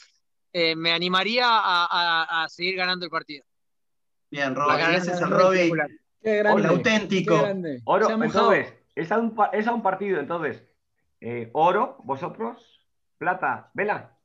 eh, 0.53 0.75
me 0.75 0.91
animaría 0.91 1.47
a, 1.47 1.85
a- 1.85 2.43
a 2.43 2.49
seguir 2.49 2.75
ganando 2.75 3.05
el 3.05 3.11
partido. 3.11 3.43
bien, 4.29 4.51
A 4.51 4.55
Robbie. 4.55 4.77
ganar 4.77 4.95
Ese 4.95 5.11
es 5.11 5.17
el 5.17 5.23
el 5.23 5.29
Robbie. 5.31 5.49
triangular. 5.57 5.89
Qué 6.23 6.37
grande. 6.37 6.67
auténtico. 6.67 7.35
Qué 7.35 7.41
grande. 7.41 7.81
Oro, 7.85 8.09
entonces, 8.09 8.73
es 8.95 9.11
a 9.11 9.17
un, 9.17 9.35
es 9.53 9.67
a 9.67 9.73
un 9.73 9.81
partido, 9.81 10.19
entonces. 10.19 10.63
Eh, 11.19 11.49
oro, 11.53 11.97
vosotros, 12.03 12.81
plata, 13.17 13.71
vela. 13.73 14.17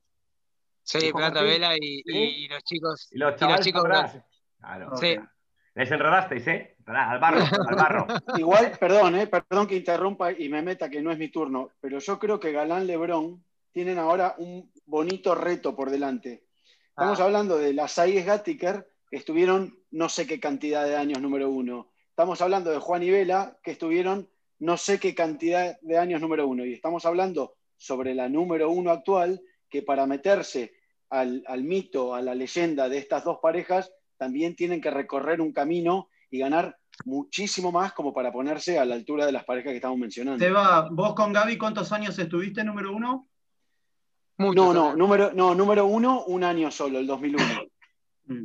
Sí, 0.83 1.11
Plata 1.11 1.41
Martín. 1.41 1.43
Vela 1.49 1.75
y, 1.75 2.01
Sí. 2.03 2.11
y 2.13 2.47
los 2.47 2.63
chicos. 2.63 3.07
Y 3.11 3.17
los 3.17 3.41
y 3.41 3.45
los 3.45 3.59
chicos 3.61 3.83
atrás. 3.85 4.17
Claro. 4.59 4.95
Sí. 4.97 5.17
Les 5.77 5.91
enredasteis, 5.91 6.47
¿eh? 6.47 6.75
Al 6.87 7.19
barro, 7.19 7.41
al 7.67 7.75
barro. 7.75 8.07
Igual, 8.37 8.71
perdón, 8.79 9.15
eh, 9.15 9.27
perdón 9.27 9.67
que 9.67 9.75
interrumpa 9.75 10.31
y 10.31 10.49
me 10.49 10.63
meta 10.63 10.89
que 10.89 11.01
no 11.03 11.11
es 11.11 11.19
mi 11.19 11.29
turno, 11.29 11.69
pero 11.79 11.99
yo 11.99 12.17
creo 12.17 12.39
que 12.39 12.51
Galán 12.51 12.87
Lebrón 12.87 13.43
tienen 13.71 13.99
ahora 13.99 14.33
un 14.39 14.71
bonito 14.87 15.35
reto 15.35 15.75
por 15.75 15.91
delante. 15.91 16.45
Estamos 16.89 17.19
Ah. 17.19 17.25
hablando 17.25 17.57
de 17.59 17.73
las 17.73 17.91
Saigues 17.91 18.25
Gattiker, 18.25 18.87
que 19.09 19.17
estuvieron 19.17 19.77
no 19.91 20.09
sé 20.09 20.25
qué 20.25 20.39
cantidad 20.39 20.83
de 20.83 20.95
años 20.95 21.21
número 21.21 21.49
uno. 21.51 21.91
Estamos 22.09 22.41
hablando 22.41 22.71
de 22.71 22.79
Juan 22.79 23.03
y 23.03 23.11
Vela, 23.11 23.59
que 23.61 23.71
estuvieron 23.71 24.27
no 24.59 24.77
sé 24.77 24.99
qué 24.99 25.13
cantidad 25.13 25.79
de 25.81 25.97
años 25.99 26.21
número 26.21 26.47
uno. 26.47 26.65
Y 26.65 26.73
estamos 26.73 27.05
hablando 27.05 27.53
sobre 27.77 28.15
la 28.15 28.27
número 28.29 28.71
uno 28.71 28.89
actual, 28.89 29.39
que 29.69 29.83
para 29.83 30.07
meterse 30.07 30.73
al, 31.11 31.43
al 31.45 31.63
mito, 31.63 32.15
a 32.15 32.21
la 32.23 32.33
leyenda 32.33 32.89
de 32.89 32.97
estas 32.97 33.23
dos 33.23 33.37
parejas, 33.39 33.93
también 34.17 34.55
tienen 34.55 34.81
que 34.81 34.91
recorrer 34.91 35.39
un 35.41 35.53
camino 35.53 36.09
y 36.29 36.39
ganar 36.39 36.77
muchísimo 37.05 37.71
más 37.71 37.93
como 37.93 38.13
para 38.13 38.31
ponerse 38.31 38.79
a 38.79 38.85
la 38.85 38.95
altura 38.95 39.25
de 39.25 39.31
las 39.31 39.45
parejas 39.45 39.71
que 39.71 39.77
estamos 39.77 39.97
mencionando. 39.97 40.43
Seba, 40.43 40.89
vos 40.91 41.13
con 41.13 41.31
Gaby, 41.31 41.57
¿cuántos 41.57 41.91
años 41.91 42.17
estuviste 42.17 42.63
número 42.63 42.93
uno? 42.95 43.27
Muchos 44.37 44.55
No, 44.55 44.73
no, 44.73 44.95
número, 44.95 45.31
no, 45.33 45.55
número 45.55 45.85
uno, 45.85 46.23
un 46.25 46.43
año 46.43 46.69
solo, 46.71 46.99
el 46.99 47.07
2001. 47.07 47.37
Mm. 48.29 48.43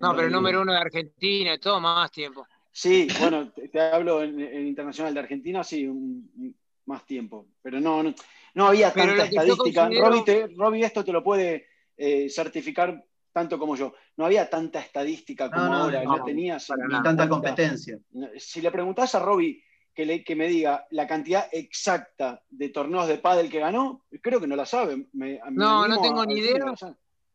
No, 0.00 0.10
pero 0.14 0.26
el 0.26 0.32
número 0.32 0.60
uno 0.60 0.72
de 0.74 0.78
Argentina 0.78 1.54
y 1.54 1.58
todo 1.58 1.80
más 1.80 2.10
tiempo. 2.10 2.46
Sí, 2.70 3.08
bueno, 3.18 3.50
te, 3.50 3.68
te 3.68 3.80
hablo 3.80 4.22
en, 4.22 4.38
en 4.40 4.66
internacional 4.66 5.14
de 5.14 5.20
Argentina, 5.20 5.64
sí, 5.64 5.86
un- 5.86 6.30
un- 6.36 6.56
más 6.84 7.06
tiempo. 7.06 7.46
Pero 7.62 7.80
no, 7.80 8.02
no, 8.02 8.12
no 8.54 8.66
había 8.66 8.92
Pero 8.92 9.06
tanta 9.16 9.24
estadística. 9.24 9.84
considero- 9.84 10.06
Robbie, 10.10 10.22
te- 10.24 10.48
Robbie 10.54 10.84
esto 10.84 11.02
te 11.02 11.12
lo 11.12 11.24
puede 11.24 11.66
eh, 11.96 12.28
certificar 12.28 13.02
tanto 13.32 13.58
como 13.58 13.76
yo. 13.76 13.94
No 14.16 14.26
había 14.26 14.48
tanta 14.48 14.80
estadística 14.80 15.50
como 15.50 15.64
No, 15.66 15.70
no, 15.70 15.78
ahora, 15.84 16.04
no, 16.04 16.16
no, 16.18 16.24
tenías 16.24 16.68
ni 16.70 16.88
nada. 16.88 17.02
tanta 17.02 17.28
cuenta. 17.28 17.48
competencia. 17.50 17.98
Si 18.38 18.60
le 18.60 18.70
preguntás 18.70 19.14
a 19.14 19.20
Robbie 19.20 19.62
que, 19.94 20.04
le- 20.06 20.22
que 20.24 20.36
me 20.36 20.48
diga 20.48 20.86
la 20.90 21.06
cantidad 21.06 21.48
exacta 21.52 22.42
de 22.48 22.68
torneos 22.68 23.08
de 23.08 23.18
pádel 23.18 23.50
que 23.50 23.60
ganó, 23.60 24.04
creo 24.22 24.40
que 24.40 24.46
no 24.46 24.56
la 24.56 24.66
sabe. 24.66 24.96
Me- 25.12 25.38
me 25.38 25.40
No, 25.52 25.88
no 25.88 26.00
tengo 26.00 26.20
a 26.22 26.26
ni 26.26 26.34
idea. 26.38 26.58
no. 26.58 26.74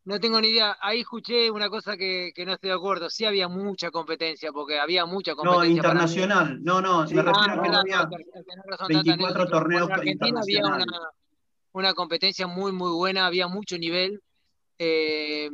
No 0.04 0.18
tengo 0.18 0.40
ni 0.40 0.48
idea. 0.48 0.78
Ahí 0.80 1.00
escuché 1.00 1.50
una 1.50 1.68
cosa 1.68 1.94
que, 1.96 2.32
que 2.34 2.46
no 2.46 2.54
estoy 2.54 2.70
de 2.70 2.76
acuerdo. 2.76 3.10
Sí 3.10 3.26
había 3.26 3.46
mucha 3.46 3.90
competencia, 3.90 4.50
porque 4.52 4.78
había 4.78 5.04
mucha 5.04 5.32
No, 5.32 5.36
competencia. 5.36 5.68
mí. 5.68 5.76
internacional. 5.76 6.64
No, 6.64 6.80
no, 6.80 7.06
Sí, 7.06 7.14
me 7.14 7.20
refiero 7.22 7.38
Ah, 7.40 7.52
a 7.52 7.56
es 7.56 7.60
que 7.62 7.68
no 7.68 7.78
había. 7.78 7.96
no, 7.98 8.08
Tata, 8.08 8.84
en 8.88 9.02
24 9.02 9.28
eso, 9.28 9.34
pero 9.34 9.48
torneos 9.50 9.88
en 9.88 9.92
Argentina 9.92 10.40
había 10.40 10.60
una, 10.66 10.84
una 11.72 11.92
competencia 11.94 12.46
muy, 12.46 12.72
muy 12.72 12.90
buena, 12.92 13.26
había 13.26 13.48
mucho 13.48 13.76
nivel. 13.76 14.22
eh, 14.78 15.50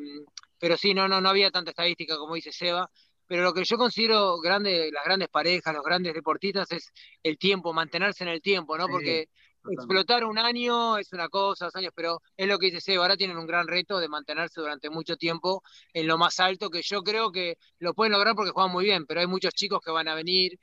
pero 0.65 0.79
sí, 0.79 0.95
no, 0.95 1.07
no, 1.09 1.21
no 1.21 1.29
había 1.29 1.51
tanta 1.51 1.73
estadística 1.73 2.17
como 2.17 2.37
dice 2.37 2.51
Seba. 2.51 2.91
Pero 3.27 3.43
lo 3.43 3.53
que 3.53 3.65
yo 3.65 3.77
considero 3.77 4.41
grande, 4.41 4.91
las 4.91 5.05
grandes 5.05 5.29
parejas, 5.29 5.75
los 5.75 5.85
grandes 5.85 6.15
deportistas, 6.15 6.73
es 6.73 6.91
el 7.23 7.37
tiempo, 7.37 7.75
mantenerse 7.75 8.25
en 8.25 8.31
el 8.31 8.41
tiempo, 8.41 8.79
¿no? 8.79 8.89
Porque 8.89 9.29
explotar 9.71 10.25
un 10.25 10.39
año 10.39 10.97
es 10.97 11.13
una 11.13 11.29
cosa, 11.29 11.67
dos 11.67 11.77
años, 11.77 11.93
pero 11.95 12.23
es 12.35 12.49
lo 12.49 12.59
que 12.59 12.67
dice 12.69 12.81
Seba, 12.81 13.03
ahora 13.03 13.15
tienen 13.15 13.37
un 13.37 13.47
gran 13.47 13.69
reto 13.69 13.99
de 13.99 14.09
mantenerse 14.09 14.59
durante 14.59 14.89
mucho 14.89 15.17
tiempo 15.17 15.63
en 15.93 16.07
lo 16.07 16.17
más 16.17 16.41
alto, 16.41 16.71
que 16.71 16.81
yo 16.81 17.03
creo 17.03 17.31
que 17.31 17.59
lo 17.79 17.93
pueden 17.93 18.15
lograr 18.15 18.35
porque 18.35 18.53
juegan 18.53 18.73
muy 18.73 18.87
bien, 18.87 19.05
pero 19.05 19.21
hay 19.21 19.27
muchos 19.27 19.53
chicos 19.53 19.81
que 19.85 19.91
van 19.91 20.09
a 20.09 20.15
venir, 20.15 20.59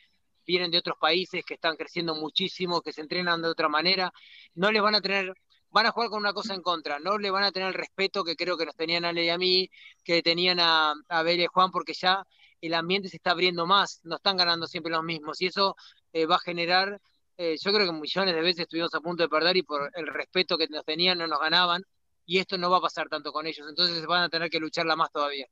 vienen 0.47 0.71
de 0.71 0.79
otros 0.79 0.97
países 0.99 1.43
que 1.45 1.53
están 1.53 1.75
creciendo 1.75 2.15
muchísimo, 2.15 2.81
que 2.81 2.91
se 2.91 3.01
entrenan 3.01 3.43
de 3.43 3.49
otra 3.49 3.69
manera, 3.69 4.11
no 4.55 4.71
les 4.71 4.81
van 4.81 4.95
a 4.95 5.01
tener, 5.01 5.31
van 5.71 5.86
a 5.86 5.91
jugar 5.91 6.10
con 6.10 6.19
una 6.19 6.34
cosa 6.34 6.53
en 6.53 6.62
contra, 6.62 6.99
no 6.99 7.17
le 7.17 7.31
van 7.31 7.43
a 7.43 7.51
tener 7.51 7.69
el 7.69 7.73
respeto 7.73 8.23
que 8.23 8.36
creo 8.36 8.57
que 8.57 8.65
nos 8.65 8.75
tenían 8.75 9.05
a 9.05 9.10
Ale 9.10 9.25
y 9.25 9.29
a 9.29 9.38
mí, 9.38 9.69
que 10.03 10.21
tenían 10.21 10.60
a, 10.60 10.93
a 11.10 11.23
Bel 11.23 11.39
y 11.39 11.45
a 11.45 11.49
Juan, 11.49 11.71
porque 11.71 11.93
ya 11.93 12.23
el 12.62 12.73
ambiente 12.73 13.10
se 13.10 13.17
está 13.17 13.31
abriendo 13.31 13.65
más, 13.65 14.01
no 14.03 14.17
están 14.17 14.38
ganando 14.38 14.67
siempre 14.67 14.91
los 14.91 15.03
mismos, 15.03 15.41
y 15.41 15.47
eso 15.47 15.75
eh, 16.13 16.25
va 16.25 16.36
a 16.36 16.39
generar 16.39 17.01
eh, 17.43 17.55
yo 17.60 17.71
creo 17.73 17.88
que 17.88 17.99
millones 17.99 18.36
de 18.36 18.41
veces 18.41 18.60
estuvimos 18.60 18.93
a 18.93 18.99
punto 18.99 19.23
de 19.23 19.29
perder 19.29 19.57
y 19.57 19.63
por 19.63 19.89
el 19.95 20.05
respeto 20.05 20.60
que 20.60 20.67
nos 20.67 20.86
tenían 20.86 21.17
no 21.17 21.25
nos 21.25 21.39
ganaban 21.39 21.81
y 22.23 22.38
esto 22.38 22.55
no 22.55 22.69
va 22.69 22.77
a 22.77 22.81
pasar 22.81 23.10
tanto 23.10 23.31
con 23.31 23.47
ellos, 23.47 23.65
entonces 23.67 24.05
van 24.05 24.21
a 24.21 24.29
tener 24.29 24.49
que 24.51 24.60
lucharla 24.60 24.95
más 24.95 25.12
todavía. 25.12 25.47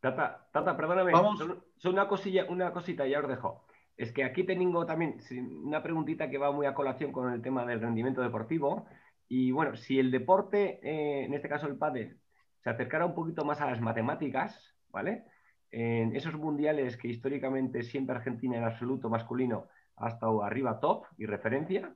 Tata, 0.00 0.48
Tata, 0.52 0.76
perdóname, 0.76 1.12
Vamos. 1.12 1.40
una 1.84 2.08
cosilla, 2.08 2.46
una 2.48 2.72
cosita, 2.72 3.06
ya 3.06 3.20
os 3.20 3.28
dejo. 3.28 3.64
Es 3.96 4.12
que 4.12 4.24
aquí 4.24 4.42
tengo 4.42 4.84
también 4.84 5.20
una 5.62 5.82
preguntita 5.84 6.28
que 6.28 6.36
va 6.36 6.50
muy 6.50 6.66
a 6.66 6.74
colación 6.74 7.12
con 7.12 7.32
el 7.32 7.40
tema 7.40 7.64
del 7.64 7.80
rendimiento 7.80 8.20
deportivo. 8.20 8.86
Y 9.28 9.50
bueno, 9.52 9.76
si 9.76 9.98
el 9.98 10.10
deporte, 10.10 10.80
eh, 10.82 11.24
en 11.24 11.34
este 11.34 11.48
caso 11.48 11.66
el 11.66 11.76
pádel, 11.76 12.18
se 12.62 12.70
acercara 12.70 13.06
un 13.06 13.14
poquito 13.14 13.44
más 13.44 13.60
a 13.60 13.70
las 13.70 13.80
matemáticas, 13.80 14.74
¿vale? 14.88 15.24
En 15.70 16.14
esos 16.14 16.34
mundiales 16.34 16.96
que 16.96 17.08
históricamente 17.08 17.82
siempre 17.82 18.16
Argentina 18.16 18.56
en 18.56 18.64
absoluto 18.64 19.08
masculino 19.08 19.68
ha 19.96 20.08
estado 20.08 20.42
arriba 20.42 20.80
top 20.80 21.06
y 21.18 21.26
referencia, 21.26 21.94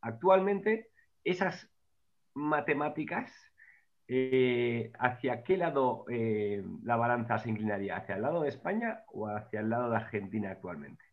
actualmente 0.00 0.90
esas 1.24 1.68
matemáticas 2.34 3.32
eh, 4.08 4.92
¿hacia 5.00 5.42
qué 5.42 5.56
lado 5.56 6.04
eh, 6.08 6.64
la 6.84 6.96
balanza 6.96 7.38
se 7.38 7.50
inclinaría? 7.50 7.96
¿Hacia 7.96 8.16
el 8.16 8.22
lado 8.22 8.42
de 8.42 8.48
España 8.50 9.02
o 9.08 9.26
hacia 9.28 9.60
el 9.60 9.68
lado 9.68 9.90
de 9.90 9.96
Argentina 9.96 10.50
actualmente? 10.50 11.04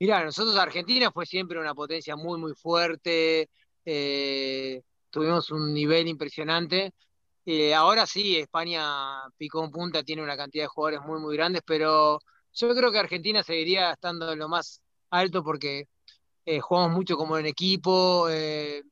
Mira, 0.00 0.24
nosotros 0.24 0.56
Argentina 0.56 1.10
fue 1.10 1.26
siempre 1.26 1.58
una 1.58 1.74
potencia 1.74 2.14
muy, 2.16 2.38
muy 2.38 2.54
fuerte, 2.54 3.50
eh, 3.84 4.82
tuvimos 5.10 5.50
un 5.50 5.72
nivel 5.74 6.06
impresionante. 6.08 6.92
Eh, 7.44 7.74
ahora 7.74 8.06
sí, 8.06 8.36
España 8.36 9.22
picó 9.36 9.64
en 9.64 9.70
punta, 9.70 10.02
tiene 10.02 10.22
una 10.22 10.36
cantidad 10.36 10.64
de 10.64 10.68
jugadores 10.68 11.00
muy, 11.00 11.18
muy 11.20 11.34
grandes, 11.36 11.62
pero 11.64 12.20
yo 12.52 12.74
creo 12.74 12.92
que 12.92 12.98
Argentina 12.98 13.42
seguiría 13.42 13.92
estando 13.92 14.32
en 14.32 14.38
lo 14.38 14.48
más 14.48 14.82
alto 15.10 15.42
porque 15.42 15.88
eh, 16.44 16.60
jugamos 16.60 16.92
mucho 16.92 17.16
como 17.16 17.38
en 17.38 17.46
equipo, 17.46 18.28
eh, 18.30 18.82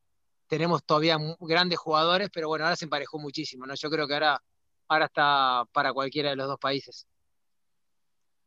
tenemos 0.46 0.84
todavía 0.84 1.18
grandes 1.40 1.78
jugadores, 1.78 2.30
pero 2.32 2.48
bueno, 2.48 2.64
ahora 2.64 2.76
se 2.76 2.86
emparejó 2.86 3.18
muchísimo, 3.18 3.66
¿no? 3.66 3.74
Yo 3.74 3.90
creo 3.90 4.06
que 4.06 4.14
ahora, 4.14 4.42
ahora 4.88 5.04
está 5.06 5.64
para 5.72 5.92
cualquiera 5.92 6.30
de 6.30 6.36
los 6.36 6.48
dos 6.48 6.58
países. 6.58 7.06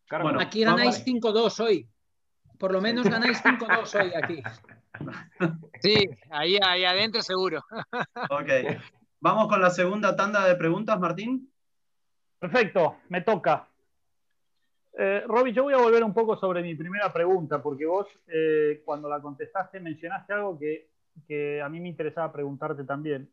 Bueno, 0.10 0.42
Aquí 0.42 0.62
ganáis 0.64 1.04
5-2 1.04 1.60
hoy. 1.60 1.88
Por 2.60 2.74
lo 2.74 2.82
menos 2.82 3.10
ganáis 3.10 3.42
5-2 3.42 3.96
hoy 3.96 4.12
aquí. 4.14 4.44
Sí, 5.82 6.10
ahí, 6.30 6.58
ahí 6.62 6.84
adentro 6.84 7.22
seguro. 7.22 7.64
Ok. 8.30 8.50
Vamos 9.22 9.48
con 9.48 9.62
la 9.62 9.70
segunda 9.70 10.16
tanda 10.16 10.46
de 10.46 10.56
preguntas, 10.56 11.00
Martín. 11.00 11.50
Perfecto, 12.38 12.98
me 13.08 13.22
toca. 13.22 13.68
Eh, 14.98 15.24
Roby, 15.26 15.54
yo 15.54 15.64
voy 15.64 15.74
a 15.74 15.78
volver 15.78 16.04
un 16.04 16.14
poco 16.14 16.36
sobre 16.36 16.62
mi 16.62 16.76
primera 16.76 17.12
pregunta, 17.14 17.62
porque 17.62 17.86
vos 17.86 18.08
eh, 18.28 18.82
cuando 18.84 19.08
la 19.08 19.22
contestaste 19.22 19.80
mencionaste 19.80 20.34
algo 20.34 20.60
que, 20.60 20.90
que 21.26 21.62
a 21.62 21.70
mí 21.70 21.80
me 21.80 21.88
interesaba 21.88 22.32
preguntarte 22.34 22.84
también. 22.84 23.30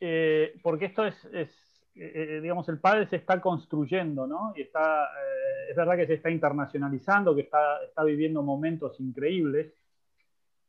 Eh, 0.00 0.58
porque 0.62 0.86
esto 0.86 1.04
es, 1.04 1.24
es, 1.32 1.73
eh, 1.96 2.12
eh, 2.36 2.40
digamos, 2.40 2.68
el 2.68 2.78
padre 2.80 3.06
se 3.06 3.16
está 3.16 3.40
construyendo, 3.40 4.26
¿no? 4.26 4.52
Y 4.56 4.62
está, 4.62 5.04
eh, 5.04 5.70
es 5.70 5.76
verdad 5.76 5.96
que 5.96 6.06
se 6.06 6.14
está 6.14 6.30
internacionalizando, 6.30 7.34
que 7.34 7.42
está, 7.42 7.82
está 7.84 8.02
viviendo 8.04 8.42
momentos 8.42 8.98
increíbles, 9.00 9.72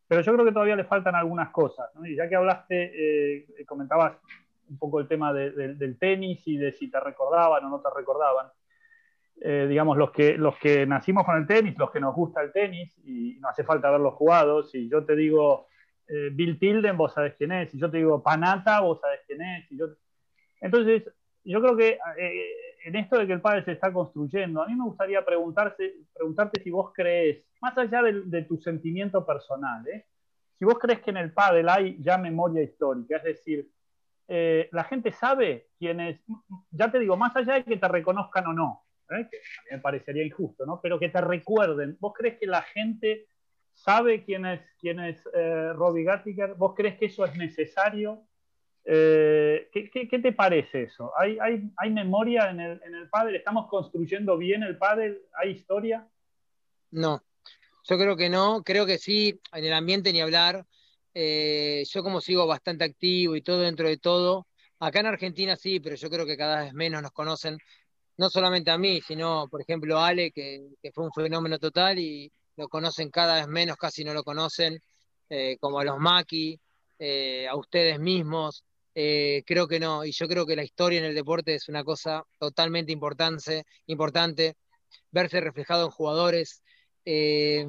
pero 0.08 0.22
yo 0.22 0.34
creo 0.34 0.46
que 0.46 0.52
todavía 0.52 0.76
le 0.76 0.84
faltan 0.84 1.16
algunas 1.16 1.50
cosas, 1.50 1.90
¿no? 1.96 2.06
Y 2.06 2.16
ya 2.16 2.30
que 2.30 2.36
hablaste, 2.36 3.48
comentabas 3.66 4.18
un 4.70 4.78
poco 4.78 5.00
el 5.00 5.08
tema 5.08 5.34
de- 5.34 5.52
de- 5.52 5.74
del 5.76 5.98
tenis 5.98 6.48
y 6.48 6.58
de 6.58 6.72
si 6.74 6.90
te 6.92 7.00
recordaban 7.00 7.66
o 7.66 7.70
no 7.70 7.82
te 7.82 7.90
recordaban. 7.96 8.48
Digamos, 9.38 9.98
los 9.98 10.12
que, 10.12 10.38
los 10.38 10.56
que 10.58 10.86
nacimos 10.86 11.26
con 11.26 11.36
el 11.38 11.46
tenis, 11.46 11.78
los 11.78 11.92
que 11.92 12.00
nos 12.00 12.16
gusta 12.16 12.42
el 12.42 12.52
tenis, 12.54 12.96
y 13.04 13.38
no 13.42 13.50
hace 13.50 13.64
falta 13.64 13.92
verlos 13.92 14.14
jugados, 14.14 14.72
si 14.72 14.88
yo 14.88 15.04
te 15.06 15.16
digo 15.16 15.68
Bill 16.08 16.58
Tilden, 16.58 16.96
vos 16.98 17.14
sabés 17.14 17.34
quién 17.36 17.52
es, 17.52 17.72
si 17.72 17.80
yo 17.80 17.90
te 17.92 17.98
digo 17.98 18.24
Panata, 18.24 18.80
vos 18.82 19.02
sabés 19.02 19.22
quién 19.28 19.42
es. 19.42 19.68
si 19.68 19.78
yo- 19.78 19.88
Entonces, 20.62 21.04
yo 21.52 21.62
creo 21.62 21.78
que 21.78 22.00
eh, 22.18 22.46
en 22.86 22.96
esto 22.96 23.18
de 23.18 23.28
que 23.28 23.34
el 23.34 23.42
padre 23.42 23.64
se 23.64 23.74
está 23.74 23.92
construyendo, 23.94 24.62
a 24.62 24.68
mí 24.68 24.76
me 24.76 24.84
gustaría 24.86 25.24
preguntarse, 25.26 25.94
preguntarte 26.14 26.62
si 26.62 26.70
vos 26.72 26.92
crees, 26.94 27.44
más 27.62 27.78
allá 27.78 28.02
del- 28.02 28.30
de, 28.30 28.44
tu 28.44 28.58
sentimiento 28.58 29.26
personal, 29.26 29.88
¿eh? 29.88 30.06
si 30.58 30.66
vos 30.66 30.78
crees 30.80 31.02
que 31.02 31.12
en 31.12 31.18
el 31.18 31.34
pádel 31.34 31.68
hay 31.70 31.98
ya 32.02 32.18
memoria 32.18 32.64
histórica, 32.64 33.18
es 33.18 33.24
decir, 33.24 33.70
eh, 34.28 34.70
la 34.72 34.84
gente 34.86 35.12
sabe 35.12 35.70
quién 35.78 36.00
es, 36.00 36.20
ya 36.72 36.92
te 36.92 37.00
digo, 37.00 37.16
más 37.18 37.36
allá 37.36 37.56
de 37.56 37.64
que 37.64 37.78
te 37.78 37.88
reconozcan 37.88 38.48
o 38.48 38.54
no, 38.54 38.84
¿eh? 39.12 39.28
que 39.30 39.38
a 39.38 39.64
mí 39.64 39.70
me 39.72 39.80
parecería 39.80 40.26
injusto, 40.26 40.66
¿no? 40.66 40.80
pero 40.82 41.00
que 41.00 41.10
te 41.10 41.22
recuerden, 41.22 41.98
¿vos 42.00 42.14
crees 42.16 42.40
que 42.40 42.48
la 42.48 42.62
gente 42.62 43.28
sabe 43.74 44.24
quién 44.24 44.46
es, 44.46 44.62
quién 44.80 45.00
es 45.00 45.22
eh, 45.34 45.74
Robbie 45.74 46.06
Gattiger? 46.06 46.56
¿Vos 46.56 46.74
crees 46.76 46.98
que 46.98 47.06
eso 47.08 47.26
es 47.26 47.36
necesario? 47.36 48.24
Eh, 48.88 49.70
¿qué, 49.74 50.20
te 50.20 50.32
parece 50.32 50.84
eso? 50.84 51.12
¿Hay, 51.18 51.90
memoria 51.90 52.52
en 52.52 52.60
el, 52.60 52.82
en 52.84 52.94
el 52.94 53.10
pádel? 53.10 53.36
¿Estamos 53.36 53.68
construyendo 53.68 54.38
bien 54.38 54.62
el 54.62 54.78
pádel? 54.78 55.24
¿Hay 55.42 55.52
historia? 55.52 56.08
No, 56.92 57.24
yo 57.84 57.98
creo 57.98 58.16
que 58.16 58.30
no. 58.30 58.62
Creo 58.64 58.86
que 58.86 59.00
sí, 59.00 59.40
en 59.54 59.66
el 59.66 59.74
ambiente 59.74 60.14
ni 60.14 60.22
hablar. 60.22 60.66
Eh, 61.14 61.84
yo 61.90 62.04
como 62.04 62.22
sigo 62.22 62.46
bastante 62.46 62.84
activo 62.84 63.36
y 63.36 63.42
todo 63.42 63.62
dentro 63.62 63.88
de 63.88 63.98
todo, 63.98 64.48
acá 64.80 65.00
en 65.00 65.06
Argentina 65.06 65.56
sí, 65.56 65.80
pero 65.80 65.96
yo 65.96 66.10
creo 66.10 66.26
que 66.26 66.36
cada 66.36 66.64
vez 66.64 66.74
menos 66.74 67.02
nos 67.02 67.12
conocen, 67.12 67.58
no 68.18 68.30
solamente 68.30 68.70
a 68.70 68.78
mí, 68.78 69.00
sino, 69.02 69.48
por 69.50 69.62
ejemplo, 69.62 70.00
Ale, 70.00 70.32
que, 70.32 70.68
fue 70.94 71.06
un 71.06 71.14
fenómeno 71.14 71.58
total 71.58 72.00
y 72.00 72.30
lo 72.58 72.68
conocen 72.68 73.10
cada 73.12 73.36
vez 73.36 73.48
menos, 73.48 73.78
casi 73.78 74.04
no 74.04 74.14
lo 74.14 74.24
conocen, 74.24 74.82
eh, 75.30 75.58
como 75.60 75.80
a 75.80 75.86
los 75.86 75.98
Maki, 76.00 76.60
a 77.50 77.56
ustedes 77.56 78.00
mismos. 78.00 78.64
Eh, 78.96 79.44
creo 79.46 79.68
que 79.68 79.80
no, 79.80 80.06
y 80.06 80.12
yo 80.14 80.28
creo 80.28 80.46
que 80.46 80.56
la 80.56 80.64
historia 80.64 81.00
en 81.00 81.06
el 81.06 81.16
deporte 81.16 81.56
es 81.56 81.68
una 81.68 81.84
cosa 81.84 82.24
totalmente 82.40 82.94
importante, 82.94 83.66
importante 83.88 84.56
verse 85.12 85.42
reflejado 85.42 85.86
en 85.86 85.92
jugadores, 85.92 86.64
eh, 87.04 87.66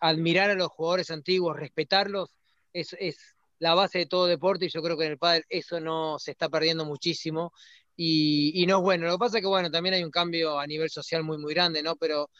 admirar 0.00 0.50
a 0.50 0.54
los 0.54 0.68
jugadores 0.68 1.10
antiguos, 1.10 1.56
respetarlos, 1.56 2.30
es, 2.72 2.96
es, 2.98 3.16
la 3.58 3.74
base 3.74 4.00
de 4.00 4.06
todo 4.06 4.26
deporte 4.26 4.66
y 4.66 4.68
yo 4.68 4.82
creo 4.82 4.96
que 4.96 5.04
en 5.06 5.12
el 5.12 5.18
pádel 5.18 5.44
eso 5.48 5.80
no 5.80 6.18
se 6.18 6.32
está 6.32 6.48
perdiendo 6.48 6.84
muchísimo 6.84 7.52
y, 7.96 8.64
no 8.66 8.78
es 8.78 8.82
bueno. 8.82 9.06
Lo 9.06 9.12
que 9.12 9.18
pasa 9.18 9.38
es 9.38 9.42
que 9.42 9.48
bueno, 9.48 9.70
también 9.70 9.94
hay 9.94 10.04
un 10.04 10.10
cambio 10.10 10.58
a 10.58 10.66
nivel 10.66 10.90
social 10.90 11.22
muy 11.22 11.38
muy 11.38 11.54
grande, 11.54 11.82
¿no? 11.82 11.96
Pero 11.96 12.30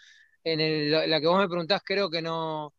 en 0.43 0.61
el, 0.61 1.11
la 1.11 1.21
que 1.21 1.27
vos 1.27 1.39
me 1.39 1.49
preguntás 1.49 1.83
creo 1.85 2.11
que 2.11 2.23
no, 2.23 2.75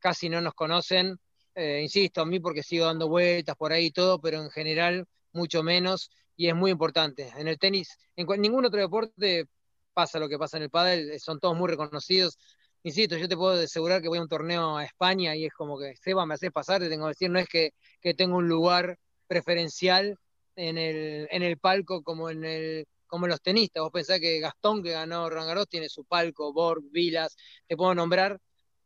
casi 0.00 0.28
no 0.28 0.40
nos 0.40 0.54
conocen 0.54 1.18
eh, 1.58 1.80
insisto, 1.82 2.22
a 2.22 2.26
mí 2.26 2.40
porque 2.40 2.62
sigo 2.62 2.86
dando 2.86 3.08
vueltas 3.08 3.56
por 3.56 3.72
ahí 3.72 3.86
y 3.86 3.90
todo, 3.90 4.20
pero 4.20 4.40
en 4.42 4.50
general 4.50 5.06
mucho 5.32 5.62
menos 5.62 6.10
y 6.36 6.48
es 6.48 6.54
muy 6.54 6.70
importante. 6.70 7.32
En 7.36 7.48
el 7.48 7.58
tenis, 7.58 7.98
en 8.16 8.26
ningún 8.40 8.64
otro 8.64 8.80
deporte 8.80 9.46
pasa 9.92 10.20
lo 10.20 10.28
que 10.28 10.38
pasa 10.38 10.56
en 10.58 10.64
el 10.64 10.70
pádel, 10.70 11.10
eh, 11.10 11.18
son 11.18 11.40
todos 11.40 11.56
muy 11.56 11.68
reconocidos. 11.68 12.38
Insisto, 12.84 13.16
yo 13.16 13.28
te 13.28 13.36
puedo 13.36 13.60
asegurar 13.60 14.00
que 14.00 14.08
voy 14.08 14.18
a 14.18 14.22
un 14.22 14.28
torneo 14.28 14.76
a 14.78 14.84
España 14.84 15.34
y 15.34 15.46
es 15.46 15.52
como 15.52 15.78
que, 15.78 15.96
Seba, 15.96 16.24
me 16.26 16.34
haces 16.34 16.52
pasar, 16.52 16.80
te 16.80 16.88
tengo 16.88 17.06
que 17.06 17.10
decir, 17.10 17.30
no 17.30 17.40
es 17.40 17.48
que, 17.48 17.72
que 18.00 18.14
tengo 18.14 18.36
un 18.36 18.48
lugar 18.48 18.96
preferencial 19.26 20.16
en 20.56 20.78
el, 20.78 21.28
en 21.30 21.42
el 21.42 21.58
palco 21.58 22.02
como 22.02 22.30
en 22.30 22.44
el 22.44 22.86
como 23.08 23.26
los 23.26 23.40
tenistas. 23.42 23.82
Vos 23.82 23.90
pensás 23.92 24.20
que 24.20 24.38
Gastón, 24.38 24.82
que 24.82 24.92
ganó 24.92 25.28
Roland 25.28 25.48
Garros, 25.48 25.68
tiene 25.68 25.88
su 25.88 26.04
palco, 26.04 26.52
Borg, 26.52 26.82
Vilas, 26.92 27.36
te 27.66 27.76
puedo 27.76 27.94
nombrar, 27.94 28.38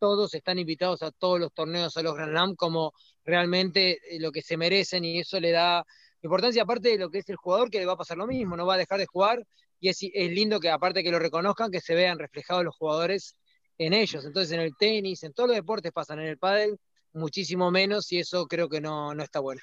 todos 0.02 0.34
están 0.34 0.58
invitados 0.58 1.00
a 1.04 1.12
todos 1.12 1.38
los 1.38 1.54
torneos, 1.54 1.96
a 1.96 2.02
los 2.02 2.16
Grand 2.16 2.32
Slam, 2.32 2.56
como 2.56 2.92
realmente 3.24 4.00
eh, 4.10 4.18
lo 4.18 4.32
que 4.32 4.42
se 4.42 4.56
merecen 4.56 5.04
y 5.04 5.20
eso 5.20 5.38
le 5.38 5.52
da 5.52 5.84
importancia, 6.22 6.64
aparte 6.64 6.88
de 6.88 6.98
lo 6.98 7.08
que 7.08 7.18
es 7.18 7.28
el 7.28 7.36
jugador, 7.36 7.70
que 7.70 7.78
le 7.78 7.86
va 7.86 7.92
a 7.92 7.96
pasar 7.96 8.16
lo 8.16 8.26
mismo, 8.26 8.56
no 8.56 8.66
va 8.66 8.74
a 8.74 8.78
dejar 8.78 8.98
de 8.98 9.06
jugar 9.06 9.46
y 9.78 9.90
es, 9.90 9.98
es 10.02 10.30
lindo 10.32 10.58
que 10.58 10.70
aparte 10.70 11.04
que 11.04 11.12
lo 11.12 11.20
reconozcan, 11.20 11.70
que 11.70 11.80
se 11.80 11.94
vean 11.94 12.18
reflejados 12.18 12.64
los 12.64 12.74
jugadores 12.74 13.36
en 13.78 13.92
ellos. 13.92 14.24
Entonces 14.24 14.50
en 14.50 14.58
el 14.58 14.76
tenis, 14.76 15.22
en 15.22 15.34
todos 15.34 15.50
los 15.50 15.56
deportes 15.56 15.92
pasan, 15.92 16.18
en 16.18 16.26
el 16.26 16.38
pádel 16.38 16.80
muchísimo 17.12 17.70
menos 17.70 18.10
y 18.10 18.18
eso 18.18 18.48
creo 18.48 18.68
que 18.68 18.80
no, 18.80 19.14
no 19.14 19.22
está 19.22 19.38
bueno. 19.38 19.60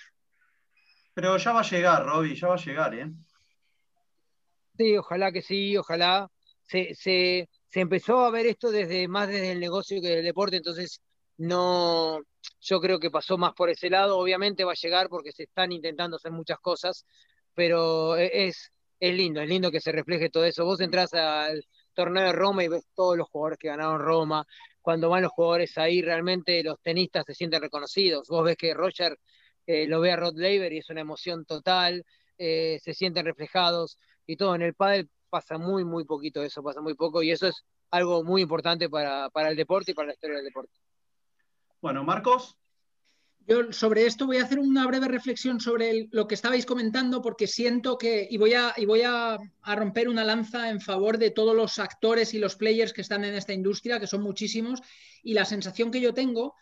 Pero 1.15 1.35
ya 1.35 1.51
va 1.51 1.59
a 1.59 1.69
llegar, 1.69 2.05
Robbie, 2.05 2.35
ya 2.35 2.47
va 2.47 2.55
a 2.55 2.63
llegar, 2.63 2.95
¿eh? 2.95 3.11
Sí, 4.77 4.95
ojalá 4.95 5.33
que 5.33 5.41
sí, 5.41 5.75
ojalá. 5.75 6.31
Se, 6.63 6.95
se, 6.95 7.49
se 7.69 7.81
empezó 7.81 8.19
a 8.19 8.31
ver 8.31 8.45
esto 8.47 8.71
desde 8.71 9.07
más 9.07 9.27
desde 9.27 9.51
el 9.51 9.59
negocio 9.59 10.01
que 10.01 10.09
del 10.09 10.25
deporte, 10.25 10.57
entonces 10.57 11.01
no, 11.37 12.19
yo 12.59 12.81
creo 12.81 12.99
que 12.99 13.11
pasó 13.11 13.37
más 13.37 13.53
por 13.53 13.69
ese 13.69 13.89
lado, 13.89 14.17
obviamente 14.17 14.63
va 14.63 14.73
a 14.73 14.75
llegar 14.75 15.09
porque 15.09 15.31
se 15.31 15.43
están 15.43 15.71
intentando 15.71 16.17
hacer 16.17 16.31
muchas 16.31 16.59
cosas, 16.59 17.05
pero 17.53 18.17
e, 18.17 18.47
es, 18.47 18.71
es 18.99 19.15
lindo, 19.15 19.41
es 19.41 19.49
lindo 19.49 19.71
que 19.71 19.81
se 19.81 19.91
refleje 19.91 20.29
todo 20.29 20.45
eso. 20.45 20.65
Vos 20.65 20.81
entras 20.81 21.13
al 21.13 21.63
torneo 21.93 22.25
de 22.25 22.33
Roma 22.33 22.63
y 22.63 22.67
ves 22.67 22.85
todos 22.95 23.17
los 23.17 23.29
jugadores 23.29 23.59
que 23.59 23.69
ganaron 23.69 24.01
Roma, 24.01 24.45
cuando 24.81 25.09
van 25.09 25.23
los 25.23 25.31
jugadores 25.31 25.77
ahí 25.77 26.01
realmente 26.01 26.63
los 26.63 26.79
tenistas 26.81 27.25
se 27.25 27.35
sienten 27.35 27.61
reconocidos, 27.61 28.27
vos 28.29 28.43
ves 28.43 28.57
que 28.57 28.73
Roger 28.73 29.17
eh, 29.67 29.87
lo 29.87 29.99
ve 30.01 30.11
a 30.11 30.15
Rod 30.15 30.33
Laver 30.35 30.73
y 30.73 30.79
es 30.79 30.89
una 30.89 31.01
emoción 31.01 31.45
total, 31.45 32.03
eh, 32.37 32.79
se 32.83 32.93
sienten 32.93 33.25
reflejados 33.25 33.97
y 34.25 34.35
todo. 34.37 34.55
En 34.55 34.63
el 34.63 34.73
pádel 34.73 35.09
pasa 35.29 35.57
muy, 35.57 35.85
muy 35.85 36.05
poquito 36.05 36.43
eso, 36.43 36.63
pasa 36.63 36.81
muy 36.81 36.95
poco 36.95 37.23
y 37.23 37.31
eso 37.31 37.47
es 37.47 37.63
algo 37.91 38.23
muy 38.23 38.41
importante 38.41 38.89
para, 38.89 39.29
para 39.29 39.49
el 39.49 39.55
deporte 39.55 39.91
y 39.91 39.93
para 39.93 40.07
la 40.07 40.13
historia 40.13 40.37
del 40.37 40.45
deporte. 40.45 40.73
Bueno, 41.81 42.03
Marcos. 42.03 42.55
Yo 43.47 43.71
sobre 43.71 44.05
esto 44.05 44.27
voy 44.27 44.37
a 44.37 44.43
hacer 44.43 44.59
una 44.59 44.85
breve 44.85 45.07
reflexión 45.07 45.59
sobre 45.59 45.89
el, 45.89 46.09
lo 46.11 46.27
que 46.27 46.35
estabais 46.35 46.67
comentando 46.67 47.19
porque 47.19 47.47
siento 47.47 47.97
que, 47.97 48.27
y 48.29 48.37
voy, 48.37 48.53
a, 48.53 48.73
y 48.77 48.85
voy 48.85 49.01
a, 49.01 49.39
a, 49.63 49.75
romper 49.75 50.07
una 50.07 50.23
lanza 50.23 50.69
en 50.69 50.79
favor 50.79 51.17
de 51.17 51.31
todos 51.31 51.55
los 51.55 51.79
actores 51.79 52.35
y 52.35 52.39
los 52.39 52.55
players 52.55 52.93
que 52.93 53.01
están 53.01 53.23
en 53.23 53.33
esta 53.33 53.53
industria, 53.53 53.99
que 53.99 54.05
son 54.05 54.21
muchísimos, 54.21 54.81
y 55.23 55.33
la 55.33 55.45
sensación 55.45 55.89
que 55.89 55.99
yo 55.99 56.13
tengo 56.13 56.55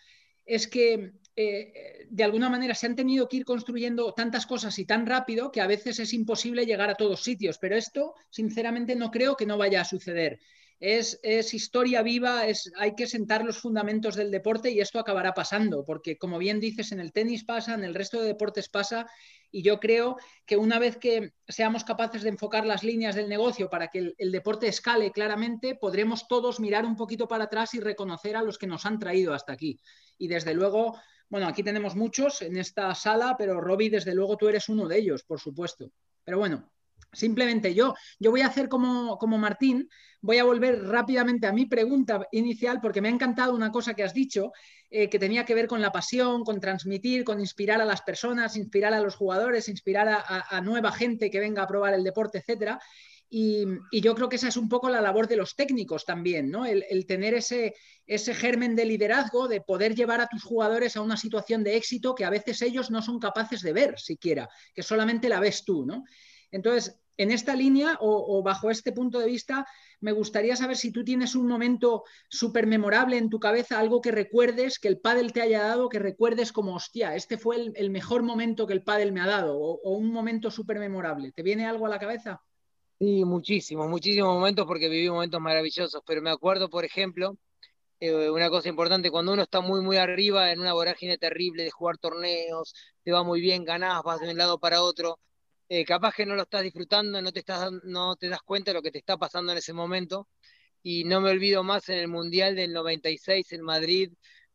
es 0.47 0.67
que 0.67 1.11
eh, 1.35 2.07
de 2.09 2.23
alguna 2.23 2.49
manera 2.49 2.73
se 2.73 2.87
han 2.87 2.95
tenido 2.95 3.29
que 3.29 3.37
ir 3.37 3.45
construyendo 3.45 4.11
tantas 4.13 4.47
cosas 4.47 4.79
y 4.79 4.85
tan 4.85 5.05
rápido 5.05 5.51
que 5.51 5.61
a 5.61 5.67
veces 5.67 5.99
es 5.99 6.13
imposible 6.13 6.65
llegar 6.65 6.89
a 6.89 6.95
todos 6.95 7.21
sitios, 7.21 7.59
pero 7.59 7.75
esto 7.75 8.15
sinceramente 8.31 8.95
no 8.95 9.11
creo 9.11 9.35
que 9.35 9.45
no 9.45 9.57
vaya 9.57 9.81
a 9.81 9.85
suceder. 9.85 10.39
Es, 10.79 11.19
es, 11.23 11.53
historia 11.53 12.01
viva, 12.03 12.47
es, 12.47 12.71
hay 12.77 12.95
que 12.95 13.07
sentar 13.07 13.43
los 13.43 13.57
fundamentos 13.57 14.15
del 14.15 14.31
deporte 14.31 14.71
y 14.71 14.79
esto 14.79 14.99
acabará 14.99 15.33
pasando, 15.33 15.83
porque 15.83 16.17
como 16.17 16.37
bien 16.37 16.59
dices, 16.59 16.91
en 16.91 16.99
el 16.99 17.11
tenis 17.11 17.43
pasa, 17.43 17.73
en 17.73 17.83
el 17.83 17.95
resto 17.95 18.21
de 18.21 18.27
deportes 18.27 18.69
pasa, 18.69 19.07
y 19.51 19.61
yo 19.61 19.79
creo 19.79 20.17
que 20.45 20.57
una 20.57 20.79
vez 20.79 20.97
que 20.97 21.33
seamos 21.47 21.83
capaces 21.83 22.23
de 22.23 22.29
enfocar 22.29 22.65
las 22.65 22.83
líneas 22.83 23.15
del 23.15 23.29
negocio 23.29 23.69
para 23.69 23.87
que 23.87 24.13
el, 24.17 24.31
deporte 24.31 24.67
escale 24.67 25.11
claramente, 25.11 25.75
podremos 25.75 26.27
todos 26.27 26.59
mirar 26.59 26.85
un 26.85 26.95
poquito 26.95 27.27
para 27.27 27.45
atrás 27.45 27.73
y 27.73 27.79
reconocer 27.79 28.35
a 28.35 28.43
los 28.43 28.57
que 28.57 28.67
nos 28.67 28.85
han 28.85 28.99
traído 28.99 29.33
hasta 29.33 29.53
aquí. 29.53 29.79
Y 30.17 30.27
desde 30.27 30.53
luego, 30.53 30.99
bueno, 31.29 31.47
aquí 31.47 31.63
tenemos 31.63 31.95
muchos 31.95 32.41
en 32.41 32.57
esta 32.57 32.93
sala, 32.95 33.35
pero 33.37 33.61
Robbie, 33.61 33.89
desde 33.89 34.13
luego 34.13 34.37
tú 34.37 34.47
eres 34.47 34.69
uno 34.69 34.87
de 34.87 34.97
ellos, 34.97 35.23
por 35.23 35.39
supuesto. 35.39 35.91
Pero 36.23 36.39
bueno, 36.39 36.69
simplemente 37.11 37.73
yo, 37.73 37.93
yo 38.19 38.31
voy 38.31 38.41
a 38.41 38.47
hacer 38.47 38.69
como, 38.69 39.17
como 39.17 39.37
Martín, 39.37 39.89
voy 40.21 40.37
a 40.39 40.43
volver 40.43 40.83
rápidamente 40.83 41.47
a 41.47 41.53
mi 41.53 41.65
pregunta 41.65 42.27
inicial 42.31 42.79
porque 42.81 43.01
me 43.01 43.07
ha 43.07 43.11
encantado 43.11 43.53
una 43.53 43.71
cosa 43.71 43.93
que 43.93 44.03
has 44.03 44.13
dicho, 44.13 44.51
eh, 44.89 45.09
que 45.09 45.19
tenía 45.19 45.45
que 45.45 45.55
ver 45.55 45.67
con 45.67 45.81
la 45.81 45.91
pasión, 45.91 46.43
con 46.43 46.59
transmitir, 46.59 47.23
con 47.23 47.39
inspirar 47.39 47.81
a 47.81 47.85
las 47.85 48.01
personas, 48.01 48.55
inspirar 48.55 48.93
a 48.93 49.01
los 49.01 49.15
jugadores, 49.15 49.69
inspirar 49.69 50.07
a, 50.07 50.61
nueva 50.61 50.91
gente 50.91 51.29
que 51.29 51.39
venga 51.39 51.63
a 51.63 51.67
probar 51.67 51.93
el 51.93 52.03
deporte, 52.03 52.39
etcétera. 52.39 52.79
Y, 53.29 53.65
y, 53.91 53.99
yo 53.99 54.15
creo 54.15 54.29
que 54.29 54.37
esa 54.37 54.47
es 54.47 54.55
un 54.55 54.69
poco 54.69 54.89
la 54.89 55.01
labor 55.01 55.27
de 55.27 55.35
los 55.35 55.57
técnicos 55.57 56.05
también, 56.05 56.49
¿no? 56.49 56.65
El, 56.65 56.85
el, 56.89 57.05
tener 57.05 57.33
ese, 57.33 57.75
ese 58.05 58.33
germen 58.33 58.73
de 58.73 58.85
liderazgo, 58.85 59.49
de 59.49 59.59
poder 59.59 59.95
llevar 59.95 60.21
a 60.21 60.27
tus 60.27 60.45
jugadores 60.45 60.95
a 60.95 61.01
una 61.01 61.17
situación 61.17 61.61
de 61.61 61.75
éxito 61.75 62.15
que 62.15 62.23
a 62.23 62.29
veces 62.29 62.61
ellos 62.61 62.89
no 62.89 63.01
son 63.01 63.19
capaces 63.19 63.61
de 63.61 63.73
ver 63.73 63.99
siquiera, 63.99 64.47
que 64.73 64.81
solamente 64.81 65.27
la 65.27 65.41
ves 65.41 65.65
tú, 65.65 65.85
¿no? 65.85 66.05
Entonces, 66.51 66.99
en 67.17 67.31
esta 67.31 67.55
línea 67.55 67.97
o, 67.99 68.43
bajo 68.43 68.69
este 68.69 68.91
punto 68.91 69.19
de 69.19 69.25
vista, 69.25 69.65
me 70.01 70.11
gustaría 70.11 70.55
saber 70.55 70.77
si 70.77 70.91
tú 70.91 71.03
tienes 71.03 71.35
un 71.35 71.47
momento 71.47 72.03
súper 72.29 72.67
memorable 72.67 73.17
en 73.17 73.29
tu 73.29 73.39
cabeza, 73.39 73.79
algo 73.79 74.01
que 74.01 74.11
recuerdes, 74.11 74.77
que 74.77 74.87
el 74.87 74.99
pádel 74.99 75.33
te 75.33 75.41
haya 75.41 75.63
dado, 75.63 75.89
que 75.89 75.97
recuerdes 75.97 76.51
como, 76.51 76.75
hostia, 76.75 77.15
este 77.15 77.37
fue 77.37 77.71
el, 77.73 77.89
mejor 77.89 78.21
momento 78.21 78.67
que 78.67 78.73
el 78.73 78.83
pádel 78.83 79.11
me 79.11 79.21
ha 79.21 79.25
dado, 79.25 79.57
o, 79.57 79.79
o 79.81 79.97
un 79.97 80.11
momento 80.11 80.51
súper 80.51 80.77
memorable. 80.77 81.31
¿Te 81.31 81.41
viene 81.41 81.65
algo 81.65 81.87
a 81.87 81.89
la 81.89 81.99
cabeza? 81.99 82.39
Sí, 82.99 83.25
muchísimos, 83.25 83.87
muchísimos 83.87 84.33
momentos 84.33 84.65
porque 84.65 84.89
viví 84.89 85.09
momentos 85.09 85.41
maravillosos, 85.41 86.01
pero 86.05 86.21
me 86.21 86.31
acuerdo, 86.31 86.69
por 86.69 86.85
ejemplo, 86.85 87.37
eh, 87.99 88.29
una 88.29 88.49
cosa 88.49 88.69
importante, 88.69 89.09
cuando 89.09 89.33
uno 89.33 89.41
está 89.43 89.61
muy, 89.61 89.81
muy 89.81 89.97
arriba 89.97 90.51
en 90.51 90.59
una 90.59 90.73
vorágine 90.73 91.17
terrible 91.17 91.63
de 91.63 91.71
jugar 91.71 91.97
torneos, 91.97 92.73
te 93.03 93.11
va 93.11 93.23
muy 93.23 93.41
bien, 93.41 93.65
ganás, 93.65 94.03
vas 94.03 94.19
de 94.19 94.29
un 94.29 94.37
lado 94.37 94.59
para 94.59 94.81
otro, 94.83 95.19
eh, 95.69 95.85
capaz 95.85 96.13
que 96.15 96.25
no 96.25 96.35
lo 96.35 96.43
estás 96.43 96.63
disfrutando, 96.63 97.21
no 97.21 97.31
te, 97.31 97.39
estás, 97.39 97.71
no 97.83 98.15
te 98.15 98.29
das 98.29 98.41
cuenta 98.41 98.71
de 98.71 98.75
lo 98.75 98.81
que 98.81 98.91
te 98.91 98.99
está 98.99 99.17
pasando 99.17 99.51
en 99.51 99.57
ese 99.57 99.73
momento, 99.73 100.27
y 100.83 101.03
no 101.03 101.21
me 101.21 101.31
olvido 101.31 101.63
más 101.63 101.89
en 101.89 101.99
el 101.99 102.07
Mundial 102.07 102.55
del 102.55 102.73
96 102.73 103.51
en 103.53 103.61
Madrid, 103.61 104.11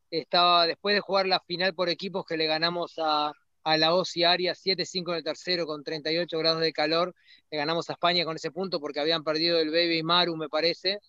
estaba 0.09 0.67
después 0.67 0.95
de 0.95 1.01
jugar 1.01 1.27
la 1.27 1.39
final 1.39 1.73
por 1.73 1.89
equipos 1.89 2.25
que 2.25 2.37
le 2.37 2.45
ganamos 2.45 2.93
a, 2.97 3.31
a 3.63 3.77
la 3.77 3.93
OSI 3.95 4.23
Aria 4.23 4.53
7-5 4.53 5.11
en 5.11 5.17
el 5.17 5.23
tercero 5.23 5.65
con 5.65 5.83
38 5.83 6.37
grados 6.37 6.61
de 6.61 6.73
calor. 6.73 7.15
Le 7.49 7.57
ganamos 7.57 7.89
a 7.89 7.93
España 7.93 8.25
con 8.25 8.35
ese 8.35 8.51
punto 8.51 8.79
porque 8.79 8.99
habían 8.99 9.23
perdido 9.23 9.59
el 9.59 9.71
Baby 9.71 10.03
Maru, 10.03 10.35
me 10.35 10.49
parece. 10.49 10.99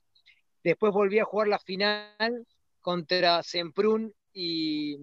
Después 0.62 0.92
volví 0.92 1.18
a 1.18 1.24
jugar 1.24 1.48
la 1.48 1.58
final 1.58 2.46
contra 2.80 3.42
Semprún 3.42 4.14
y 4.32 4.96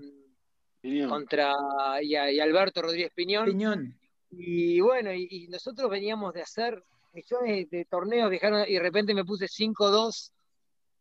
Piñón. 0.81 1.09
contra 1.09 1.53
y, 2.01 2.15
y, 2.15 2.39
Alberto 2.39 2.81
Rodríguez 2.81 3.11
Piñón. 3.13 3.45
Piñón. 3.45 4.00
Y 4.31 4.79
bueno, 4.79 5.13
y, 5.13 5.47
nosotros 5.49 5.89
veníamos 5.89 6.33
de 6.33 6.41
hacer 6.41 6.83
millones 7.13 7.69
de 7.69 7.85
torneos, 7.85 8.31
dejaron, 8.31 8.65
y 8.67 8.73
de 8.73 8.79
repente 8.79 9.13
me 9.13 9.25
puse 9.25 9.47
5-2, 9.47 10.31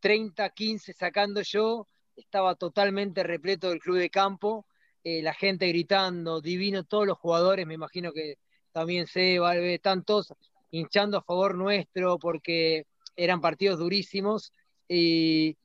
30-15 0.02 0.94
sacando 0.94 1.42
yo, 1.42 1.86
estaba 2.16 2.54
totalmente 2.56 3.22
repleto 3.22 3.70
del 3.70 3.78
club 3.78 3.98
de 3.98 4.10
campo 4.10 4.66
eh, 5.04 5.22
la 5.22 5.32
gente 5.32 5.66
gritando, 5.68 6.40
divino, 6.40 6.84
todos 6.84 7.06
los 7.06 7.18
jugadores, 7.18 7.66
me 7.66 7.74
imagino 7.74 8.12
que 8.12 8.34
también 8.72 9.06
se 9.06 9.38
Valve, 9.38 9.74
están 9.74 10.04
todos 10.04 10.34
hinchando 10.70 11.18
a 11.18 11.22
favor 11.22 11.54
nuestro 11.54 12.18
porque 12.18 12.84
eran 13.16 13.40
partidos 13.40 13.78
durísimos 13.78 14.52
y 14.88 15.56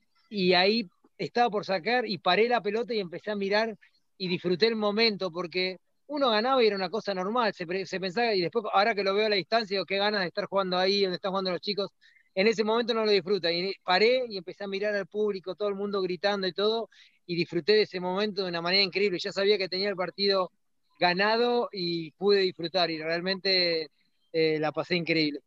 ahí 0.54 0.90
estaba 1.18 1.50
por 1.50 1.66
sacar 1.66 2.08
y 2.08 2.18
paré 2.18 2.48
la 2.48 2.62
pelota 2.62 2.94
y 2.94 3.00
empecé 3.00 3.32
a 3.32 3.36
mirar 3.36 3.78
y 4.18 4.28
disfruté 4.28 4.68
el 4.68 4.76
momento 4.76 5.32
porque 5.32 5.80
uno 6.08 6.30
ganaba 6.30 6.64
y 6.64 6.68
era 6.68 6.76
una 6.76 6.90
cosa 6.90 7.14
normal, 7.14 7.54
se, 7.54 7.66
pensaba 7.66 8.34
y 8.34 8.42
después 8.42 8.66
ahora 8.74 8.94
que 8.96 9.04
lo 9.04 9.14
veo 9.14 9.26
a 9.26 9.30
la 9.30 9.36
distancia, 9.36 9.76
digo, 9.76 9.86
qué 9.86 9.98
ganas 9.98 10.22
de 10.22 10.28
estar 10.28 10.46
jugando 10.46 10.78
ahí, 10.78 11.02
donde 11.02 11.16
están 11.16 11.32
jugando 11.32 11.52
los 11.52 11.62
chicos, 11.62 11.90
en 12.36 12.48
ese 12.48 12.64
momento 12.64 12.94
no 12.94 13.06
lo 13.06 13.12
disfruta. 13.12 13.52
Y 13.52 13.74
paré 13.84 14.26
y 14.30 14.38
empecé 14.38 14.66
a 14.66 14.68
mirar 14.68 14.96
al 14.96 15.08
público, 15.08 15.56
todo 15.56 15.70
el 15.70 15.76
mundo 15.76 16.02
gritando 16.02 16.48
y 16.48 16.54
todo, 16.54 16.90
y 17.26 17.36
disfruté 17.36 17.74
de 17.74 17.82
ese 17.84 18.00
momento 18.00 18.44
de 18.44 18.50
una 18.50 18.62
manera 18.62 18.84
increíble. 18.84 19.20
Ya 19.20 19.32
sabía 19.32 19.58
que 19.58 19.70
tenía 19.70 19.90
el 19.90 19.96
partido 19.96 20.52
ganado 21.00 21.70
y 21.72 22.12
pude 22.12 22.42
disfrutar 22.42 22.92
y 22.92 23.02
realmente 23.02 23.90
eh, 24.34 24.60
la 24.60 24.72
pasé 24.72 24.96
increíble. 24.96 25.40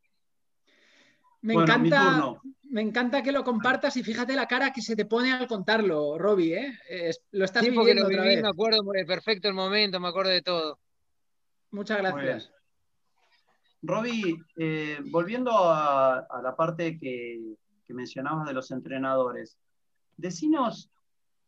Me 1.41 1.55
encanta, 1.55 2.41
me 2.71 2.83
encanta 2.83 3.23
que 3.23 3.33
lo 3.33 3.45
compartas 3.45 3.97
y 3.97 4.03
fíjate 4.03 4.35
la 4.35 4.47
cara 4.47 4.73
que 4.73 4.83
se 4.83 4.97
te 4.97 5.07
pone 5.07 5.33
al 5.33 5.47
contarlo, 5.47 6.19
Robbie, 6.19 6.57
¿eh? 6.57 7.13
lo 7.31 7.45
estás 7.45 7.65
sí, 7.65 7.71
viviendo 7.71 8.03
lo 8.03 8.09
viví, 8.09 8.43
me 8.43 8.49
acuerdo 8.49 8.83
perfecto 9.07 9.49
el 9.49 9.55
momento, 9.55 10.01
me 10.01 10.09
acuerdo 10.09 10.33
de 10.33 10.43
todo. 10.43 10.79
Muchas 11.71 11.99
gracias. 11.99 12.53
Robbie, 13.83 14.37
eh, 14.57 14.99
volviendo 15.11 15.53
a, 15.55 16.27
la 16.43 16.57
parte 16.57 16.99
que, 16.99 17.55
que, 17.87 17.95
mencionabas 17.95 18.47
de 18.47 18.53
los 18.53 18.73
entrenadores, 18.73 19.57
decinos 20.17 20.91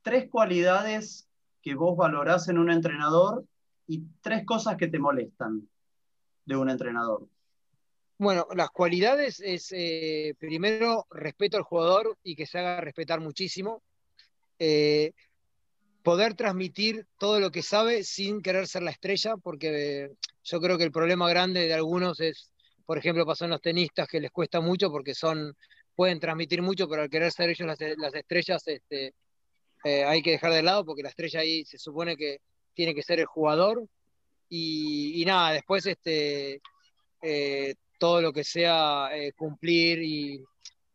tres 0.02 0.28
cualidades 0.30 1.28
que 1.60 1.74
vos 1.74 1.96
valorás 1.96 2.48
en 2.48 2.58
un 2.58 2.70
entrenador 2.70 3.44
y 3.86 4.04
tres 4.20 4.44
cosas 4.46 4.76
que 4.76 4.86
te 4.86 5.00
molestan 5.00 5.68
de 6.44 6.56
un 6.56 6.70
entrenador. 6.70 7.26
Bueno, 8.20 8.46
las 8.54 8.68
cualidades 8.68 9.40
es 9.40 9.72
eh, 9.72 10.34
primero 10.38 11.06
respeto 11.10 11.56
al 11.56 11.62
jugador 11.62 12.18
y 12.22 12.36
que 12.36 12.44
se 12.44 12.58
haga 12.58 12.82
respetar 12.82 13.18
muchísimo. 13.18 13.82
Eh, 14.58 15.12
poder 16.02 16.34
transmitir 16.34 17.06
todo 17.18 17.40
lo 17.40 17.50
que 17.50 17.62
sabe 17.62 18.04
sin 18.04 18.42
querer 18.42 18.66
ser 18.66 18.82
la 18.82 18.90
estrella, 18.90 19.38
porque 19.38 20.10
yo 20.44 20.60
creo 20.60 20.76
que 20.76 20.84
el 20.84 20.92
problema 20.92 21.30
grande 21.30 21.66
de 21.66 21.72
algunos 21.72 22.20
es, 22.20 22.52
por 22.84 22.98
ejemplo, 22.98 23.24
pasó 23.24 23.46
en 23.46 23.52
los 23.52 23.62
tenistas 23.62 24.06
que 24.06 24.20
les 24.20 24.30
cuesta 24.30 24.60
mucho 24.60 24.90
porque 24.90 25.14
son, 25.14 25.56
pueden 25.94 26.20
transmitir 26.20 26.60
mucho, 26.60 26.90
pero 26.90 27.00
al 27.00 27.08
querer 27.08 27.32
ser 27.32 27.48
ellos 27.48 27.66
las, 27.66 28.14
estrellas, 28.14 28.62
este, 28.66 29.14
eh, 29.82 30.04
hay 30.04 30.20
que 30.20 30.32
dejar 30.32 30.52
de 30.52 30.62
lado 30.62 30.84
porque 30.84 31.02
la 31.02 31.08
estrella 31.08 31.40
ahí 31.40 31.64
se 31.64 31.78
supone 31.78 32.18
que 32.18 32.42
tiene 32.74 32.94
que 32.94 33.02
ser 33.02 33.18
el 33.18 33.24
jugador. 33.24 33.82
Y, 34.50 35.24
nada, 35.24 35.52
después 35.52 35.86
este, 35.86 36.60
todo 38.00 38.22
lo 38.22 38.32
que 38.32 38.44
sea 38.44 39.10
eh, 39.12 39.34
cumplir 39.34 40.02
y 40.02 40.42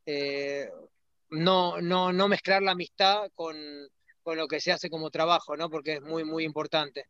eh, 0.08 0.68
no, 1.30 1.80
no, 1.80 2.12
no, 2.12 2.28
mezclar 2.28 2.64
la 2.64 2.72
amistad 2.72 3.30
con, 3.36 3.56
lo 4.26 4.48
que 4.48 4.60
se 4.60 4.72
hace 4.72 4.90
como 4.90 5.12
trabajo, 5.12 5.56
¿no? 5.56 5.70
Porque 5.70 5.94
es 5.94 6.02
muy, 6.02 6.24
muy 6.24 6.44
importante. 6.44 7.06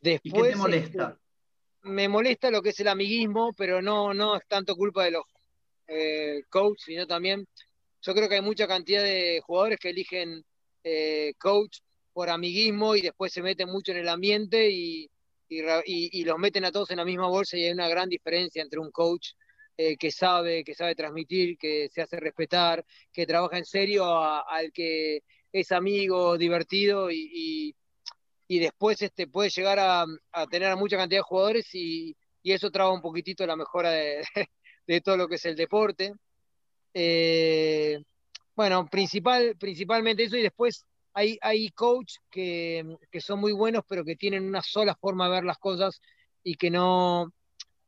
Después, 0.00 0.32
¿Y 0.32 0.32
qué 0.32 0.50
te 0.50 0.56
molesta? 0.56 1.08
Este, 1.08 1.88
me 1.90 2.08
molesta 2.08 2.50
lo 2.52 2.62
que 2.62 2.68
es 2.68 2.78
el 2.78 2.86
amiguismo, 2.86 3.52
pero 3.54 3.82
no, 3.82 4.14
no 4.14 4.36
es 4.36 4.46
tanto 4.46 4.76
culpa 4.76 5.04
de 5.04 5.10
los 5.10 5.24
eh, 5.88 6.42
coaches, 6.48 6.84
sino 6.84 7.08
también, 7.08 7.44
yo 8.02 8.14
creo 8.14 8.28
que 8.28 8.36
hay 8.36 8.42
mucha 8.42 8.68
cantidad 8.68 9.02
de 9.02 9.42
jugadores 9.44 9.80
que 9.80 9.90
eligen 9.90 10.44
coach 11.38 11.80
por 12.12 12.30
amiguismo 12.30 12.94
y 12.94 13.00
después 13.00 13.32
se 13.32 13.42
meten 13.42 13.68
mucho 13.68 13.90
en 13.90 13.98
el 13.98 14.08
ambiente 14.08 14.70
y, 14.70 15.10
y, 15.48 16.24
los 16.24 16.38
meten 16.38 16.64
a 16.64 16.72
todos 16.72 16.90
en 16.90 16.98
la 16.98 17.04
misma 17.04 17.28
bolsa 17.28 17.56
y 17.56 17.64
hay 17.64 17.72
una 17.72 17.88
gran 17.88 18.08
diferencia 18.08 18.62
entre 18.62 18.80
un 18.80 18.90
coach 18.90 19.30
eh, 19.76 19.96
que 19.96 20.10
sabe, 20.10 20.64
que 20.64 20.74
sabe 20.74 20.94
transmitir, 20.94 21.58
que 21.58 21.88
se 21.92 22.02
hace 22.02 22.18
respetar, 22.18 22.84
que 23.12 23.26
trabaja 23.26 23.58
en 23.58 23.64
serio 23.64 24.06
al 24.14 24.72
que 24.72 25.22
es 25.52 25.72
amigo, 25.72 26.36
divertido 26.38 27.10
y, 27.10 27.74
después 28.48 29.02
este, 29.02 29.26
puede 29.26 29.50
llegar 29.50 29.78
a, 29.78 30.06
tener 30.50 30.70
a 30.70 30.76
mucha 30.76 30.96
cantidad 30.96 31.20
de 31.20 31.24
jugadores 31.24 31.74
y, 31.74 32.16
eso 32.42 32.70
traba 32.70 32.92
un 32.92 33.02
poquitito 33.02 33.44
la 33.44 33.56
mejora 33.56 33.90
de, 34.86 35.00
todo 35.00 35.16
lo 35.16 35.28
que 35.28 35.34
es 35.34 35.44
el 35.46 35.56
deporte. 35.56 36.12
Eh, 36.94 38.00
bueno, 38.54 38.86
principal, 38.86 39.56
principalmente 39.58 40.24
eso 40.24 40.36
y 40.36 40.42
después 40.42 40.84
hay, 41.16 41.38
hay 41.40 41.70
coach 41.70 42.16
que, 42.30 42.84
son 43.20 43.40
muy 43.40 43.52
buenos, 43.52 43.84
pero 43.88 44.04
que 44.04 44.16
tienen 44.16 44.44
una 44.44 44.60
sola 44.60 44.94
forma 44.94 45.24
de 45.24 45.30
ver 45.30 45.44
las 45.44 45.56
cosas 45.56 46.02
y 46.44 46.56
que 46.56 46.70
no, 46.70 47.32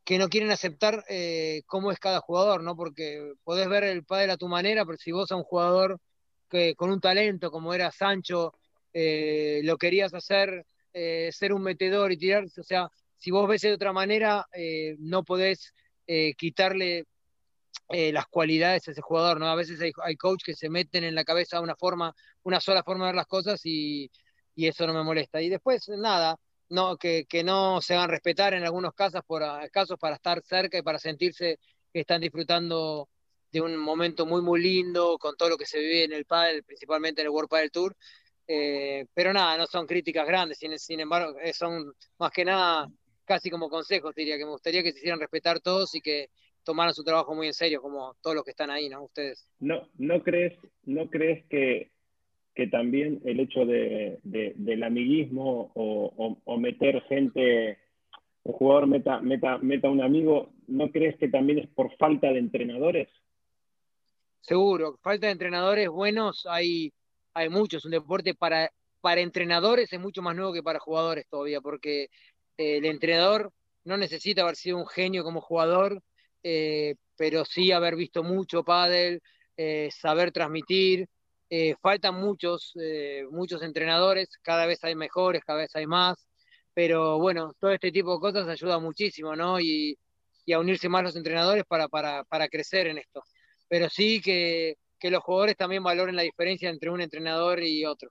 que 0.03 0.17
no 0.17 0.29
quieren 0.29 0.49
aceptar 0.49 1.05
eh, 1.07 1.61
cómo 1.67 1.91
es 1.91 1.99
cada 1.99 2.21
jugador, 2.21 2.63
¿no? 2.63 2.75
Porque 2.75 3.33
podés 3.43 3.69
ver 3.69 3.83
el 3.83 4.03
padre 4.03 4.31
a 4.31 4.37
tu 4.37 4.47
manera, 4.47 4.83
pero 4.83 4.97
si 4.97 5.11
vos 5.11 5.31
a 5.31 5.35
un 5.35 5.43
jugador 5.43 5.99
que 6.49 6.73
con 6.73 6.89
un 6.89 6.99
talento 6.99 7.51
como 7.51 7.71
era 7.75 7.91
Sancho, 7.91 8.55
eh, 8.93 9.61
lo 9.63 9.77
querías 9.77 10.11
hacer 10.15 10.65
eh, 10.91 11.29
ser 11.31 11.53
un 11.53 11.61
metedor 11.61 12.11
y 12.11 12.17
tirar, 12.17 12.45
o 12.45 12.63
sea, 12.63 12.89
si 13.15 13.29
vos 13.29 13.47
ves 13.47 13.61
de 13.61 13.73
otra 13.73 13.93
manera, 13.93 14.47
no 14.97 15.23
podés 15.23 15.73
quitarle 16.37 17.05
eh, 17.89 18.11
las 18.11 18.27
cualidades 18.27 18.83
de 18.83 18.91
ese 18.91 19.01
jugador, 19.01 19.39
¿no? 19.39 19.47
A 19.47 19.55
veces 19.55 19.81
hay, 19.81 19.91
hay 20.03 20.15
coach 20.15 20.43
que 20.45 20.53
se 20.53 20.69
meten 20.69 21.03
en 21.03 21.15
la 21.15 21.23
cabeza 21.23 21.59
una 21.61 21.75
forma, 21.75 22.13
una 22.43 22.61
sola 22.61 22.83
forma 22.83 23.05
de 23.05 23.09
ver 23.09 23.15
las 23.15 23.27
cosas 23.27 23.61
y, 23.63 24.09
eso 24.55 24.85
no 24.85 24.93
me 24.93 25.03
molesta. 25.03 25.41
Y 25.41 25.49
después, 25.49 25.87
nada, 25.89 26.35
no, 26.69 26.97
que, 26.97 27.25
no 27.45 27.81
se 27.81 27.95
hagan 27.95 28.09
respetar 28.09 28.53
en 28.53 28.63
algunos 28.63 28.93
casos, 28.93 29.21
por, 29.25 29.41
casos 29.71 29.97
para 29.97 30.15
estar 30.15 30.41
cerca 30.43 30.77
y 30.77 30.81
para 30.81 30.99
sentirse 30.99 31.59
que 31.93 32.01
están 32.01 32.21
disfrutando 32.21 33.09
de 33.51 33.61
un 33.61 33.77
momento 33.77 34.25
muy, 34.25 34.41
muy 34.41 34.61
lindo 34.61 35.17
con 35.17 35.35
todo 35.37 35.49
lo 35.49 35.57
que 35.57 35.65
se 35.65 35.79
vive 35.79 36.03
en 36.03 36.13
el 36.13 36.25
pádel, 36.25 36.63
principalmente 36.63 37.21
en 37.21 37.27
el 37.27 37.31
World 37.31 37.49
Padel 37.49 37.71
Tour. 37.71 37.95
Eh, 38.47 39.05
pero 39.13 39.31
nada, 39.31 39.57
no 39.57 39.67
son 39.67 39.87
críticas 39.87 40.27
grandes, 40.27 40.57
sin, 40.57 40.77
sin 40.79 40.99
embargo, 40.99 41.37
eh, 41.39 41.53
son 41.53 41.93
más 42.17 42.31
que 42.31 42.43
nada 42.43 42.87
casi 43.23 43.51
como 43.51 43.69
consejos, 43.69 44.15
diría 44.15 44.37
que 44.37 44.45
me 44.45 44.51
gustaría 44.51 44.81
que 44.81 44.91
se 44.91 44.97
hicieran 44.97 45.19
respetar 45.19 45.59
todos 45.59 45.93
y 45.93 46.01
que 46.01 46.29
tomaron 46.69 46.93
su 46.93 47.03
trabajo 47.03 47.33
muy 47.33 47.47
en 47.47 47.53
serio, 47.55 47.81
como 47.81 48.15
todos 48.21 48.35
los 48.35 48.45
que 48.45 48.51
están 48.51 48.69
ahí, 48.69 48.89
¿no? 48.89 49.05
Ustedes. 49.05 49.49
¿No, 49.59 49.87
no 49.97 50.21
crees, 50.21 50.53
no 50.83 51.09
crees 51.09 51.43
que, 51.47 51.89
que 52.53 52.67
también 52.67 53.21
el 53.25 53.39
hecho 53.39 53.65
de, 53.65 54.19
del 54.21 54.83
amiguismo 54.83 55.71
o, 55.73 56.57
meter 56.59 57.01
gente, 57.09 57.79
un 58.43 58.53
jugador 58.53 58.85
meta, 58.85 59.19
meta, 59.19 59.57
meta 59.57 59.89
un 59.89 60.03
amigo, 60.03 60.51
¿no 60.67 60.91
crees 60.91 61.17
que 61.17 61.27
también 61.27 61.57
es 61.57 61.67
por 61.69 61.91
falta 61.97 62.31
de 62.31 62.37
entrenadores? 62.37 63.09
Seguro, 64.41 64.99
falta 65.01 65.25
de 65.25 65.33
entrenadores 65.33 65.89
buenos 65.89 66.45
hay, 66.47 66.93
hay 67.33 67.49
muchos. 67.49 67.83
Un 67.83 67.91
deporte 67.91 68.35
para, 68.35 68.69
para 69.01 69.21
entrenadores 69.21 69.91
es 69.91 69.99
mucho 69.99 70.21
más 70.21 70.35
nuevo 70.35 70.53
que 70.53 70.61
para 70.61 70.77
jugadores 70.77 71.25
todavía, 71.27 71.61
porque 71.61 72.09
eh, 72.57 72.77
el 72.77 72.85
entrenador 72.85 73.51
no 73.85 73.97
necesita 73.97 74.43
haber 74.43 74.55
sido 74.55 74.77
un 74.77 74.85
genio 74.85 75.23
como 75.23 75.41
jugador, 75.41 76.03
eh, 76.43 76.95
pero 77.15 77.45
sí 77.45 77.71
haber 77.71 77.95
visto 77.95 78.23
mucho 78.23 78.63
pádel, 78.63 79.21
eh, 79.57 79.89
saber 79.91 80.31
transmitir. 80.31 81.07
Eh, 81.51 81.75
faltan 81.81 82.13
muchos, 82.15 82.73
muchos 83.31 83.63
entrenadores, 83.63 84.29
cada 84.43 84.67
vez 84.67 84.83
hay 84.83 84.93
mejores, 84.95 85.43
cada 85.43 85.59
vez 85.59 85.75
hay 85.75 85.87
más, 85.87 86.27
pero 86.75 87.17
bueno, 87.17 87.53
todo 87.59 87.71
este 87.71 87.91
tipo 87.91 88.13
de 88.13 88.19
cosas 88.19 88.47
ayuda 88.47 88.77
muchísimo, 88.79 89.35
¿no? 89.35 89.59
Y, 89.59 89.97
a 90.53 90.59
unirse 90.59 90.89
más 90.89 91.03
los 91.03 91.15
entrenadores 91.15 91.63
para, 91.67 91.87
para, 91.87 92.23
para 92.23 92.47
crecer 92.47 92.87
en 92.87 92.97
esto. 92.97 93.21
Pero 93.67 93.87
sí 93.89 94.19
que, 94.19 94.77
que, 94.99 95.11
los 95.11 95.21
jugadores 95.23 95.55
también 95.55 95.83
valoren 95.83 96.15
la 96.15 96.23
diferencia 96.23 96.69
entre 96.69 96.89
un 96.89 97.01
entrenador 97.01 97.61
y 97.61 97.85
otro. 97.85 98.09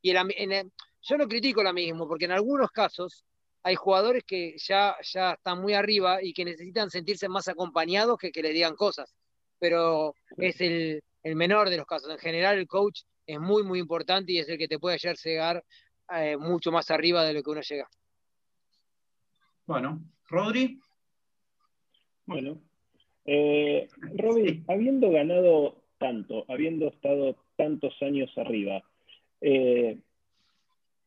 Y 0.00 0.10
el, 0.10 0.70
yo 1.02 1.18
no 1.18 1.26
critico 1.26 1.62
lo 1.62 1.72
mismo, 1.72 2.06
porque 2.06 2.26
en 2.26 2.32
algunos 2.32 2.70
casos 2.70 3.24
hay 3.62 3.74
jugadores 3.76 4.24
que 4.24 4.56
ya, 4.58 4.96
ya 5.02 5.32
están 5.32 5.60
muy 5.60 5.74
arriba 5.74 6.22
y 6.22 6.32
que 6.32 6.44
necesitan 6.44 6.90
sentirse 6.90 7.28
más 7.28 7.48
acompañados 7.48 8.18
que 8.18 8.32
que 8.32 8.42
le 8.42 8.52
digan 8.52 8.74
cosas. 8.74 9.14
Pero 9.58 10.14
es 10.36 10.60
el, 10.60 11.02
menor 11.22 11.70
de 11.70 11.76
los 11.76 11.86
casos. 11.86 12.10
En 12.10 12.18
general, 12.18 12.58
el 12.58 12.66
coach 12.66 13.02
es 13.26 13.38
muy, 13.38 13.62
muy 13.62 13.78
importante 13.78 14.32
y 14.32 14.38
es 14.38 14.48
el 14.48 14.58
que 14.58 14.66
te 14.66 14.80
puede 14.80 14.96
hacer 14.96 15.16
llegar 15.16 15.62
eh, 16.16 16.36
mucho 16.36 16.72
más 16.72 16.90
arriba 16.90 17.24
de 17.24 17.34
lo 17.34 17.42
que 17.42 17.50
uno 17.50 17.60
llega. 17.60 17.88
Bueno, 19.66 20.02
Rodri. 20.28 20.80
Bueno, 22.26 22.60
eh, 23.24 23.88
Rodri, 24.16 24.64
habiendo 24.66 25.10
ganado 25.10 25.76
tanto, 25.98 26.44
habiendo 26.48 26.88
estado 26.88 27.36
tantos 27.56 27.94
años 28.02 28.30
arriba, 28.36 28.82
eh, 29.40 29.98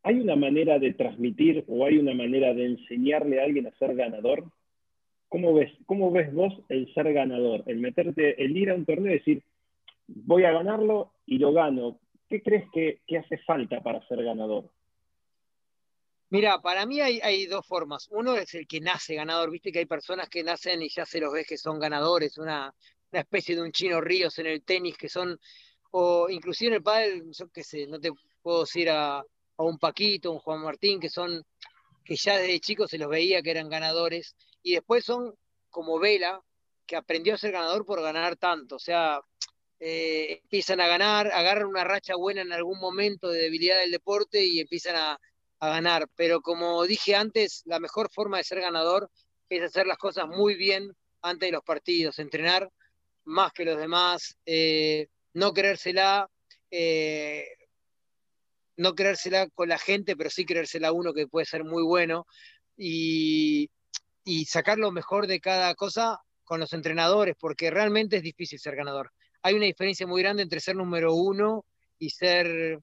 ¿Hay 0.06 0.20
una 0.20 0.36
manera 0.36 0.78
de 0.78 0.94
transmitir 0.94 1.66
o 1.68 1.84
hay 1.84 1.98
una 1.98 2.14
manera 2.14 2.54
de 2.54 2.66
enseñarle 2.66 3.42
a 3.42 3.44
alguien 3.44 3.66
a 3.66 3.76
ser 3.80 3.96
ganador? 3.96 4.46
¿Cómo 5.30 5.56
ves, 5.56 5.74
cómo 5.88 6.12
ves 6.12 6.32
vos 6.32 6.54
el 6.70 6.94
ser 6.94 7.12
ganador? 7.12 7.64
El 7.66 7.80
meterte, 7.80 8.40
el 8.40 8.56
ir 8.56 8.70
a 8.70 8.76
un 8.76 8.86
torneo 8.86 9.12
y 9.12 9.18
decir, 9.18 9.44
voy 10.06 10.44
a 10.44 10.52
ganarlo 10.52 11.12
y 11.26 11.40
lo 11.40 11.54
gano. 11.54 12.00
¿Qué 12.30 12.44
crees 12.44 12.66
que, 12.72 13.00
hace 13.18 13.40
falta 13.40 13.82
para 13.82 14.08
ser 14.08 14.24
ganador? 14.24 14.70
Mira, 16.30 16.62
para 16.62 16.86
mí 16.86 17.02
hay, 17.02 17.48
dos 17.48 17.66
formas. 17.66 18.08
Uno 18.12 18.36
es 18.36 18.54
el 18.54 18.68
que 18.68 18.82
nace 18.82 19.16
ganador. 19.16 19.50
Viste 19.50 19.72
que 19.72 19.80
hay 19.80 19.88
personas 19.88 20.30
que 20.30 20.44
nacen 20.44 20.84
y 20.84 20.90
ya 20.90 21.08
se 21.08 21.20
los 21.20 21.34
ves 21.34 21.48
que 21.48 21.58
son 21.58 21.80
ganadores, 21.80 22.38
una, 22.38 22.72
una 23.12 23.22
especie 23.22 23.56
de 23.56 23.64
un 23.64 23.72
chino 23.72 24.00
ríos 24.02 24.38
en 24.38 24.46
el 24.46 24.62
tenis 24.62 25.00
que 25.00 25.10
son, 25.10 25.40
o 25.90 26.30
inclusive 26.30 26.68
en 26.68 26.76
el 26.76 26.84
pádel, 26.84 27.24
yo 27.32 27.50
qué 27.50 27.64
sé, 27.64 27.88
no 27.88 28.00
te 28.00 28.12
puedo 28.44 28.60
decir 28.60 28.92
a, 28.92 29.24
a 29.58 29.64
un 29.64 29.78
Paquito, 29.78 30.32
un 30.32 30.40
Juan 30.40 30.62
Martín, 30.62 31.00
que 31.00 31.10
son, 31.10 31.44
que 32.04 32.16
ya 32.16 32.38
desde 32.38 32.60
chicos 32.60 32.90
se 32.92 32.98
los 32.98 33.10
veía 33.10 33.42
que 33.42 33.52
eran 33.52 33.70
ganadores, 33.70 34.36
y 34.62 34.74
después 34.74 35.06
son 35.06 35.34
como 35.70 36.00
Vela, 36.00 36.42
que 36.86 36.96
aprendió 36.96 37.34
a 37.34 37.38
ser 37.38 37.52
ganador 37.52 37.86
por 37.86 38.02
ganar 38.02 38.36
tanto. 38.36 38.76
O 38.76 38.80
sea, 38.80 39.20
eh, 39.80 40.40
empiezan 40.44 40.80
a 40.80 40.88
ganar, 40.88 41.28
agarran 41.28 41.68
una 41.68 41.84
racha 41.84 42.16
buena 42.16 42.42
en 42.42 42.54
algún 42.54 42.80
momento 42.80 43.30
de 43.30 43.42
debilidad 43.42 43.80
del 43.80 43.92
deporte 43.92 44.44
y 44.46 44.60
empiezan 44.60 44.96
a, 44.96 45.20
ganar. 45.62 46.08
Pero 46.16 46.42
como 46.42 46.84
dije 46.86 47.16
antes, 47.16 47.64
la 47.66 47.80
mejor 47.80 48.12
forma 48.12 48.38
de 48.38 48.44
ser 48.44 48.62
ganador 48.62 49.10
es 49.50 49.64
hacer 49.64 49.88
las 49.88 49.98
cosas 49.98 50.28
muy 50.28 50.54
bien 50.54 50.96
antes 51.24 51.48
de 51.48 51.54
los 51.54 51.64
partidos, 51.64 52.20
entrenar 52.20 52.70
más 53.24 53.52
que 53.52 53.66
los 53.66 53.76
demás, 53.76 54.38
eh, 54.46 55.08
no 55.34 55.54
creérsela, 55.54 56.30
eh, 56.70 57.48
no 58.78 58.94
creérsela 58.96 59.48
con 59.50 59.70
la 59.70 59.78
gente, 59.78 60.16
pero 60.16 60.30
sí 60.30 60.46
creérsela 60.46 60.92
uno 60.92 61.14
que 61.14 61.28
puede 61.28 61.46
ser 61.46 61.64
muy 61.64 61.84
bueno 61.84 62.26
y, 62.78 63.70
y 64.24 64.46
sacar 64.46 64.78
lo 64.78 64.92
mejor 64.92 65.28
de 65.28 65.40
cada 65.40 65.76
cosa 65.76 66.20
con 66.44 66.60
los 66.60 66.74
entrenadores, 66.74 67.36
porque 67.40 67.72
realmente 67.72 68.18
es 68.18 68.24
difícil 68.24 68.60
ser 68.60 68.76
ganador. 68.76 69.12
Hay 69.42 69.56
una 69.56 69.66
diferencia 69.66 70.08
muy 70.08 70.22
grande 70.22 70.44
entre 70.44 70.60
ser 70.60 70.76
número 70.76 71.14
uno 71.14 71.66
y 72.00 72.10
ser, 72.10 72.80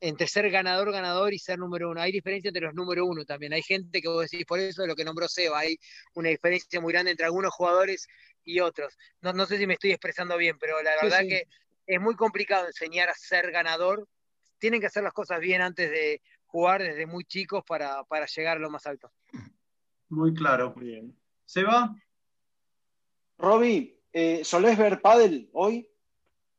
entre 0.00 0.26
ser 0.26 0.50
ganador, 0.50 0.92
ganador 0.92 1.32
y 1.32 1.38
ser 1.38 1.58
número 1.58 1.90
uno. 1.90 2.00
Hay 2.00 2.12
diferencia 2.12 2.48
entre 2.48 2.62
los 2.62 2.74
número 2.74 3.06
uno 3.06 3.24
también. 3.24 3.52
Hay 3.52 3.62
gente 3.62 4.00
que 4.00 4.08
vos 4.08 4.28
decís, 4.30 4.46
por 4.46 4.58
eso 4.58 4.82
de 4.82 4.88
lo 4.88 4.96
que 4.96 5.04
nombró 5.04 5.28
Seba, 5.28 5.60
hay 5.60 5.76
una 6.14 6.28
diferencia 6.28 6.80
muy 6.80 6.92
grande 6.92 7.12
entre 7.12 7.26
algunos 7.26 7.52
jugadores 7.54 8.06
y 8.44 8.60
otros. 8.60 8.96
No, 9.20 9.32
no 9.32 9.46
sé 9.46 9.58
si 9.58 9.66
me 9.66 9.74
estoy 9.74 9.92
expresando 9.92 10.36
bien, 10.36 10.58
pero 10.58 10.82
la 10.82 10.96
verdad 11.02 11.20
sí, 11.20 11.24
sí. 11.24 11.28
que 11.30 11.42
es 11.86 12.00
muy 12.00 12.16
complicado 12.16 12.66
enseñar 12.66 13.08
a 13.08 13.14
ser 13.14 13.50
ganador. 13.50 14.06
Tienen 14.58 14.80
que 14.80 14.86
hacer 14.86 15.02
las 15.02 15.12
cosas 15.12 15.40
bien 15.40 15.62
antes 15.62 15.90
de 15.90 16.22
jugar 16.46 16.82
desde 16.82 17.06
muy 17.06 17.24
chicos 17.24 17.64
para, 17.66 18.04
para 18.04 18.26
llegar 18.26 18.56
a 18.56 18.60
lo 18.60 18.70
más 18.70 18.86
alto. 18.86 19.10
Muy 20.08 20.32
claro. 20.34 20.72
Bien. 20.74 21.16
¿Seba? 21.44 21.94
Roby, 23.38 24.00
eh, 24.12 24.44
¿solés 24.44 24.78
ver 24.78 25.00
pádel 25.00 25.50
hoy? 25.52 25.88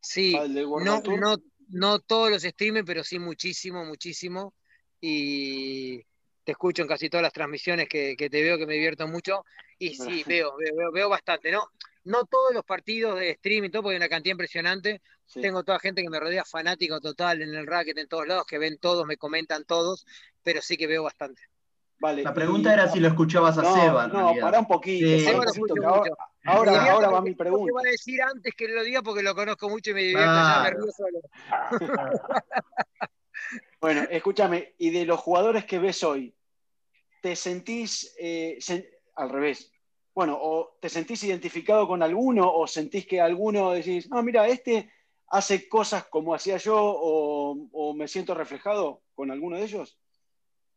Sí, 0.02 0.34
no, 0.34 1.02
no, 1.02 1.38
no 1.70 2.00
todos 2.00 2.30
los 2.30 2.44
streamers, 2.44 2.86
pero 2.86 3.04
sí 3.04 3.18
muchísimo, 3.18 3.86
muchísimo. 3.86 4.54
Y 5.02 6.04
te 6.44 6.52
escucho 6.52 6.82
en 6.82 6.88
casi 6.88 7.10
todas 7.10 7.24
las 7.24 7.34
transmisiones 7.34 7.88
que, 7.88 8.16
que 8.16 8.30
te 8.30 8.44
veo, 8.44 8.58
que 8.58 8.68
me 8.68 8.74
divierto 8.74 9.08
mucho. 9.08 9.44
Y 9.78 9.96
sí, 9.96 10.24
veo, 10.26 10.56
veo, 10.58 10.92
veo 10.92 11.10
bastante, 11.10 11.52
¿no? 11.52 11.70
No 12.04 12.26
todos 12.26 12.54
los 12.54 12.64
partidos 12.64 13.20
de 13.20 13.32
streaming, 13.32 13.72
todo, 13.72 13.84
porque 13.84 13.96
hay 13.96 14.00
una 14.00 14.10
cantidad 14.10 14.34
impresionante. 14.34 15.02
Sí. 15.26 15.42
Tengo 15.42 15.64
toda 15.64 15.80
gente 15.80 16.04
que 16.04 16.10
me 16.10 16.20
rodea 16.20 16.46
fanático 16.46 17.02
total 17.02 17.42
en 17.42 17.54
el 17.56 17.66
racket, 17.66 17.98
en 17.98 18.08
todos 18.08 18.28
lados, 18.28 18.46
que 18.46 18.60
ven 18.60 18.78
todos, 18.78 19.06
me 19.06 19.18
comentan 19.18 19.66
todos, 19.66 20.06
pero 20.44 20.62
sí 20.62 20.78
que 20.78 20.88
veo 20.88 21.04
bastante. 21.04 21.42
Vale. 22.00 22.24
La 22.24 22.34
pregunta 22.34 22.70
y... 22.70 22.74
era 22.74 22.88
si 22.88 23.00
lo 23.00 23.08
escuchabas 23.08 23.58
a 23.58 23.64
no, 23.64 23.74
Seba. 23.74 24.08
No, 24.08 24.34
para 24.40 24.60
un 24.60 24.68
poquito. 24.68 25.08
Sí. 25.08 25.22
Seba 25.22 25.46
lo 25.46 25.86
ahora, 25.86 26.12
ahora, 26.46 26.92
ahora 26.92 27.10
va 27.10 27.22
mi 27.22 27.34
pregunta. 27.34 27.66
Te 27.66 27.72
voy 27.72 27.88
a 27.88 27.92
decir 27.92 28.22
antes 28.22 28.54
que 28.54 28.68
lo 28.68 28.84
diga 28.84 29.02
porque 29.02 29.24
lo 29.24 29.34
conozco 29.34 29.70
mucho 29.70 29.92
y 29.92 29.94
me 29.96 30.04
divierto 30.04 30.32
ah. 30.32 30.70
ya 30.70 30.92
solo. 30.92 31.22
bueno, 33.82 34.02
escúchame, 34.12 34.76
y 34.78 34.92
de 34.92 35.06
los 35.06 35.20
jugadores 35.20 35.66
que 35.66 35.80
ves 35.80 36.04
hoy, 36.04 36.36
¿te 37.22 37.36
sentís 37.36 38.14
eh, 38.20 38.58
sen 38.60 38.86
al 39.16 39.30
revés? 39.30 39.72
Bueno, 40.14 40.38
o 40.40 40.78
te 40.80 40.90
sentís 40.90 41.24
identificado 41.24 41.88
con 41.88 42.02
alguno 42.02 42.50
o 42.52 42.68
sentís 42.68 43.06
que 43.06 43.20
alguno 43.20 43.72
decís, 43.72 44.10
no, 44.10 44.24
mira, 44.24 44.48
este 44.48 44.90
hace 45.28 45.68
cosas 45.68 46.06
como 46.06 46.34
hacía 46.34 46.58
yo 46.58 46.78
o, 46.78 47.94
me 47.94 48.08
siento 48.08 48.34
reflejado 48.34 49.02
con 49.14 49.32
alguno 49.32 49.58
de 49.58 49.64
ellos? 49.64 49.98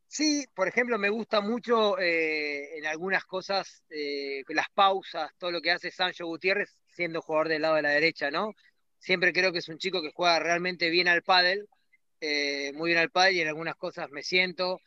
Sí, 0.07 0.47
por 0.55 0.69
ejemplo, 0.69 0.99
me 0.99 1.11
gusta 1.11 1.41
mucho 1.41 1.99
eh, 1.99 2.79
en 2.79 2.87
algunas 2.87 3.25
cosas 3.25 3.85
eh, 3.91 4.43
las 4.49 4.69
pausas, 4.71 5.31
todo 5.39 5.51
lo 5.51 5.61
que 5.61 5.71
hace 5.71 5.91
Sancho 5.91 6.27
Gutiérrez 6.27 6.77
siendo 6.89 7.21
jugador 7.21 7.49
del 7.49 7.63
lado 7.63 7.75
de 7.77 7.83
la 7.83 7.91
derecha, 7.91 8.31
¿no? 8.31 8.55
Siempre 8.99 9.33
creo 9.33 9.53
que 9.53 9.59
es 9.59 9.69
un 9.69 9.79
chico 9.79 10.03
que 10.03 10.13
juega 10.13 10.39
realmente 10.41 10.89
bien 10.91 11.09
al 11.09 11.23
pádel, 11.23 11.69
eh, 12.21 12.73
muy 12.75 12.89
bien 12.91 12.99
al 12.99 13.11
pádel 13.11 13.37
y 13.37 13.41
en 13.43 13.49
algunas 13.49 13.77
cosas 13.77 14.11
me 14.11 14.23
siento. 14.23 14.81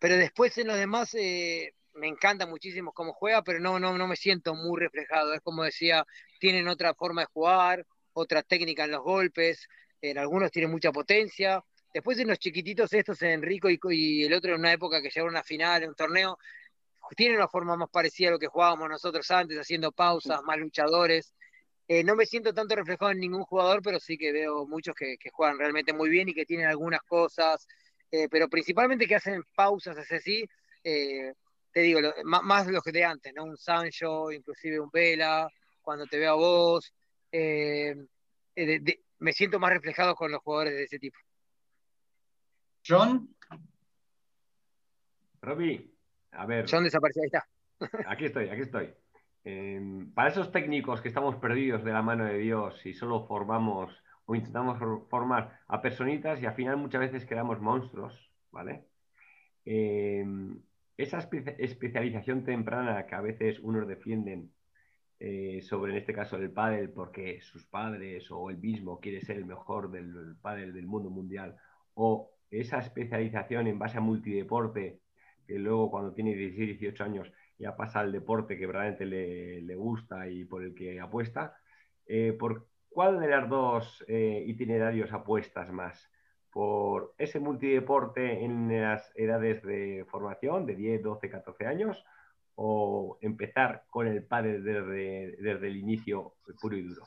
Pero 0.00 0.16
después 0.16 0.56
en 0.58 0.68
los 0.68 0.76
demás 0.76 1.14
eh, 1.14 1.74
me 1.94 2.08
encanta 2.08 2.46
muchísimo 2.46 2.92
cómo 2.92 3.12
juega, 3.12 3.42
pero 3.42 3.60
no, 3.60 3.78
no, 3.78 3.96
no 3.96 4.06
me 4.06 4.16
siento 4.16 4.54
muy 4.54 4.80
reflejado. 4.80 5.34
Es 5.34 5.40
como 5.40 5.64
decía, 5.64 6.06
tienen 6.40 6.68
otra 6.68 6.94
forma 6.94 7.22
de 7.22 7.26
jugar, 7.32 7.86
otra 8.12 8.42
técnica 8.42 8.84
en 8.84 8.92
los 8.92 9.02
golpes, 9.02 9.68
en 10.00 10.18
algunos 10.18 10.50
tienen 10.50 10.70
mucha 10.70 10.92
potencia 10.92 11.62
Después 11.92 12.18
en 12.18 12.28
los 12.28 12.38
chiquititos 12.38 12.92
estos, 12.92 13.20
Enrico 13.22 13.68
y, 13.68 13.78
y, 13.90 14.24
el 14.24 14.32
otro 14.32 14.54
en 14.54 14.60
una 14.60 14.72
época 14.72 15.02
que 15.02 15.10
llegaron 15.10 15.36
a 15.36 15.40
una 15.40 15.42
final, 15.42 15.82
en 15.82 15.90
un 15.90 15.94
torneo, 15.94 16.38
tienen 17.16 17.36
una 17.36 17.48
forma 17.48 17.76
más 17.76 17.90
parecida 17.90 18.28
a 18.28 18.32
lo 18.32 18.38
que 18.38 18.46
jugábamos 18.46 18.88
nosotros 18.88 19.30
antes, 19.30 19.58
haciendo 19.58 19.92
pausas, 19.92 20.42
más 20.42 20.56
luchadores. 20.56 21.34
Eh, 21.88 22.02
no 22.02 22.16
me 22.16 22.24
siento 22.24 22.54
tanto 22.54 22.74
reflejado 22.76 23.10
en 23.10 23.18
ningún 23.18 23.42
jugador, 23.44 23.82
pero 23.82 24.00
sí 24.00 24.16
que 24.16 24.32
veo 24.32 24.66
muchos 24.66 24.94
que, 24.94 25.18
que 25.18 25.28
juegan 25.30 25.58
realmente 25.58 25.92
muy 25.92 26.08
bien 26.08 26.30
y 26.30 26.34
que 26.34 26.46
tienen 26.46 26.66
algunas 26.66 27.02
cosas, 27.02 27.66
eh, 28.12 28.28
pero 28.30 28.48
principalmente 28.48 29.06
que 29.06 29.14
hacen 29.14 29.42
pausas 29.56 29.96
así, 29.98 30.44
eh, 30.84 31.32
te 31.72 31.80
digo, 31.80 32.00
lo, 32.00 32.12
más, 32.24 32.42
más 32.42 32.66
los 32.66 32.82
que 32.82 32.92
de 32.92 33.04
antes, 33.04 33.32
¿no? 33.34 33.44
Un 33.44 33.56
Sancho, 33.56 34.30
inclusive 34.30 34.78
un 34.78 34.90
Vela, 34.92 35.48
cuando 35.80 36.06
te 36.06 36.18
veo 36.18 36.32
a 36.32 36.36
vos. 36.36 36.94
Eh, 37.32 37.96
de, 38.54 38.80
de, 38.80 39.02
me 39.18 39.32
siento 39.32 39.58
más 39.58 39.72
reflejado 39.72 40.14
con 40.14 40.30
los 40.30 40.42
jugadores 40.42 40.74
de 40.74 40.84
ese 40.84 40.98
tipo. 40.98 41.18
John. 42.86 43.34
Robbie, 45.40 45.90
a 46.32 46.46
ver. 46.46 46.66
John 46.70 46.84
desapareció, 46.84 47.22
ahí 47.22 47.26
está. 47.26 47.48
Aquí 48.10 48.26
estoy, 48.26 48.48
aquí 48.48 48.62
estoy. 48.62 48.94
Eh, 49.44 50.06
para 50.14 50.28
esos 50.28 50.52
técnicos 50.52 51.00
que 51.00 51.08
estamos 51.08 51.34
perdidos 51.36 51.82
de 51.82 51.92
la 51.92 52.02
mano 52.02 52.26
de 52.26 52.38
Dios 52.38 52.84
y 52.86 52.94
solo 52.94 53.26
formamos 53.26 53.92
o 54.32 54.34
intentamos 54.34 54.78
formar 55.10 55.60
a 55.68 55.82
personitas 55.82 56.40
y 56.40 56.46
al 56.46 56.54
final 56.54 56.78
muchas 56.78 57.02
veces 57.02 57.26
quedamos 57.26 57.60
monstruos, 57.60 58.14
¿vale? 58.50 58.86
Eh, 59.66 60.24
esa 60.96 61.18
espe 61.18 61.54
especialización 61.58 62.42
temprana 62.42 63.06
que 63.06 63.14
a 63.14 63.20
veces 63.20 63.60
unos 63.60 63.86
defienden 63.86 64.50
eh, 65.20 65.60
sobre, 65.62 65.92
en 65.92 65.98
este 65.98 66.14
caso, 66.14 66.36
el 66.36 66.50
pádel 66.50 66.90
porque 66.90 67.42
sus 67.42 67.66
padres 67.66 68.30
o 68.30 68.48
él 68.48 68.56
mismo 68.56 69.00
quiere 69.00 69.20
ser 69.20 69.36
el 69.36 69.44
mejor 69.44 69.90
del 69.90 70.36
pádel 70.40 70.72
del 70.72 70.86
mundo 70.86 71.10
mundial 71.10 71.56
o 71.94 72.30
esa 72.50 72.78
especialización 72.78 73.66
en 73.66 73.78
base 73.78 73.98
a 73.98 74.00
multideporte, 74.00 75.00
que 75.46 75.58
luego 75.58 75.90
cuando 75.90 76.14
tiene 76.14 76.34
16, 76.34 76.80
18 76.80 77.04
años 77.04 77.32
ya 77.58 77.76
pasa 77.76 78.00
al 78.00 78.12
deporte 78.12 78.56
que 78.56 78.66
verdaderamente 78.66 79.04
le, 79.04 79.60
le 79.60 79.74
gusta 79.76 80.26
y 80.26 80.44
por 80.46 80.64
el 80.64 80.74
que 80.74 81.00
apuesta, 81.00 81.54
eh, 82.06 82.32
¿por 82.32 82.71
cuál 82.92 83.20
de 83.20 83.28
los 83.28 83.48
dos 83.48 84.04
eh, 84.08 84.44
itinerarios 84.46 85.12
apuestas 85.12 85.70
más? 85.70 86.10
¿Por 86.50 87.14
ese 87.18 87.40
multideporte 87.40 88.44
en 88.44 88.82
las 88.82 89.10
edades 89.14 89.62
de 89.62 90.04
formación, 90.10 90.66
de 90.66 90.74
10, 90.74 91.02
12, 91.02 91.30
14 91.30 91.66
años? 91.66 92.04
¿O 92.54 93.18
empezar 93.22 93.84
con 93.88 94.06
el 94.06 94.22
padre 94.24 94.60
desde, 94.60 95.36
desde 95.38 95.66
el 95.66 95.76
inicio 95.76 96.34
puro 96.60 96.76
y 96.76 96.82
duro? 96.82 97.06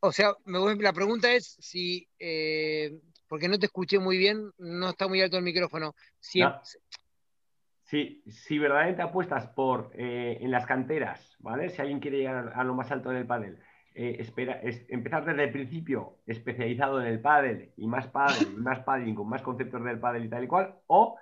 O 0.00 0.12
sea, 0.12 0.34
la 0.46 0.92
pregunta 0.92 1.32
es 1.32 1.56
si, 1.60 2.08
eh, 2.18 3.00
porque 3.28 3.48
no 3.48 3.58
te 3.58 3.66
escuché 3.66 3.98
muy 3.98 4.16
bien, 4.16 4.50
no 4.56 4.90
está 4.90 5.08
muy 5.08 5.20
alto 5.20 5.36
el 5.36 5.42
micrófono. 5.42 5.94
Si, 6.18 6.40
no. 6.40 6.60
Sí, 7.90 8.22
si 8.28 8.58
verdaderamente 8.58 9.02
apuestas 9.02 9.48
por 9.48 9.90
eh, 9.94 10.38
en 10.40 10.52
las 10.52 10.64
canteras, 10.64 11.36
¿vale? 11.40 11.70
Si 11.70 11.82
alguien 11.82 11.98
quiere 11.98 12.18
llegar 12.18 12.52
a 12.54 12.64
lo 12.64 12.74
más 12.74 12.90
alto 12.92 13.10
en 13.10 13.16
el 13.16 13.26
pádel, 13.26 13.58
eh, 13.94 14.16
espera, 14.20 14.60
es, 14.62 14.86
empezar 14.88 15.24
desde 15.24 15.44
el 15.44 15.50
principio 15.50 16.18
especializado 16.24 17.00
en 17.00 17.08
el 17.08 17.20
pádel 17.20 17.72
y 17.76 17.88
más 17.88 18.06
pádel 18.06 18.56
más 18.56 18.80
paddling 18.80 19.16
con 19.16 19.28
más 19.28 19.42
conceptos 19.42 19.82
del 19.82 19.98
pádel 19.98 20.24
y 20.24 20.28
tal 20.28 20.44
y 20.44 20.46
cual, 20.46 20.76
o 20.86 21.18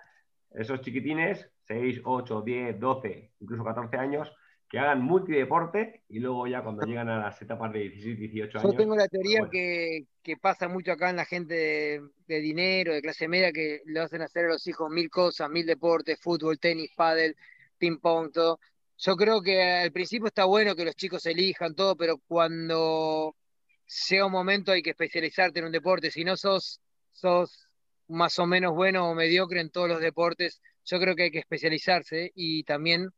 esos 0.51 0.83
chiquitines, 0.83 1.51
6, 1.69 2.03
8, 2.05 2.43
10, 2.43 2.79
12, 2.79 3.33
incluso 3.41 3.65
14 3.65 3.97
años, 3.97 4.31
que 4.69 4.79
hagan 4.79 5.03
multideporte 5.03 6.03
y 6.09 6.19
luego 6.19 6.47
ya 6.47 6.63
cuando 6.63 6.85
llegan 6.85 7.09
a 7.09 7.19
las 7.19 7.41
etapas 7.41 7.73
de 7.73 7.81
16, 7.81 8.19
18 8.19 8.59
años. 8.59 8.73
Yo 8.73 8.77
tengo 8.77 8.97
la 8.97 9.09
teoría 9.09 9.41
bueno. 9.41 9.51
que, 9.51 10.05
que, 10.23 10.37
pasa 10.37 10.69
mucho 10.69 10.93
acá 10.93 11.09
en 11.09 11.17
la 11.17 11.25
gente 11.25 11.55
de, 11.55 12.03
de, 12.27 12.41
dinero, 12.41 12.93
de 12.93 13.01
clase 13.01 13.29
media, 13.29 13.51
que 13.51 13.81
le 13.87 14.01
hacen 14.01 14.21
hacer 14.21 14.45
a 14.45 14.49
los 14.49 14.67
hijos 14.67 14.91
mil 14.91 15.09
cosas, 15.09 15.49
mil 15.49 15.65
deportes, 15.65 16.21
fútbol, 16.21 16.59
tenis, 16.59 16.91
pádel, 16.95 17.35
ping 17.79 17.99
pong, 17.99 18.31
todo. 18.31 18.61
Yo 18.99 19.17
creo 19.17 19.41
que 19.41 19.63
al 19.63 19.93
principio 19.93 20.27
está 20.27 20.45
bueno 20.45 20.75
que 20.75 20.85
los 20.85 20.97
chicos 20.97 21.25
elijan 21.25 21.75
todo, 21.75 21.97
pero 21.97 22.19
cuando 22.27 23.35
sea 23.87 24.27
un 24.27 24.33
momento 24.33 24.73
hay 24.73 24.83
que 24.83 24.91
especializarte 24.91 25.61
en 25.61 25.67
un 25.67 25.73
deporte. 25.73 26.11
Si 26.11 26.25
no 26.25 26.37
sos 26.37 26.81
sos 27.13 27.69
más 28.09 28.39
o 28.39 28.47
menos 28.47 28.75
bueno 28.75 29.11
o 29.11 29.15
mediocre 29.15 29.61
en 29.61 29.71
todos 29.71 29.89
los 29.89 30.01
deportes, 30.01 30.61
yo 30.85 30.99
creo 31.01 31.15
que 31.15 31.25
hay 31.25 31.31
que 31.31 31.39
especializarse 31.39 32.33
y 32.35 32.65
también 32.65 33.11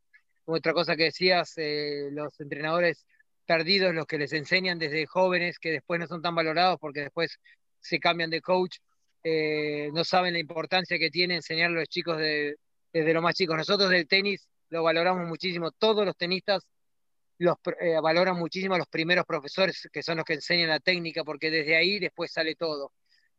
otra 0.53 0.72
cosa 0.72 0.96
que 0.96 1.05
decías, 1.05 1.53
eh, 1.57 2.09
los 2.12 2.38
entrenadores 2.40 3.07
perdidos, 3.46 3.94
los 3.94 4.07
que 4.07 4.18
les 4.18 4.32
enseñan 4.32 4.78
desde 4.78 5.07
jóvenes, 5.07 5.59
que 5.59 5.72
después 5.72 5.98
no 6.01 6.07
son 6.07 6.22
tan 6.22 6.34
valorados 6.34 6.78
porque 6.80 7.01
después 7.01 7.38
se 7.80 7.98
cambian 7.98 8.30
de 8.30 8.40
coach, 8.40 8.78
eh, 9.24 9.90
no 9.92 10.05
saben 10.05 10.32
la 10.34 10.38
importancia 10.38 10.98
que 10.98 11.11
tiene 11.11 11.36
enseñar 11.36 11.70
a 11.70 11.74
los 11.74 11.88
chicos 11.88 12.18
desde 12.18 13.12
lo 13.12 13.22
más 13.22 13.34
chicos. 13.34 13.57
Nosotros 13.57 13.90
del 13.90 14.07
tenis 14.07 14.48
lo 14.70 14.82
valoramos 14.82 15.26
muchísimo, 15.26 15.70
todos 15.72 16.07
los 16.07 16.16
tenistas 16.16 16.66
los 17.38 17.57
eh, 17.80 17.98
valoran 18.03 18.36
muchísimo 18.36 18.74
a 18.74 18.78
los 18.78 18.88
primeros 18.88 19.24
profesores 19.24 19.88
que 19.90 20.03
son 20.03 20.18
los 20.18 20.26
que 20.26 20.34
enseñan 20.34 20.68
la 20.68 20.78
técnica, 20.78 21.24
porque 21.24 21.51
desde 21.51 21.74
ahí 21.74 21.98
después 21.98 22.30
sale 22.32 22.55
todo. 22.55 22.92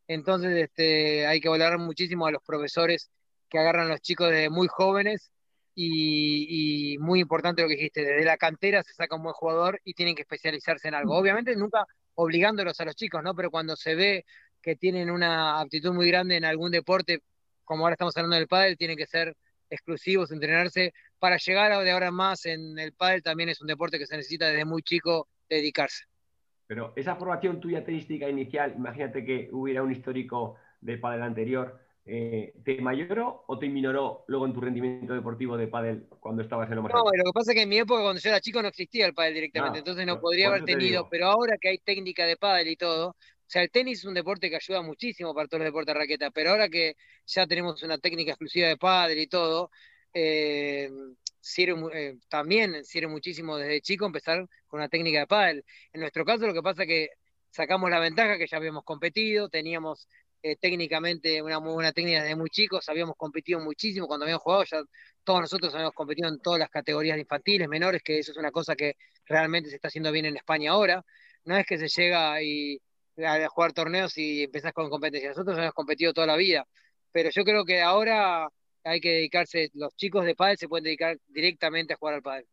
Entonces 0.08 0.56
este, 0.56 1.26
hay 1.26 1.40
que 1.40 1.48
valorar 1.48 1.78
muchísimo 1.78 2.26
a 2.26 2.32
los 2.32 2.42
profesores 2.42 3.10
que 3.48 3.58
agarran 3.58 3.86
a 3.86 3.90
los 3.90 4.00
chicos 4.00 4.30
desde 4.30 4.50
muy 4.50 4.66
jóvenes 4.66 5.30
y, 5.74 6.96
muy 6.98 7.20
importante 7.20 7.62
lo 7.62 7.68
que 7.68 7.76
dijiste, 7.76 8.02
desde 8.02 8.24
la 8.24 8.36
cantera 8.36 8.82
se 8.82 8.94
saca 8.94 9.16
un 9.16 9.22
buen 9.22 9.34
jugador 9.34 9.80
y 9.84 9.94
tienen 9.94 10.14
que 10.14 10.22
especializarse 10.22 10.88
en 10.88 10.94
algo. 10.94 11.16
Obviamente 11.16 11.54
nunca 11.56 11.86
obligándolos 12.14 12.78
a 12.80 12.84
los 12.84 12.96
chicos, 12.96 13.22
¿no? 13.22 13.34
Pero 13.34 13.50
cuando 13.50 13.76
se 13.76 13.94
ve 13.94 14.24
que 14.60 14.76
tienen 14.76 15.10
una 15.10 15.60
aptitud 15.60 15.92
muy 15.92 16.08
grande 16.08 16.36
en 16.36 16.44
algún 16.44 16.70
deporte, 16.70 17.20
como 17.64 17.84
ahora 17.84 17.94
estamos 17.94 18.16
hablando 18.16 18.36
del 18.36 18.48
pádel, 18.48 18.76
tienen 18.76 18.96
que 18.96 19.06
ser 19.06 19.36
exclusivos, 19.70 20.30
entrenarse 20.30 20.92
para 21.18 21.38
llegar 21.38 21.82
de 21.82 21.90
ahora 21.90 22.10
más 22.10 22.44
en 22.46 22.78
el 22.78 22.92
pádel 22.92 23.22
también 23.22 23.48
es 23.48 23.60
un 23.60 23.68
deporte 23.68 23.98
que 23.98 24.06
se 24.06 24.16
necesita 24.16 24.48
desde 24.48 24.64
muy 24.64 24.82
chico 24.82 25.28
dedicarse. 25.48 26.04
Pero 26.66 26.92
esa 26.96 27.16
formación 27.16 27.60
tuya 27.60 27.84
tenística 27.84 28.28
inicial, 28.28 28.74
imagínate 28.76 29.24
que 29.24 29.48
hubiera 29.52 29.82
un 29.82 29.92
histórico 29.92 30.56
de 30.80 30.98
pádel 30.98 31.22
anterior, 31.22 31.80
eh, 32.04 32.52
¿te 32.64 32.80
mayoró 32.80 33.44
o 33.46 33.58
te 33.58 33.68
minoró 33.68 34.24
luego 34.26 34.46
en 34.46 34.52
tu 34.52 34.60
rendimiento 34.60 35.14
deportivo 35.14 35.56
de 35.56 35.68
pádel 35.68 36.06
cuando 36.18 36.42
estabas 36.42 36.68
en 36.68 36.76
lo 36.76 36.82
más 36.82 36.92
No, 36.92 37.04
lo 37.04 37.24
que 37.24 37.32
pasa 37.32 37.52
es 37.52 37.56
que 37.56 37.62
en 37.62 37.68
mi 37.68 37.78
época 37.78 38.02
cuando 38.02 38.20
yo 38.20 38.28
era 38.28 38.40
chico 38.40 38.60
no 38.60 38.68
existía 38.68 39.06
el 39.06 39.14
pádel 39.14 39.34
directamente, 39.34 39.78
ah, 39.78 39.80
entonces 39.80 40.04
no 40.04 40.20
podría 40.20 40.48
haber 40.48 40.64
tenido, 40.64 41.08
pero 41.08 41.26
ahora 41.26 41.56
que 41.60 41.68
hay 41.68 41.78
técnica 41.78 42.26
de 42.26 42.36
pádel 42.36 42.68
y 42.68 42.76
todo, 42.76 43.10
o 43.10 43.14
sea, 43.46 43.62
el 43.62 43.70
tenis 43.70 44.00
es 44.00 44.04
un 44.04 44.14
deporte 44.14 44.50
que 44.50 44.56
ayuda 44.56 44.82
muchísimo 44.82 45.34
para 45.34 45.46
todos 45.46 45.60
los 45.60 45.68
deportes 45.68 45.94
de 45.94 46.00
raqueta, 46.00 46.30
pero 46.30 46.50
ahora 46.50 46.68
que 46.68 46.96
ya 47.26 47.46
tenemos 47.46 47.82
una 47.82 47.98
técnica 47.98 48.32
exclusiva 48.32 48.66
de 48.66 48.76
pádel 48.76 49.18
y 49.18 49.26
todo, 49.28 49.70
eh, 50.12 50.90
sirve, 51.38 51.74
eh, 51.92 52.16
también 52.28 52.84
sirve 52.84 53.08
muchísimo 53.08 53.56
desde 53.58 53.80
chico 53.80 54.06
empezar 54.06 54.48
con 54.66 54.80
una 54.80 54.88
técnica 54.88 55.20
de 55.20 55.26
pádel. 55.26 55.64
En 55.92 56.00
nuestro 56.00 56.24
caso 56.24 56.46
lo 56.46 56.54
que 56.54 56.62
pasa 56.62 56.82
es 56.82 56.88
que 56.88 57.08
sacamos 57.50 57.90
la 57.90 58.00
ventaja 58.00 58.38
que 58.38 58.46
ya 58.46 58.56
habíamos 58.56 58.84
competido, 58.84 59.48
teníamos 59.48 60.08
eh, 60.44 60.56
técnicamente 60.56 61.40
una 61.40 61.60
muy 61.60 61.72
buena 61.72 61.92
técnica 61.92 62.22
desde 62.22 62.34
muy 62.34 62.50
chicos, 62.50 62.88
habíamos 62.88 63.14
competido 63.16 63.60
muchísimo 63.60 64.08
cuando 64.08 64.24
habíamos 64.24 64.42
jugado, 64.42 64.64
ya 64.64 64.82
todos 65.22 65.40
nosotros 65.42 65.72
habíamos 65.72 65.94
competido 65.94 66.28
en 66.28 66.40
todas 66.40 66.58
las 66.58 66.68
categorías 66.68 67.16
infantiles, 67.16 67.68
menores, 67.68 68.02
que 68.02 68.18
eso 68.18 68.32
es 68.32 68.38
una 68.38 68.50
cosa 68.50 68.74
que 68.74 68.96
realmente 69.26 69.70
se 69.70 69.76
está 69.76 69.86
haciendo 69.86 70.10
bien 70.10 70.26
en 70.26 70.36
España 70.36 70.72
ahora. 70.72 71.04
No 71.44 71.56
es 71.56 71.64
que 71.64 71.78
se 71.78 71.88
llega 71.88 72.42
y, 72.42 72.80
a 73.24 73.48
jugar 73.48 73.72
torneos 73.72 74.18
y 74.18 74.42
empezás 74.42 74.72
con 74.72 74.90
competencia, 74.90 75.28
nosotros 75.28 75.56
habíamos 75.56 75.74
competido 75.74 76.12
toda 76.12 76.26
la 76.26 76.36
vida, 76.36 76.66
pero 77.12 77.30
yo 77.30 77.44
creo 77.44 77.64
que 77.64 77.80
ahora 77.80 78.48
hay 78.82 79.00
que 79.00 79.10
dedicarse, 79.10 79.70
los 79.74 79.94
chicos 79.94 80.24
de 80.24 80.34
pádel 80.34 80.58
se 80.58 80.68
pueden 80.68 80.84
dedicar 80.84 81.18
directamente 81.28 81.94
a 81.94 81.96
jugar 81.96 82.14
al 82.16 82.22
pádel. 82.22 82.46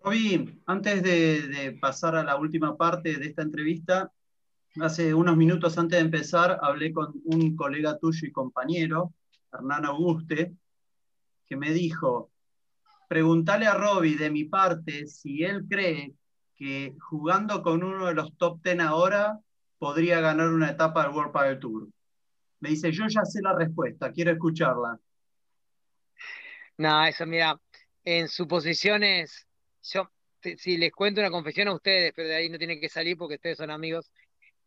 Roby, 0.00 0.62
antes 0.66 1.02
de 1.02 1.78
pasar 1.80 2.16
a 2.16 2.24
la 2.24 2.36
última 2.36 2.76
parte 2.76 3.16
de 3.16 3.26
esta 3.26 3.42
entrevista, 3.42 4.10
Hace 4.80 5.14
unos 5.14 5.36
minutos 5.36 5.78
antes 5.78 5.98
de 5.98 6.04
empezar 6.04 6.58
hablé 6.60 6.92
con 6.92 7.12
un 7.26 7.54
colega 7.54 7.96
tuyo 7.96 8.26
y 8.26 8.32
compañero, 8.32 9.14
Hernán 9.52 9.84
Auguste, 9.84 10.52
que 11.46 11.56
me 11.56 11.70
dijo, 11.70 12.32
pregúntale 13.08 13.66
a 13.66 13.74
Robbie 13.74 14.16
de 14.16 14.30
mi 14.30 14.44
parte 14.44 15.06
si 15.06 15.44
él 15.44 15.64
cree 15.68 16.14
que 16.56 16.96
jugando 16.98 17.62
con 17.62 17.84
uno 17.84 18.06
de 18.06 18.14
los 18.14 18.36
top 18.36 18.62
ten 18.62 18.80
ahora 18.80 19.38
podría 19.78 20.20
ganar 20.20 20.48
una 20.48 20.70
etapa 20.70 21.04
del 21.04 21.14
World 21.14 21.32
Padel 21.32 21.60
Tour. 21.60 21.88
Me 22.58 22.70
dice, 22.70 22.90
yo 22.90 23.06
ya 23.06 23.24
sé 23.24 23.40
la 23.42 23.54
respuesta, 23.54 24.10
quiero 24.10 24.32
escucharla. 24.32 24.98
No, 26.78 27.04
eso 27.04 27.26
mira, 27.26 27.60
en 28.02 28.26
suposiciones, 28.28 29.46
yo 29.82 30.10
si 30.58 30.76
les 30.76 30.92
cuento 30.92 31.20
una 31.20 31.30
confesión 31.30 31.68
a 31.68 31.74
ustedes, 31.74 32.12
pero 32.14 32.28
de 32.28 32.34
ahí 32.34 32.48
no 32.48 32.58
tienen 32.58 32.80
que 32.80 32.88
salir 32.88 33.16
porque 33.16 33.36
ustedes 33.36 33.56
son 33.56 33.70
amigos, 33.70 34.10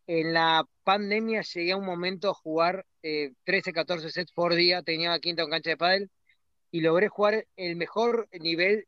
en 0.08 0.32
la 0.32 0.64
pandemia 0.84 1.42
llegué 1.42 1.72
a 1.72 1.76
un 1.76 1.84
momento 1.84 2.30
a 2.30 2.34
jugar 2.34 2.86
13, 3.02 3.30
eh, 3.44 3.72
14 3.74 4.10
sets 4.10 4.32
por 4.32 4.54
día, 4.54 4.82
tenía 4.82 5.18
quinta 5.20 5.42
en 5.42 5.50
cancha 5.50 5.70
de 5.70 5.76
pádel 5.76 6.10
y 6.70 6.80
logré 6.80 7.08
jugar 7.08 7.46
el 7.56 7.76
mejor 7.76 8.26
nivel 8.32 8.86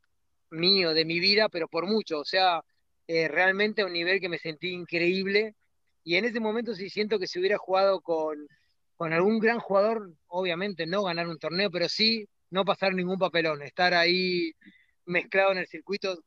mío 0.49 0.95
de 0.95 1.05
mi 1.05 1.19
vida, 1.19 1.47
pero 1.47 1.67
por 1.67 1.85
mucho, 1.85 2.19
o 2.19 2.25
sea, 2.25 2.63
eh, 3.07 3.27
realmente 3.27 3.83
a 3.83 3.85
un 3.85 3.93
nivel 3.93 4.19
que 4.19 4.29
me 4.29 4.39
sentí 4.39 4.69
increíble 4.69 5.55
y 6.03 6.15
en 6.15 6.25
ese 6.25 6.39
momento 6.39 6.73
sí 6.73 6.89
siento 6.89 7.19
que 7.19 7.27
si 7.27 7.37
hubiera 7.39 7.59
jugado 7.59 8.01
con, 8.01 8.47
con 8.97 9.13
algún 9.13 9.39
gran 9.39 9.59
jugador, 9.59 10.11
obviamente 10.27 10.87
no 10.87 11.03
ganar 11.03 11.27
un 11.27 11.37
torneo, 11.37 11.69
pero 11.69 11.87
sí 11.87 12.27
no 12.49 12.65
pasar 12.65 12.95
ningún 12.95 13.19
papelón, 13.19 13.61
estar 13.61 13.93
ahí 13.93 14.53
mezclado 15.05 15.51
en 15.51 15.59
el 15.59 15.67
circuito 15.67 16.17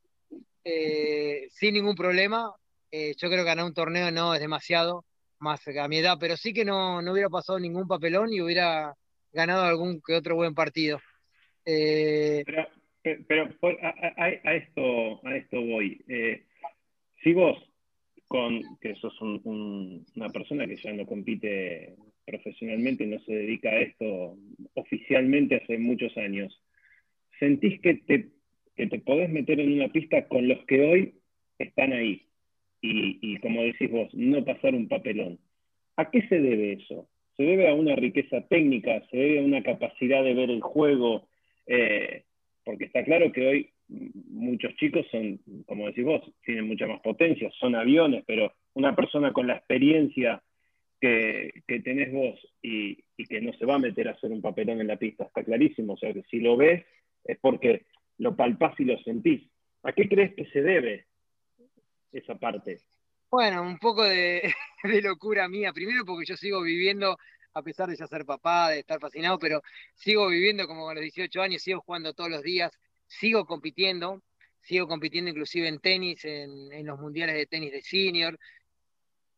eh, 0.62 1.49
sin 1.51 1.74
ningún 1.74 1.97
problema, 1.97 2.55
eh, 2.97 3.14
yo 3.18 3.26
creo 3.26 3.40
que 3.40 3.51
ganar 3.51 3.64
un 3.64 3.74
torneo 3.74 4.12
no 4.12 4.34
es 4.34 4.40
demasiado, 4.40 5.05
más 5.40 5.66
a 5.66 5.88
mi 5.88 5.99
edad, 5.99 6.16
pero 6.20 6.36
sí 6.36 6.53
que 6.53 6.64
no, 6.64 7.03
no 7.03 7.11
hubiera 7.11 7.28
pasado 7.28 7.59
ningún 7.59 7.88
papelón 7.88 8.32
y 8.32 8.40
hubiera 8.40 8.95
ganado 9.32 9.64
algún 9.64 10.01
que 10.01 10.14
otro 10.14 10.36
buen 10.36 10.55
partido. 10.55 11.01
Eh, 11.66 12.45
pero, 13.03 13.49
a, 13.82 14.55
esto, 14.55 15.26
a 15.26 15.36
esto 15.36 15.61
voy. 15.61 16.05
Eh, 16.07 16.45
si 17.20 17.32
vos, 17.32 17.59
con 18.28 18.62
que 18.80 18.95
sos 18.95 19.20
una 19.20 20.28
persona 20.28 20.64
que 20.68 20.76
ya 20.76 20.92
no 20.92 21.05
compite 21.05 21.97
profesionalmente 22.24 23.03
y 23.03 23.09
no 23.09 23.18
se 23.24 23.32
dedica 23.32 23.70
a 23.70 23.80
esto 23.80 24.38
oficialmente 24.74 25.57
hace 25.57 25.78
muchos 25.78 26.16
años, 26.16 26.62
¿sentís 27.40 27.80
que 27.80 27.95
te, 27.95 28.28
que 28.76 28.86
te 28.86 29.01
podés 29.01 29.30
meter 29.30 29.59
en 29.59 29.72
una 29.72 29.88
pista 29.88 30.28
con 30.28 30.47
los 30.47 30.64
que 30.66 30.80
hoy 30.80 31.14
están 31.59 31.92
ahí? 31.92 32.28
Y, 32.87 33.39
como 33.39 33.62
decís 33.62 33.91
vos, 33.91 34.12
no 34.12 34.45
pasar 34.45 34.74
un 34.74 34.89
papelón. 34.89 35.39
¿A 35.97 36.11
qué 36.11 36.26
se 36.28 36.41
debe 36.41 36.74
eso? 36.74 37.09
Se 37.37 37.43
debe 37.43 37.68
a 37.68 37.74
una 37.74 37.97
riqueza 37.97 38.43
técnica, 38.43 39.03
se 39.11 39.16
debe 39.16 39.41
a 39.41 39.43
una 39.43 39.62
capacidad 39.62 40.22
de 40.22 40.35
ver 40.35 40.51
el 40.51 40.61
juego, 40.61 41.26
eh, 41.66 42.24
porque 42.64 42.85
está 42.85 43.03
claro 43.05 43.32
que 43.32 43.47
hoy 43.47 43.70
muchos 43.89 44.74
chicos 44.76 45.07
son, 45.11 45.41
como 45.66 45.87
decís 45.87 46.05
vos, 46.05 46.22
tienen 46.45 46.66
mucha 46.66 46.87
más 46.87 47.01
potencia, 47.01 47.51
son 47.59 47.74
aviones, 47.74 48.22
pero 48.26 48.53
una 48.74 48.95
persona 48.95 49.32
con 49.32 49.47
la 49.47 49.57
experiencia 49.57 50.43
que, 51.01 51.62
tenés 51.66 52.12
vos 52.12 52.39
y, 52.62 52.99
y, 53.16 53.24
que 53.24 53.41
no 53.41 53.53
se 53.55 53.66
va 53.66 53.74
a 53.74 53.78
meter 53.78 54.09
a 54.09 54.12
hacer 54.12 54.30
un 54.30 54.41
papelón 54.43 54.80
en 54.80 54.89
la 54.89 54.97
pista, 54.97 55.24
está 55.24 55.43
clarísimo. 55.43 55.95
O 55.95 55.97
sea, 55.97 56.12
que 56.12 56.22
si 56.30 56.41
lo 56.41 56.57
ves 56.57 56.85
es 57.24 57.39
porque 57.41 57.85
lo 58.18 58.37
palpás 58.37 58.78
y 58.78 58.85
lo 58.85 58.99
sentís. 58.99 59.43
¿A 59.82 59.93
qué 59.93 60.09
crees 60.09 60.35
que 60.35 60.47
se 60.47 60.62
debe 60.62 61.07
esa 62.18 62.34
parte? 62.36 62.80
Bueno, 63.30 63.62
un 63.62 63.78
poco 63.78 64.04
de, 64.04 64.54
locura 65.02 65.48
mía. 65.48 65.72
Primero 65.72 66.04
porque 66.04 66.26
yo 66.26 66.36
sigo 66.36 66.62
viviendo, 66.62 67.16
a 67.52 67.62
pesar 67.62 67.88
de 67.88 67.96
ya 67.96 68.06
ser 68.06 68.24
papá, 68.24 68.70
de 68.70 68.80
estar 68.80 69.00
fascinado, 69.00 69.38
pero 69.38 69.62
sigo 69.94 70.28
viviendo 70.28 70.66
como 70.66 70.88
a 70.88 70.94
los 70.94 71.02
18 71.02 71.42
años, 71.42 71.62
sigo 71.62 71.80
jugando 71.80 72.14
todos 72.14 72.30
los 72.30 72.42
días, 72.42 72.72
sigo 73.06 73.44
compitiendo, 73.46 74.22
sigo 74.60 74.86
compitiendo 74.86 75.30
inclusive 75.30 75.68
en 75.68 75.80
tenis, 75.80 76.24
en, 76.24 76.86
los 76.86 76.98
mundiales 77.00 77.36
de 77.36 77.46
tenis 77.46 77.72
de 77.72 77.82
senior. 77.82 78.38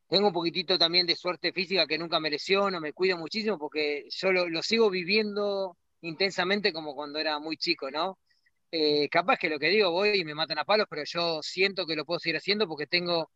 Tengo 0.09 0.29
un 0.29 0.33
poquitito 0.33 0.79
también 0.79 1.07
de 1.07 1.17
suerte 1.17 1.53
física 1.53 1.87
que 1.87 1.99
nunca 1.99 2.21
me 2.21 2.31
lesiono, 2.31 2.81
me 2.81 2.93
cuido 2.93 3.17
muchísimo 3.17 3.59
porque 3.59 4.07
yo 4.11 4.31
lo 4.33 4.63
sigo 4.63 4.89
viviendo 4.91 5.77
intensamente 6.03 6.73
como 6.73 6.95
cuando 6.95 7.19
era 7.19 7.39
muy 7.39 7.57
chico, 7.57 7.91
¿no? 7.91 8.19
Eh, 8.79 9.09
capaz 9.09 9.39
que 9.39 9.49
lo 9.49 9.59
que 9.59 9.71
digo 9.71 9.91
voy 9.91 10.21
y 10.21 10.25
me 10.25 10.35
matan 10.35 10.59
a 10.59 10.65
palos, 10.67 10.87
pero 10.91 11.03
yo 11.07 11.43
siento 11.43 11.87
que 11.87 11.97
lo 11.97 12.05
puedo 12.05 12.21
seguir 12.21 12.37
haciendo 12.37 12.69
porque 12.69 12.87
tengo 12.87 13.31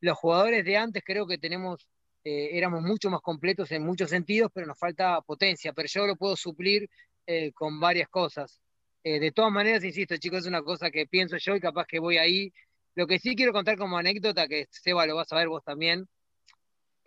los 0.00 0.16
jugadores 0.16 0.64
de 0.64 0.78
antes, 0.78 1.02
creo 1.04 1.26
que 1.26 1.36
tenemos, 1.36 1.86
eh, 2.24 2.50
éramos 2.52 2.82
mucho 2.82 3.10
más 3.10 3.20
completos 3.20 3.70
en 3.72 3.84
muchos 3.84 4.08
sentidos, 4.08 4.50
pero 4.54 4.66
nos 4.66 4.78
falta 4.78 5.20
potencia, 5.20 5.74
pero 5.74 5.88
yo 5.88 6.06
lo 6.06 6.16
puedo 6.16 6.36
suplir 6.36 6.88
eh, 7.26 7.52
con 7.52 7.78
varias 7.80 8.08
cosas. 8.08 8.60
de 9.04 9.32
todas 9.32 9.52
maneras, 9.52 9.84
insisto, 9.84 10.16
chicos, 10.16 10.40
es 10.40 10.46
una 10.46 10.62
cosa 10.62 10.90
que 10.90 11.06
pienso 11.06 11.36
yo 11.38 11.54
y 11.56 11.60
capaz 11.60 11.86
que 11.86 11.98
voy 11.98 12.16
ahí. 12.18 12.52
Lo 12.94 13.06
que 13.06 13.18
sí 13.18 13.36
quiero 13.36 13.52
contar 13.52 13.76
como 13.78 13.98
anécdota, 13.98 14.48
que 14.48 14.66
Seba 14.70 15.06
lo 15.06 15.16
vas 15.16 15.32
a 15.32 15.36
ver 15.36 15.48
vos 15.48 15.64
también. 15.64 16.08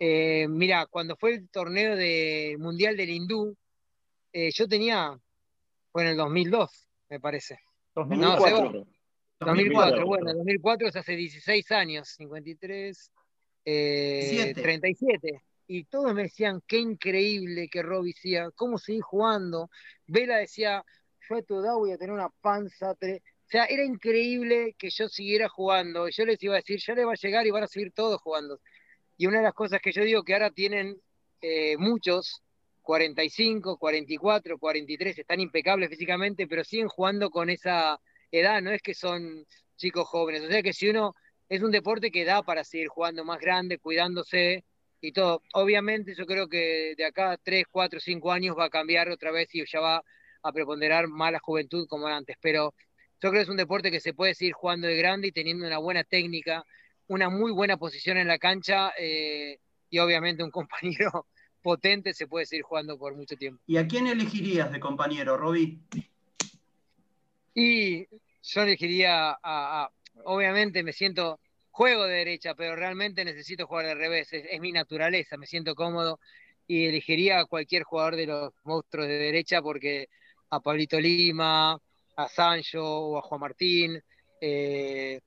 mira, 0.00 0.86
cuando 0.86 1.16
fue 1.16 1.34
el 1.34 1.48
torneo 1.50 1.96
de 1.96 2.56
Mundial 2.58 2.96
del 2.96 3.10
Hindú, 3.10 3.56
yo 4.32 4.68
tenía, 4.68 5.18
fue 5.92 6.02
en 6.02 6.08
el 6.10 6.16
2002, 6.16 6.88
me 7.10 7.20
parece. 7.20 7.58
2004. 7.94 8.86
2004, 9.40 10.06
bueno, 10.06 10.32
2004 10.34 10.88
es 10.88 10.96
hace 10.96 11.16
16 11.16 11.72
años, 11.72 12.08
53, 12.16 13.10
37. 13.64 15.42
y 15.66 15.84
todos 15.84 16.14
me 16.14 16.24
decían, 16.24 16.62
qué 16.66 16.78
increíble 16.78 17.68
que 17.68 17.82
Robbie 17.82 18.12
sea, 18.12 18.50
cómo 18.54 18.78
seguís 18.78 19.02
jugando. 19.02 19.70
Vela 20.06 20.36
decía, 20.36 20.84
yo 21.28 21.36
a 21.36 21.42
tu 21.42 21.60
edad 21.60 21.74
voy 21.74 21.92
a 21.92 21.98
tener 21.98 22.12
una 22.12 22.28
panza. 22.40 22.94
tre-". 22.94 23.20
O 23.20 23.48
sea, 23.48 23.64
era 23.64 23.84
increíble 23.84 24.74
que 24.78 24.90
yo 24.90 25.08
siguiera 25.08 25.48
jugando. 25.48 26.08
Yo 26.08 26.24
les 26.24 26.42
iba 26.42 26.54
a 26.54 26.58
decir, 26.58 26.78
ya 26.78 26.94
le 26.94 27.04
va 27.04 27.12
a 27.12 27.20
llegar 27.20 27.46
y 27.46 27.50
van 27.50 27.64
a 27.64 27.68
seguir 27.68 27.92
todos 27.92 28.20
jugando. 28.20 28.60
Y 29.16 29.26
una 29.26 29.38
de 29.38 29.44
las 29.44 29.54
cosas 29.54 29.80
que 29.82 29.92
yo 29.92 30.04
digo 30.04 30.22
que 30.22 30.34
ahora 30.34 30.50
tienen 30.50 30.96
eh, 31.40 31.76
muchos, 31.76 32.42
45, 32.82 33.78
44, 33.78 34.58
43, 34.58 35.18
están 35.18 35.40
impecables 35.40 35.88
físicamente, 35.88 36.46
pero 36.46 36.64
siguen 36.64 36.88
jugando 36.88 37.30
con 37.30 37.50
esa 37.50 38.00
edad, 38.30 38.60
no 38.62 38.70
es 38.72 38.82
que 38.82 38.94
son 38.94 39.46
chicos 39.76 40.06
jóvenes. 40.08 40.42
O 40.42 40.48
sea 40.48 40.62
que 40.62 40.72
si 40.72 40.88
uno 40.88 41.14
es 41.48 41.62
un 41.62 41.70
deporte 41.70 42.10
que 42.10 42.24
da 42.24 42.42
para 42.42 42.64
seguir 42.64 42.88
jugando 42.88 43.24
más 43.24 43.38
grande, 43.38 43.78
cuidándose 43.78 44.64
y 45.02 45.12
todo. 45.12 45.42
Obviamente 45.52 46.14
yo 46.14 46.24
creo 46.24 46.48
que 46.48 46.94
de 46.96 47.04
acá 47.04 47.32
a 47.32 47.36
3, 47.36 47.64
4, 47.70 48.00
5 48.00 48.32
años 48.32 48.56
va 48.58 48.66
a 48.66 48.70
cambiar 48.70 49.10
otra 49.10 49.32
vez 49.32 49.54
y 49.54 49.62
ya 49.66 49.80
va 49.80 50.02
a 50.42 50.52
preponderar 50.52 51.08
más 51.08 51.32
la 51.32 51.40
juventud 51.40 51.86
como 51.88 52.06
antes, 52.06 52.36
pero 52.40 52.74
yo 53.20 53.30
creo 53.30 53.32
que 53.32 53.40
es 53.42 53.48
un 53.48 53.56
deporte 53.56 53.90
que 53.90 54.00
se 54.00 54.14
puede 54.14 54.34
seguir 54.34 54.54
jugando 54.54 54.86
de 54.88 54.96
grande 54.96 55.28
y 55.28 55.32
teniendo 55.32 55.66
una 55.66 55.78
buena 55.78 56.04
técnica, 56.04 56.64
una 57.06 57.28
muy 57.28 57.52
buena 57.52 57.76
posición 57.76 58.16
en 58.16 58.28
la 58.28 58.38
cancha 58.38 58.92
eh, 58.98 59.58
y 59.90 59.98
obviamente 59.98 60.42
un 60.42 60.50
compañero 60.52 61.26
potente 61.62 62.12
se 62.12 62.26
puede 62.26 62.46
seguir 62.46 62.64
jugando 62.64 62.98
por 62.98 63.14
mucho 63.14 63.36
tiempo. 63.36 63.62
¿Y 63.66 63.76
a 63.76 63.86
quién 63.86 64.06
elegirías 64.06 64.70
de 64.72 64.80
compañero, 64.80 65.36
Roby? 65.36 65.80
Y 67.54 68.06
yo 68.42 68.62
elegiría 68.62 69.30
a, 69.30 69.38
a- 69.42 69.90
obviamente 70.24 70.82
me 70.82 70.92
siento, 70.92 71.40
juego 71.70 72.04
de 72.04 72.16
derecha, 72.16 72.54
pero 72.54 72.76
realmente 72.76 73.24
necesito 73.24 73.66
jugar 73.66 73.86
de 73.86 73.94
revés, 73.94 74.32
es, 74.32 74.44
es 74.50 74.60
mi 74.60 74.72
naturaleza, 74.72 75.36
me 75.36 75.46
siento 75.46 75.74
cómodo 75.74 76.18
y 76.66 76.86
elegiría 76.86 77.40
a 77.40 77.44
cualquier 77.46 77.82
jugador 77.82 78.16
de 78.16 78.26
los 78.26 78.52
monstruos 78.64 79.06
de 79.06 79.14
derecha 79.18 79.60
porque 79.62 80.08
a 80.50 80.60
Pablito 80.60 81.00
Lima, 81.00 81.78
a 82.16 82.28
Sancho 82.28 82.84
o 82.84 83.18
a 83.18 83.22
Juan 83.22 83.40
Martín, 83.40 84.02
eh, 84.40 85.20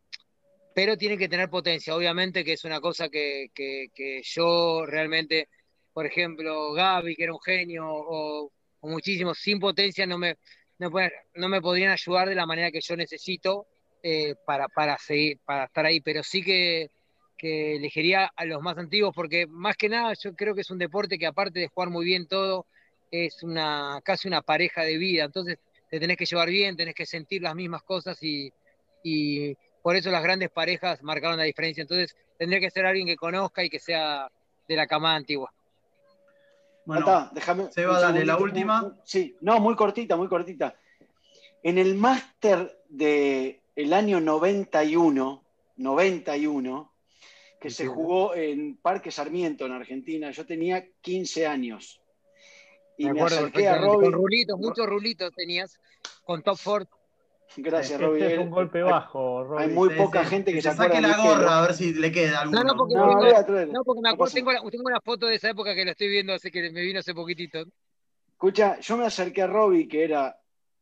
pero 0.74 0.98
tiene 0.98 1.18
que 1.18 1.30
tener 1.30 1.50
potencia, 1.50 1.96
obviamente 1.96 2.44
que 2.44 2.54
es 2.54 2.64
una 2.66 2.80
cosa 2.82 3.10
que, 3.10 3.50
que- 3.54 3.88
que 3.94 4.22
yo 4.24 4.86
realmente, 4.86 5.50
por 5.96 6.06
ejemplo, 6.06 6.74
Gaby, 6.74 7.16
que 7.16 7.24
era 7.24 7.32
un 7.32 7.40
genio, 7.40 7.88
o, 7.88 8.52
o 8.82 8.88
muchísimos, 8.90 9.38
sin 9.38 9.62
potencia 9.62 10.06
no 10.06 10.18
me, 10.18 10.36
no, 10.78 10.92
no 11.36 11.48
me 11.48 11.62
podrían 11.62 11.94
ayudar 11.94 12.28
de 12.28 12.36
la 12.36 12.46
manera 12.46 12.70
que 12.70 12.82
yo 12.82 12.98
necesito 12.98 13.66
eh, 14.04 14.36
para, 14.46 14.68
para, 14.68 14.98
seguir, 14.98 15.40
para 15.46 15.64
estar 15.64 15.86
ahí, 15.86 16.02
pero 16.02 16.22
sí 16.22 16.44
que, 16.44 16.92
que 17.38 17.78
elegiría 17.78 18.26
a 18.36 18.44
los 18.44 18.62
más 18.62 18.78
antiguos, 18.78 19.16
porque 19.16 19.48
más 19.48 19.78
que 19.78 19.88
nada 19.88 20.14
yo 20.22 20.36
creo 20.36 20.54
que 20.54 20.62
es 20.62 20.70
un 20.70 20.80
deporte 20.80 21.18
que 21.18 21.28
aparte 21.28 21.62
de 21.62 21.70
jugar 21.70 21.90
muy 21.90 22.04
bien 22.04 22.28
todo, 22.28 22.66
es 23.10 23.42
una 23.42 24.02
casi 24.04 24.28
una 24.28 24.42
pareja 24.42 24.82
de 24.82 24.98
vida, 24.98 25.24
entonces 25.24 25.60
te 25.90 25.98
tenés 25.98 26.18
que 26.18 26.26
llevar 26.26 26.50
bien, 26.50 26.76
tenés 26.76 26.96
que 26.96 27.06
sentir 27.06 27.42
las 27.42 27.56
mismas 27.56 27.84
cosas 27.84 28.22
y, 28.22 28.52
y 29.02 29.56
por 29.82 29.96
eso 29.96 30.12
las 30.12 30.24
grandes 30.24 30.50
parejas 30.50 31.02
marcaron 31.04 31.38
la 31.38 31.46
diferencia, 31.46 31.84
entonces 31.84 32.18
tendría 32.38 32.60
que 32.60 32.70
ser 32.70 32.86
alguien 32.86 33.08
que 33.08 33.16
conozca 33.16 33.64
y 33.64 33.70
que 33.70 33.80
sea 33.80 34.30
de 34.68 34.76
la 34.76 34.88
cama 34.88 35.16
antigua. 35.16 35.54
Bueno, 36.86 37.06
Tata, 37.06 37.32
déjame. 37.34 37.72
Seba, 37.72 38.00
dale, 38.00 38.26
la 38.26 38.38
última. 38.38 38.96
sí, 39.04 39.36
no, 39.42 39.60
muy 39.60 39.76
cortita, 39.76 40.16
muy 40.16 40.28
cortita. 40.28 40.76
En 41.64 41.78
el 41.78 41.96
máster 41.96 42.80
del 42.90 43.94
año 43.94 44.22
91, 44.22 45.44
91, 45.78 46.94
que 47.60 47.70
se 47.72 47.88
jugó 47.88 48.36
en 48.36 48.78
Parque 48.78 49.10
Sarmiento, 49.10 49.66
en 49.66 49.72
Argentina, 49.72 50.30
yo 50.30 50.46
tenía 50.46 50.86
15 51.02 51.48
años. 51.48 52.02
Y 52.98 53.06
Me 53.06 53.14
me, 53.14 53.20
acuerdo 53.22 53.38
acerqué 53.38 53.68
a 53.68 53.78
Robbie. 53.78 54.06
con 54.06 54.14
rulitos, 54.14 54.60
muchos 54.60 54.86
rulitos 54.86 55.34
tenías, 55.36 55.80
con 56.24 56.44
top 56.44 56.58
four. 56.58 56.88
Gracias, 57.58 57.92
Este 57.92 58.06
Robbie. 58.06 58.34
es 58.34 58.40
un 58.40 58.50
golpe 58.50 58.82
bajo, 58.82 59.58
Hay 59.58 59.70
muy 59.70 59.90
Sí, 59.90 59.96
poca 59.98 60.24
sí, 60.24 60.30
gente 60.30 60.52
que, 60.52 60.58
que 60.58 60.62
se 60.62 60.74
saque 60.74 60.96
de 60.96 61.02
la 61.02 61.16
pelo. 61.16 61.24
gorra 61.30 61.58
a 61.60 61.62
ver 61.68 61.74
si 61.74 61.94
le 61.94 62.12
queda 62.12 62.42
alguno. 62.42 62.64
No, 62.64 62.68
no, 62.74 62.78
porque, 62.78 62.96
No, 62.96 63.08
tengo, 63.08 63.20
olvídate, 63.22 63.52
olvídate. 63.52 63.72
no, 63.74 63.84
porque 63.84 64.02
me 64.02 64.10
acuerdo, 64.10 64.34
tengo, 64.34 64.52
la- 64.52 64.70
tengo 64.70 64.84
una 64.86 65.02
foto 65.02 65.28
de 65.28 65.36
esa 65.36 65.50
época 65.50 65.74
que 65.76 65.86
lo 65.86 65.92
estoy 65.92 66.10
viendo, 66.10 66.34
así 66.34 66.52
que 66.52 66.70
me 66.72 66.82
vino 66.82 67.00
hace 67.00 67.14
poquitito. 67.14 67.66
Escucha, 68.32 68.80
yo 68.80 68.98
me 68.98 69.06
acerqué 69.06 69.44
a 69.44 69.48
Robbie, 69.48 69.88
que 69.88 70.04
era 70.04 70.38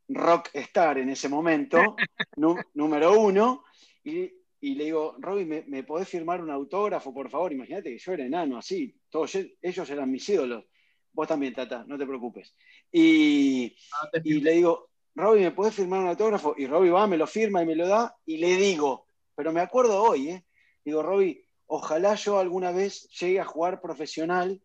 rockstar 0.08 0.98
en 0.98 1.10
ese 1.10 1.30
momento, 1.30 1.96
número 2.74 3.20
uno, 3.20 3.64
y, 4.04 4.32
y 4.60 4.76
le 4.76 4.86
digo, 4.86 5.16
Robbie, 5.20 5.46
¿me, 5.46 5.64
me 5.68 5.84
podés 5.84 6.10
firmar 6.10 6.42
un 6.42 6.50
autógrafo, 6.50 7.14
por 7.14 7.30
favor? 7.30 7.52
Imagínate 7.54 7.92
que 7.92 8.00
yo 8.00 8.14
era 8.14 8.26
enano, 8.26 8.58
así, 8.58 8.96
todos 9.10 9.36
ellos 9.62 9.90
eran 9.90 10.10
mis 10.12 10.28
ídolos. 10.30 10.66
Vos 11.12 11.28
también, 11.28 11.54
Tata, 11.54 11.86
no 11.88 11.96
te 11.98 12.08
preocupes. 12.08 12.56
Y, 12.92 13.76
Ah, 14.02 14.10
te 14.12 14.22
y 14.24 14.42
le 14.42 14.52
digo, 14.54 14.90
Robbie, 15.16 15.44
¿me 15.44 15.52
podés 15.52 15.76
firmar 15.76 16.00
un 16.02 16.08
autógrafo? 16.08 16.56
Y 16.58 16.66
Robbie 16.66 16.90
va, 16.90 17.06
me 17.08 17.18
lo 17.18 17.28
firma 17.28 17.62
y 17.62 17.66
me 17.66 17.76
lo 17.76 17.88
da, 17.88 18.16
y 18.26 18.38
le 18.38 18.56
digo, 18.56 19.08
pero 19.36 19.52
me 19.52 19.62
acuerdo 19.62 20.02
hoy, 20.02 20.30
¿eh? 20.30 20.46
Digo, 20.84 21.04
Robbie, 21.04 21.46
ojalá 21.68 22.16
yo 22.16 22.40
alguna 22.40 22.72
vez 22.72 23.08
llegue 23.20 23.40
a 23.40 23.46
jugar 23.46 23.82
profesional 23.82 24.62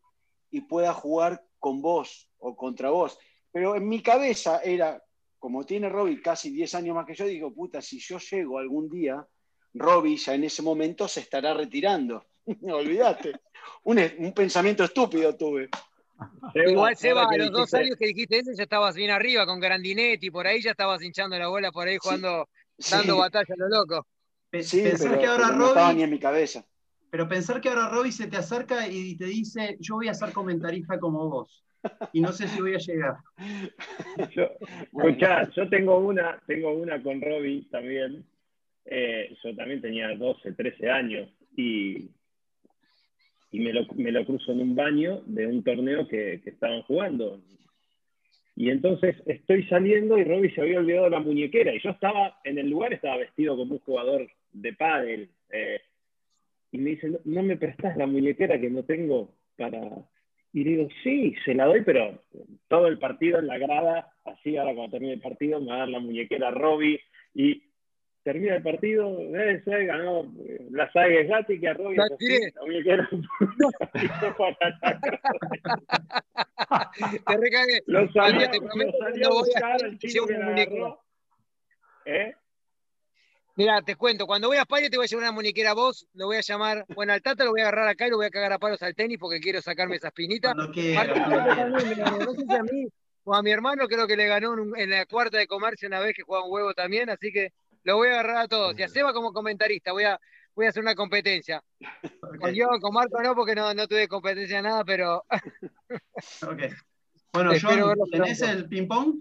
y 0.51 0.63
pueda 0.63 0.95
jugar 0.95 1.45
con 1.59 1.83
vos 1.83 2.31
o 2.39 2.57
contra 2.57 2.91
vos. 2.91 3.19
Pero 3.53 3.77
en 3.77 3.89
mi 3.89 4.03
cabeza 4.03 4.61
era, 4.63 5.03
como 5.39 5.65
tiene 5.65 5.89
Robbie 5.89 6.23
casi 6.23 6.51
10 6.51 6.75
años 6.77 6.95
más 6.95 7.07
que 7.07 7.15
yo, 7.15 7.27
digo, 7.27 7.53
puta, 7.53 7.83
si 7.83 8.01
yo 8.01 8.19
llego 8.19 8.59
algún 8.59 8.89
día, 8.89 9.27
Robbie 9.75 10.17
ya 10.17 10.35
en 10.35 10.45
ese 10.45 10.63
momento 10.63 11.07
se 11.07 11.21
estará 11.21 11.55
retirando. 11.55 12.25
Olvídate. 12.63 13.33
Un, 13.85 14.01
un 14.19 14.33
pensamiento 14.33 14.85
estúpido 14.85 15.37
tuve. 15.37 15.69
Igual, 16.55 16.97
Seba, 16.97 17.29
a 17.29 17.37
los 17.37 17.53
dos 17.53 17.75
años 17.75 17.97
que 17.97 18.07
dijiste 18.07 18.39
eso 18.39 18.51
ya 18.57 18.65
estabas 18.65 18.95
bien 18.97 19.11
arriba 19.11 19.47
con 19.47 19.61
Grandinetti, 19.61 20.31
por 20.31 20.47
ahí 20.47 20.61
ya 20.61 20.73
estabas 20.73 21.03
hinchando 21.03 21.39
la 21.39 21.49
bola, 21.49 21.71
por 21.71 21.87
ahí 21.89 21.99
jugando, 21.99 22.49
Sí, 22.79 22.91
dando 22.97 23.19
batalla 23.19 23.55
a 23.55 23.57
lo 23.57 23.69
loco. 23.69 24.07
Pe- 24.51 24.63
sí, 24.63 24.83
pensar 24.83 25.09
pero, 25.11 25.21
que 25.21 25.27
ahora 25.27 25.45
pero 25.49 25.59
no 25.59 25.67
estaba 25.67 25.89
ni 25.89 25.93
Robbie, 25.95 26.05
en 26.05 26.11
mi 26.11 26.19
cabeza. 26.19 26.65
pero 27.11 27.29
pensar 27.29 27.61
que 27.61 27.69
ahora 27.69 27.89
Robbie 27.89 28.13
se 28.13 28.27
te 28.29 28.37
acerca 28.37 28.87
y 28.89 29.17
te 29.17 29.27
dice, 29.27 29.77
yo 29.81 29.97
voy 29.97 30.09
a 30.09 30.15
ser 30.15 30.33
comentarista 30.33 30.99
como 30.99 31.29
vos. 31.29 31.65
Y 32.13 32.21
no 32.21 32.33
sé 32.33 32.49
si 32.49 32.61
voy 32.61 32.75
a 32.75 32.79
llegar. 32.79 33.17
Yo, 34.35 34.49
escuchá, 34.93 35.49
yo 35.55 35.69
tengo 35.69 35.99
una, 35.99 36.41
tengo 36.47 36.73
una 36.73 37.01
con 37.03 37.21
Robbie 37.21 37.69
también. 37.71 38.27
Eh, 38.85 39.37
yo 39.45 39.55
también 39.55 39.81
tenía 39.81 40.09
12, 40.17 40.53
13 40.53 40.91
años 40.91 41.31
y, 41.57 42.11
y 43.51 43.61
me, 43.61 43.73
lo, 43.73 43.87
me 43.95 44.13
lo 44.13 44.25
cruzo 44.25 44.53
en 44.53 44.61
un 44.61 44.75
baño 44.75 45.23
de 45.27 45.47
un 45.47 45.63
torneo 45.63 46.07
que, 46.07 46.41
que 46.43 46.51
estaban 46.51 46.83
jugando. 46.83 47.41
Y 48.57 48.71
entonces 48.71 49.17
estoy 49.27 49.65
saliendo 49.69 50.19
y 50.19 50.25
Robbie 50.25 50.53
se 50.53 50.61
había 50.61 50.81
olvidado 50.81 51.09
la 51.09 51.21
muñequera 51.21 51.75
y 51.75 51.81
yo 51.81 51.91
estaba 51.91 52.41
en 52.45 52.59
el 52.59 52.69
lugar, 52.69 52.93
estaba 52.93 53.19
vestido 53.19 53.57
como 53.57 53.75
un 53.75 53.81
jugador 53.81 54.29
de 54.53 54.73
pádel. 54.73 55.31
eh, 55.51 55.81
y 56.71 56.79
me 56.79 56.91
dice, 56.91 57.09
no, 57.09 57.19
no 57.25 57.43
me 57.43 57.57
prestás 57.57 57.97
la 57.97 58.07
muñequera 58.07 58.61
que 58.61 58.71
no 58.71 58.83
tengo 58.85 59.35
para... 59.57 59.81
Y 60.53 60.65
digo, 60.65 60.89
sí, 61.03 61.35
se 61.45 61.55
la 61.55 61.67
doy, 61.67 61.83
pero 61.85 62.23
todo 62.69 62.87
el 62.89 62.99
partido 62.99 63.39
en 63.39 63.47
la 63.47 63.59
grada, 63.59 64.13
así 64.25 64.57
ahora 64.57 64.75
cuando 64.75 64.93
termine 64.93 65.15
el 65.15 65.21
partido 65.21 65.61
me 65.61 65.69
va 65.69 65.75
a 65.75 65.79
dar 65.81 65.89
la 65.91 66.01
muñequera 66.01 66.51
Robbie 66.51 67.01
y 67.35 67.63
termina 68.23 68.57
el 68.57 68.63
partido, 68.63 69.19
eh, 69.21 69.63
se 69.65 69.85
ganó 69.87 70.25
eh, 70.45 70.67
la 70.71 70.91
saga 70.93 71.23
Gatti 71.23 71.59
que 71.61 71.69
a 71.69 71.75
Robbie 71.75 71.97
la- 71.97 72.09
Te 77.27 77.37
recagué. 77.37 77.83
lo 77.87 77.99
Amigo, 78.01 78.51
te 78.51 78.61
prometo 78.61 78.93
lo 78.99 79.09
no 79.21 79.29
a 79.29 79.31
voy 79.41 79.51
a 79.63 79.75
al 79.85 79.99
chico 79.99 80.27
que 80.27 80.33
la. 80.35 80.97
¿Eh? 82.05 82.35
Mira, 83.57 83.83
te 83.83 83.97
cuento, 83.97 84.27
cuando 84.27 84.47
voy 84.49 84.57
a 84.57 84.61
España 84.63 84.89
te 84.89 84.97
voy 84.97 85.05
a 85.05 85.09
llevar 85.09 85.25
una 85.25 85.33
muñequera 85.33 85.73
a 85.73 85.75
vos, 85.75 86.07
lo 86.15 86.27
voy 86.27 86.37
a 86.37 86.41
llamar, 86.43 86.85
bueno, 86.95 87.13
al 87.13 87.21
Tata 87.23 87.45
lo 87.45 87.51
voy 87.51 87.61
a 87.61 87.65
agarrar 87.65 87.89
acá 87.89 88.07
y 88.07 88.11
lo 88.11 88.17
voy 88.17 88.27
a 88.27 88.31
cagar 88.31 88.53
a 88.53 88.59
palos 88.59 88.81
al 88.85 88.95
tenis 88.95 89.19
porque 89.19 89.41
quiero 89.41 89.61
sacarme 89.61 89.97
esa 89.97 90.09
espinita. 90.09 90.55
Cuando 90.55 90.73
quiera, 90.73 91.01
Marco 91.05 91.15
cuando 91.15 91.31
Polo 91.31 91.43
quiera. 91.45 91.57
también 91.57 91.89
me 91.89 91.95
ganó, 91.97 92.19
no 92.19 92.33
sé 92.35 92.47
si 92.47 92.55
a 92.55 92.63
mí 92.63 92.87
o 93.25 93.35
a 93.35 93.43
mi 93.43 93.51
hermano 93.51 93.89
creo 93.89 94.07
que 94.07 94.17
le 94.17 94.27
ganó 94.29 94.55
en 94.77 94.91
la 94.91 95.05
cuarta 95.07 95.39
de 95.39 95.49
comercio 95.49 95.89
una 95.89 95.99
vez 96.01 96.15
que 96.15 96.23
jugaba 96.23 96.45
un 96.47 96.53
huevo 96.53 96.73
también, 96.73 97.11
así 97.11 97.33
que 97.33 97.53
lo 97.85 97.97
voy 97.97 98.09
a 98.09 98.13
agarrar 98.13 98.37
a 98.37 98.49
todos. 98.49 98.79
Y 98.79 98.83
a 98.83 98.89
Seba 98.89 99.13
como 99.13 99.33
comentarista, 99.33 99.93
voy 99.93 100.05
a, 100.05 100.19
voy 100.55 100.67
a 100.67 100.69
hacer 100.71 100.83
una 100.83 100.95
competencia. 100.95 101.63
Con 102.41 102.53
yo, 102.53 102.69
con 102.81 102.93
Marco 102.93 103.23
no, 103.23 103.35
porque 103.35 103.55
no, 103.55 103.73
no 103.75 103.87
tuve 103.87 104.09
competencia 104.09 104.61
nada, 104.63 104.85
pero 104.85 105.25
ok. 106.43 106.63
Bueno, 107.33 107.53
John, 107.61 107.95
¿tenés 108.11 108.39
pronto. 108.39 108.57
el 108.57 108.69
ping-pong? 108.69 109.15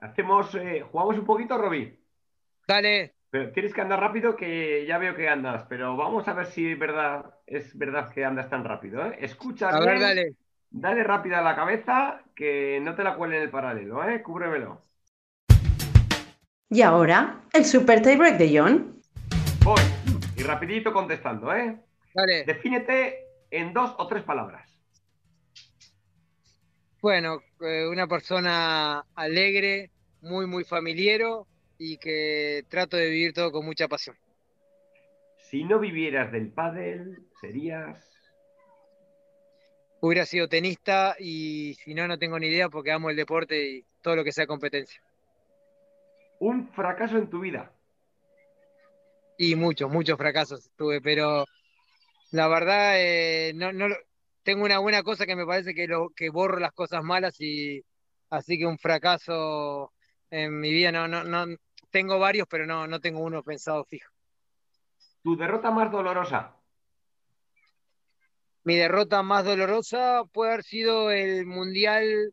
Hacemos, 0.00 0.54
eh, 0.54 0.84
jugamos 0.90 1.18
un 1.18 1.24
poquito, 1.24 1.56
Roby. 1.56 1.98
dale, 2.68 3.14
Pero 3.30 3.50
tienes 3.52 3.72
que 3.72 3.80
andar 3.80 4.00
rápido, 4.00 4.36
que 4.36 4.84
ya 4.86 4.98
veo 4.98 5.14
que 5.16 5.28
andas. 5.28 5.64
Pero 5.68 5.96
vamos 5.96 6.28
a 6.28 6.34
ver 6.34 6.46
si 6.46 6.72
es 6.72 6.78
verdad, 6.78 7.34
es 7.46 7.76
verdad 7.76 8.12
que 8.12 8.24
andas 8.24 8.50
tan 8.50 8.64
rápido. 8.64 9.04
¿eh? 9.06 9.16
Escucha 9.20 9.70
a 9.70 9.80
ver, 9.80 9.98
dale. 9.98 10.36
dale 10.70 11.02
rápida 11.02 11.38
a 11.38 11.42
la 11.42 11.56
cabeza, 11.56 12.22
que 12.34 12.78
no 12.82 12.94
te 12.94 13.02
la 13.02 13.16
cuelen 13.16 13.38
en 13.38 13.42
el 13.44 13.50
paralelo, 13.50 14.08
¿eh? 14.08 14.22
Cúbremelo. 14.22 14.89
Y 16.72 16.82
ahora, 16.82 17.42
el 17.52 17.64
super 17.64 18.00
tiebreak 18.00 18.38
de 18.38 18.56
John. 18.56 19.02
Voy. 19.64 19.80
Y 20.36 20.44
rapidito 20.44 20.92
contestando, 20.92 21.52
¿eh? 21.52 21.76
Dale. 22.14 22.44
Defínete 22.44 23.26
en 23.50 23.72
dos 23.72 23.92
o 23.98 24.06
tres 24.06 24.22
palabras. 24.22 24.70
Bueno, 27.02 27.40
eh, 27.60 27.88
una 27.90 28.06
persona 28.06 29.04
alegre, 29.16 29.90
muy, 30.20 30.46
muy 30.46 30.62
familiero 30.62 31.48
y 31.76 31.96
que 31.96 32.62
trato 32.68 32.96
de 32.96 33.10
vivir 33.10 33.32
todo 33.32 33.50
con 33.50 33.66
mucha 33.66 33.88
pasión. 33.88 34.16
Si 35.38 35.64
no 35.64 35.80
vivieras 35.80 36.30
del 36.30 36.52
pádel, 36.52 37.26
serías... 37.40 38.06
Hubiera 40.00 40.24
sido 40.24 40.48
tenista 40.48 41.16
y 41.18 41.74
si 41.82 41.94
no, 41.94 42.06
no 42.06 42.16
tengo 42.16 42.38
ni 42.38 42.46
idea 42.46 42.68
porque 42.68 42.92
amo 42.92 43.10
el 43.10 43.16
deporte 43.16 43.60
y 43.60 43.84
todo 44.02 44.14
lo 44.14 44.22
que 44.22 44.30
sea 44.30 44.46
competencia. 44.46 45.02
Un 46.40 46.68
fracaso 46.72 47.18
en 47.18 47.28
tu 47.28 47.40
vida. 47.40 47.70
Y 49.38 49.54
muchos, 49.56 49.90
muchos 49.90 50.18
fracasos 50.18 50.70
tuve, 50.76 51.00
pero 51.00 51.44
la 52.30 52.48
verdad, 52.48 52.94
eh, 52.96 53.52
no, 53.54 53.72
no, 53.72 53.86
tengo 54.42 54.64
una 54.64 54.78
buena 54.78 55.02
cosa 55.02 55.26
que 55.26 55.36
me 55.36 55.46
parece 55.46 55.74
que, 55.74 55.86
lo, 55.86 56.10
que 56.10 56.30
borro 56.30 56.58
las 56.58 56.72
cosas 56.72 57.04
malas 57.04 57.40
y 57.40 57.82
así 58.30 58.58
que 58.58 58.66
un 58.66 58.78
fracaso 58.78 59.92
en 60.30 60.58
mi 60.58 60.70
vida 60.70 60.92
no, 60.92 61.06
no, 61.08 61.24
no 61.24 61.46
tengo 61.90 62.18
varios, 62.18 62.46
pero 62.48 62.66
no, 62.66 62.86
no 62.86 63.00
tengo 63.00 63.20
uno 63.20 63.42
pensado 63.42 63.84
fijo. 63.84 64.10
¿Tu 65.22 65.36
derrota 65.36 65.70
más 65.70 65.92
dolorosa? 65.92 66.56
Mi 68.64 68.76
derrota 68.76 69.22
más 69.22 69.44
dolorosa 69.44 70.22
puede 70.32 70.52
haber 70.52 70.64
sido 70.64 71.10
el 71.10 71.44
Mundial 71.44 72.32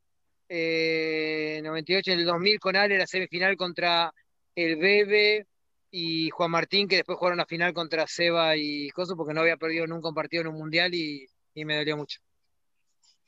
eh, 0.50 1.62
98, 1.64 2.12
el 2.14 2.26
2000 2.26 2.60
con 2.60 2.76
Ale, 2.76 2.98
la 2.98 3.08
semifinal 3.08 3.58
contra 3.58 4.14
el 4.56 4.78
Bebe 4.78 5.48
y 5.92 6.30
Juan 6.30 6.52
Martín, 6.52 6.88
que 6.88 6.98
después 6.98 7.18
jugaron 7.18 7.38
la 7.38 7.46
final 7.46 7.74
contra 7.74 8.08
Seba 8.08 8.56
y 8.56 8.90
Coso, 8.90 9.16
porque 9.16 9.34
no 9.34 9.42
había 9.42 9.58
perdido 9.58 9.88
nunca 9.88 10.10
un 10.10 10.16
partido 10.16 10.42
en 10.42 10.48
un 10.48 10.56
Mundial 10.56 10.94
y, 10.94 11.26
y 11.54 11.66
me 11.66 11.78
dolió 11.78 11.98
mucho. 11.98 12.20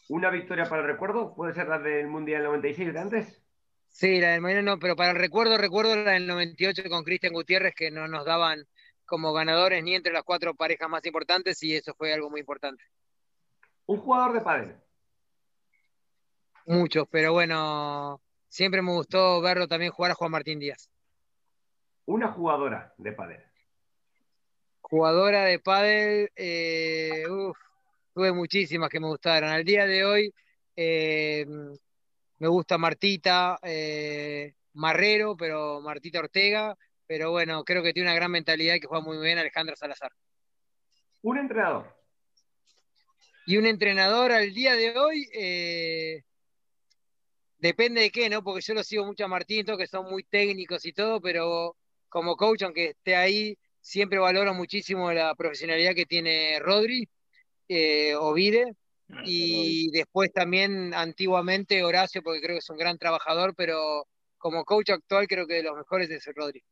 ¿Una 0.09 0.30
victoria 0.30 0.65
para 0.65 0.82
el 0.82 0.88
recuerdo? 0.88 1.36
¿Puede 1.36 1.53
ser 1.53 1.67
la 1.67 1.78
del 1.80 2.07
Mundial 2.07 2.43
96 2.43 2.93
de 2.93 2.99
antes? 2.99 3.41
Sí, 3.89 4.20
la 4.20 4.32
del 4.32 4.41
Mundial 4.41 4.65
no, 4.65 4.80
pero 4.80 4.95
para 4.95 5.11
el 5.11 5.17
recuerdo, 5.17 5.57
recuerdo 5.57 5.95
la 5.95 6.11
del 6.11 6.28
98 6.28 6.84
con 6.89 7.03
Cristian 7.03 7.34
Gutiérrez, 7.34 7.74
que 7.76 7.91
no 7.91 8.07
nos 8.07 8.26
daban 8.26 8.65
como 9.05 9.34
ganadores 9.34 9.84
ni 9.84 9.95
entre 9.95 10.13
las 10.13 10.24
cuatro 10.24 10.53
parejas 10.53 10.89
más 10.89 11.05
importantes 11.05 11.61
y 11.63 11.76
eso 11.76 11.93
fue 11.95 12.13
algo 12.13 12.30
muy 12.30 12.39
importante. 12.39 12.84
¿Un 13.88 13.97
jugador 13.97 14.34
de 14.34 14.41
pádel? 14.41 14.76
Muchos, 16.70 17.07
pero 17.09 17.34
bueno, 17.34 18.22
siempre 18.47 18.84
me 18.84 18.91
gustó 18.91 19.41
verlo 19.41 19.67
también 19.67 19.91
jugar 19.91 20.11
a 20.11 20.13
Juan 20.13 20.30
Martín 20.30 20.59
Díaz. 20.59 20.88
¿Una 22.05 22.32
jugadora 22.32 22.93
de 22.95 23.11
pádel? 23.11 23.43
Jugadora 24.80 25.45
de 25.45 25.57
pádel, 25.57 26.30
eh, 26.36 27.24
uf, 27.28 27.57
tuve 28.13 28.32
muchísimas 28.34 28.88
que 28.91 28.99
me 28.99 29.07
gustaron. 29.07 29.49
Al 29.49 29.63
día 29.63 29.88
de 29.88 30.05
hoy 30.05 30.32
eh, 30.76 31.43
me 32.38 32.47
gusta 32.47 32.78
Martita 32.78 33.57
eh, 33.63 34.53
Marrero, 34.74 35.36
pero 35.36 35.82
Martita 35.82 36.20
Ortega, 36.20 36.78
pero 37.07 37.32
bueno, 37.32 37.63
creo 37.63 37.82
que 37.82 37.93
tiene 37.93 38.09
una 38.09 38.15
gran 38.15 38.30
mentalidad 38.30 38.76
y 38.76 38.80
que 38.80 38.86
juega 38.86 39.03
muy 39.03 39.17
bien 39.17 39.39
Alejandra 39.39 39.76
Salazar. 39.76 40.11
¿Un 41.24 41.39
entrenador? 41.39 41.97
Y 43.47 43.57
un 43.57 43.65
entrenador 43.65 44.32
al 44.32 44.53
día 44.53 44.76
de 44.76 44.95
hoy, 44.95 45.28
eh, 45.34 46.26
depende 47.60 48.01
de 48.01 48.10
qué, 48.10 48.30
¿no? 48.30 48.43
Porque 48.43 48.62
yo 48.62 48.74
lo 48.74 48.84
sigo 48.84 49.05
mucho 49.05 49.26
a 49.26 49.28
Martín, 49.28 49.66
todo, 49.66 49.78
que 49.78 49.88
son 49.88 50.10
muy 50.10 50.24
técnicos 50.24 50.86
y 50.86 50.93
todo, 50.93 51.22
pero 51.22 51.76
como 52.10 52.36
coach, 52.36 52.64
aunque 52.64 52.89
esté 52.89 53.16
ahí, 53.16 53.57
siempre 53.80 54.20
valoro 54.20 54.53
muchísimo 54.53 55.12
la 55.12 55.36
profesionalidad 55.36 55.93
que 55.93 56.05
tiene 56.05 56.60
Rodri, 56.60 57.07
eh, 57.68 58.16
Ovide, 58.16 58.76
y 59.24 59.89
después 59.91 60.32
también 60.32 60.93
antiguamente 60.93 61.84
Horacio, 61.84 62.22
porque 62.22 62.41
creo 62.41 62.55
que 62.55 62.60
es 62.60 62.70
un 62.70 62.78
gran 62.78 62.97
trabajador, 62.97 63.55
pero 63.55 64.05
como 64.38 64.64
coach 64.66 64.91
actual 64.91 65.28
creo 65.28 65.47
que 65.47 65.55
de 65.55 65.64
los 65.64 65.76
mejores 65.76 66.10
es 66.10 66.26
el 66.28 66.36
Rodri. 66.36 66.64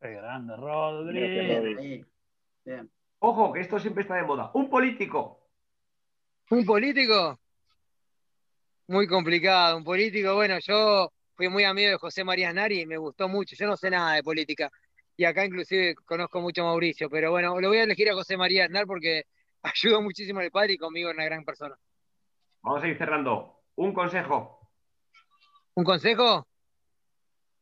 Qué 0.00 0.10
grande, 0.10 0.56
Rodri. 0.56 2.04
Bien. 2.64 2.90
Ojo, 3.18 3.52
que 3.52 3.60
esto 3.60 3.78
siempre 3.78 4.02
está 4.02 4.16
de 4.16 4.24
moda. 4.24 4.50
Un 4.54 4.68
político. 4.68 5.48
¿Un 6.50 6.64
político? 6.64 7.38
Muy 8.88 9.06
complicado. 9.06 9.76
Un 9.76 9.84
político, 9.84 10.34
bueno, 10.34 10.58
yo 10.60 11.12
fui 11.34 11.48
muy 11.48 11.64
amigo 11.64 11.90
de 11.90 11.96
José 11.96 12.22
María 12.24 12.52
Nari 12.52 12.82
y 12.82 12.86
me 12.86 12.96
gustó 12.96 13.28
mucho. 13.28 13.56
Yo 13.56 13.66
no 13.66 13.76
sé 13.76 13.90
nada 13.90 14.14
de 14.14 14.22
política. 14.22 14.70
Y 15.16 15.24
acá 15.24 15.44
inclusive 15.44 15.94
conozco 16.04 16.40
mucho 16.40 16.62
a 16.62 16.66
Mauricio, 16.66 17.08
pero 17.08 17.30
bueno, 17.30 17.58
lo 17.60 17.68
voy 17.68 17.78
a 17.78 17.84
elegir 17.84 18.10
a 18.10 18.14
José 18.14 18.36
María 18.36 18.66
Aznar 18.66 18.86
porque 18.86 19.24
ayudó 19.62 20.02
muchísimo 20.02 20.40
al 20.40 20.50
padre 20.50 20.74
y 20.74 20.78
conmigo 20.78 21.08
es 21.08 21.14
una 21.14 21.24
gran 21.24 21.44
persona. 21.44 21.76
Vamos 22.62 22.82
a 22.82 22.88
ir 22.88 22.98
cerrando. 22.98 23.62
Un 23.76 23.92
consejo. 23.92 24.70
¿Un 25.74 25.84
consejo? 25.84 26.46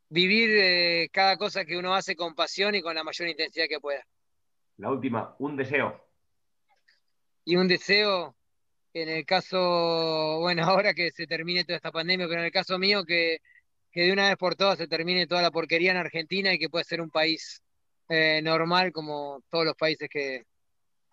Vivir 0.08 0.50
eh, 0.50 1.08
cada 1.12 1.36
cosa 1.36 1.64
que 1.64 1.76
uno 1.76 1.94
hace 1.94 2.14
con 2.14 2.34
pasión 2.34 2.74
y 2.74 2.82
con 2.82 2.94
la 2.94 3.02
mayor 3.02 3.28
intensidad 3.28 3.66
que 3.68 3.80
pueda. 3.80 4.04
La 4.76 4.90
última, 4.90 5.34
un 5.38 5.56
deseo. 5.56 6.00
Y 7.44 7.56
un 7.56 7.68
deseo, 7.68 8.36
en 8.94 9.08
el 9.08 9.26
caso, 9.26 10.38
bueno, 10.40 10.62
ahora 10.80 10.94
que 10.94 11.10
se 11.10 11.26
termine 11.26 11.64
toda 11.64 11.76
esta 11.76 11.92
pandemia, 11.92 12.26
pero 12.26 12.40
en 12.40 12.46
el 12.46 12.52
caso 12.52 12.78
mío, 12.78 13.04
que, 13.04 13.38
que 13.90 14.02
de 14.02 14.12
una 14.12 14.28
vez 14.28 14.36
por 14.36 14.54
todas 14.54 14.78
se 14.78 14.88
termine 14.88 15.26
toda 15.26 15.42
la 15.42 15.50
porquería 15.50 15.90
en 15.90 15.98
Argentina 15.98 16.52
y 16.52 16.58
que 16.58 16.70
pueda 16.70 16.84
ser 16.84 17.00
un 17.00 17.10
país 17.10 17.62
eh, 18.08 18.40
normal 18.42 18.92
como 18.92 19.42
todos 19.50 19.64
los 19.64 19.74
países 19.74 20.08
que, 20.08 20.44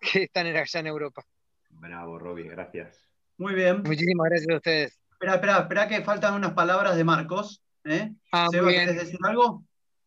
que 0.00 0.24
están 0.24 0.46
allá 0.46 0.64
en 0.80 0.86
Europa. 0.86 1.24
Bravo, 1.70 2.18
Robbie, 2.18 2.48
gracias. 2.48 3.06
Muy 3.38 3.54
bien. 3.54 3.82
Muchísimas 3.82 4.28
gracias 4.30 4.50
a 4.50 4.56
ustedes. 4.56 4.98
Espera, 5.10 5.34
espera, 5.34 5.58
espera 5.58 5.88
que 5.88 6.02
faltan 6.02 6.34
unas 6.34 6.52
palabras 6.52 6.96
de 6.96 7.04
Marcos. 7.04 7.62
¿eh? 7.84 8.12
Ah, 8.30 8.46
muy 8.46 8.54
Seba, 8.54 8.68
bien. 8.68 8.80
¿querés 8.86 9.02
decir 9.04 9.18
algo? 9.24 9.64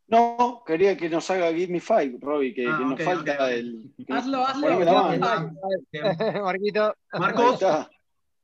No, 0.07 0.63
quería 0.65 0.95
que 0.95 1.09
nos 1.09 1.29
haga 1.31 1.51
Give 1.51 1.67
Me 1.71 1.79
Five, 1.81 2.17
Robbie, 2.21 2.53
que, 2.53 2.67
Ah, 2.67 2.77
que 2.77 2.85
nos 2.85 3.01
falta 3.03 3.51
el. 3.51 3.91
Hazlo, 4.09 4.45
hazlo. 4.45 4.67
Marquito. 6.43 6.95
Marcos. 7.13 7.59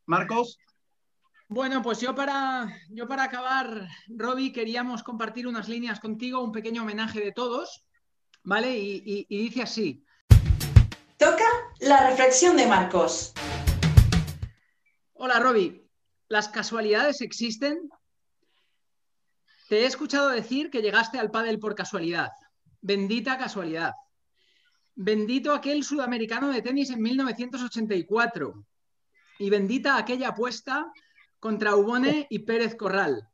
Marcos, 0.07 0.57
Bueno, 1.47 1.81
pues 1.83 1.99
yo 2.01 2.15
para, 2.15 2.67
yo 2.89 3.07
para 3.07 3.23
acabar, 3.25 3.87
Robbie, 4.07 4.51
queríamos 4.51 5.03
compartir 5.03 5.45
unas 5.47 5.69
líneas 5.69 5.99
contigo, 5.99 6.41
un 6.41 6.51
pequeño 6.51 6.81
homenaje 6.81 7.19
de 7.19 7.31
todos, 7.31 7.85
¿vale? 8.43 8.75
Y, 8.77 9.03
y- 9.05 9.25
y 9.29 9.37
dice 9.43 9.61
así. 9.61 10.03
Toca 11.17 11.45
la 11.81 12.09
reflexión 12.09 12.57
de 12.57 12.65
Marcos. 12.65 13.33
Hola, 15.13 15.39
Robbie. 15.39 15.85
¿Las 16.29 16.47
casualidades 16.49 17.21
existen? 17.21 17.87
Te 19.71 19.83
he 19.83 19.85
escuchado 19.85 20.27
decir 20.27 20.69
que 20.69 20.81
llegaste 20.81 21.17
al 21.17 21.31
pádel 21.31 21.57
por 21.57 21.75
casualidad. 21.75 22.31
Bendita 22.81 23.37
casualidad. 23.37 23.93
Bendito 24.95 25.53
aquel 25.53 25.85
sudamericano 25.85 26.49
de 26.49 26.61
tenis 26.61 26.89
en 26.89 27.01
1984. 27.01 28.65
Y 29.39 29.49
bendita 29.49 29.95
aquella 29.95 30.27
apuesta 30.27 30.91
contra 31.39 31.77
Ubone 31.77 32.27
y 32.29 32.39
Pérez 32.39 32.75
Corral. 32.75 33.29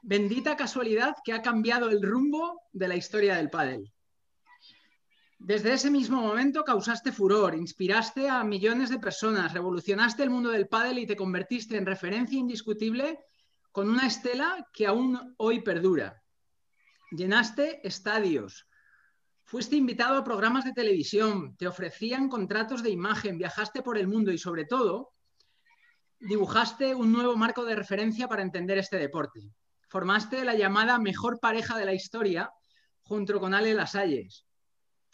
Bendita 0.00 0.56
casualidad 0.56 1.16
que 1.22 1.34
ha 1.34 1.42
cambiado 1.42 1.90
el 1.90 2.00
rumbo 2.00 2.62
de 2.72 2.88
la 2.88 2.96
historia 2.96 3.36
del 3.36 3.50
pádel. 3.50 3.92
Desde 5.38 5.74
ese 5.74 5.90
mismo 5.90 6.22
momento 6.22 6.64
causaste 6.64 7.12
furor, 7.12 7.54
inspiraste 7.54 8.30
a 8.30 8.42
millones 8.42 8.88
de 8.88 9.00
personas, 9.00 9.52
revolucionaste 9.52 10.22
el 10.22 10.30
mundo 10.30 10.48
del 10.48 10.66
pádel 10.66 10.98
y 10.98 11.06
te 11.06 11.14
convertiste 11.14 11.76
en 11.76 11.84
referencia 11.84 12.38
indiscutible 12.38 13.18
con 13.78 13.88
una 13.88 14.08
estela 14.08 14.66
que 14.72 14.88
aún 14.88 15.36
hoy 15.36 15.60
perdura. 15.60 16.20
Llenaste 17.12 17.86
estadios, 17.86 18.66
fuiste 19.44 19.76
invitado 19.76 20.18
a 20.18 20.24
programas 20.24 20.64
de 20.64 20.72
televisión, 20.72 21.56
te 21.56 21.68
ofrecían 21.68 22.28
contratos 22.28 22.82
de 22.82 22.90
imagen, 22.90 23.38
viajaste 23.38 23.80
por 23.82 23.96
el 23.96 24.08
mundo 24.08 24.32
y 24.32 24.38
sobre 24.38 24.64
todo 24.64 25.12
dibujaste 26.18 26.92
un 26.96 27.12
nuevo 27.12 27.36
marco 27.36 27.64
de 27.64 27.76
referencia 27.76 28.26
para 28.26 28.42
entender 28.42 28.78
este 28.78 28.96
deporte. 28.96 29.48
Formaste 29.88 30.44
la 30.44 30.56
llamada 30.56 30.98
mejor 30.98 31.38
pareja 31.38 31.78
de 31.78 31.84
la 31.84 31.94
historia 31.94 32.50
junto 33.02 33.38
con 33.38 33.54
Ale 33.54 33.74
Lasalles. 33.74 34.44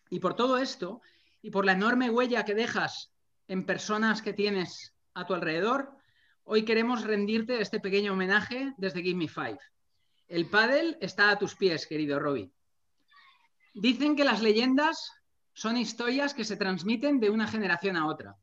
Y 0.09 0.21
por 0.21 0.37
todo 0.37 0.57
esto, 0.57 1.03
y 1.43 1.51
por 1.51 1.67
la 1.67 1.73
enorme 1.73 2.09
huella 2.09 2.47
que 2.47 2.55
dejas 2.55 3.13
en 3.47 3.67
personas 3.67 4.23
que 4.23 4.33
tienes 4.33 4.95
a 5.13 5.27
tu 5.27 5.35
alrededor, 5.35 5.99
hoy 6.45 6.65
queremos 6.65 7.05
rendirte 7.05 7.61
este 7.61 7.81
pequeño 7.81 8.13
homenaje 8.13 8.75
desde 8.77 9.03
Give 9.03 9.17
Me 9.17 9.29
Five. 9.29 9.59
El 10.29 10.49
pádel 10.49 10.97
está 11.01 11.31
a 11.31 11.39
tus 11.39 11.55
pies, 11.55 11.87
querido 11.87 12.19
Robbie. 12.19 12.51
Dicen 13.75 14.15
que 14.17 14.25
las 14.25 14.43
leyendas 14.43 15.11
son 15.53 15.77
historias 15.77 16.35
que 16.35 16.45
se 16.45 16.57
transmiten 16.57 17.21
de 17.21 17.31
una 17.31 17.47
generación 17.47 17.97
a 17.97 18.07
otra. 18.07 18.37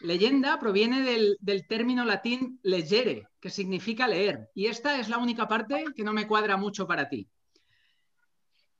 Leyenda 0.00 0.58
proviene 0.58 1.02
del, 1.02 1.36
del 1.40 1.66
término 1.66 2.04
latín 2.04 2.58
legere, 2.62 3.28
que 3.40 3.50
significa 3.50 4.08
leer, 4.08 4.50
y 4.54 4.66
esta 4.66 4.98
es 4.98 5.08
la 5.08 5.18
única 5.18 5.46
parte 5.46 5.84
que 5.94 6.02
no 6.02 6.12
me 6.12 6.26
cuadra 6.26 6.56
mucho 6.56 6.86
para 6.86 7.08
ti. 7.08 7.28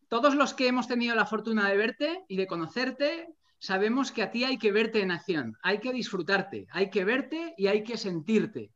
Todos 0.09 0.35
los 0.35 0.53
que 0.53 0.67
hemos 0.67 0.89
tenido 0.89 1.15
la 1.15 1.27
fortuna 1.27 1.69
de 1.69 1.77
verte 1.77 2.25
y 2.29 2.37
de 2.37 2.47
conocerte, 2.47 3.29
sabemos 3.63 4.11
que 4.11 4.23
a 4.23 4.31
ti 4.33 4.43
hay 4.43 4.59
que 4.59 4.73
verte 4.73 5.03
en 5.03 5.13
acción, 5.13 5.57
hay 5.63 5.79
que 5.79 5.93
disfrutarte, 5.93 6.67
hay 6.71 6.91
que 6.91 7.05
verte 7.05 7.55
y 7.57 7.69
hay 7.69 7.85
que 7.85 7.97
sentirte. 7.97 8.73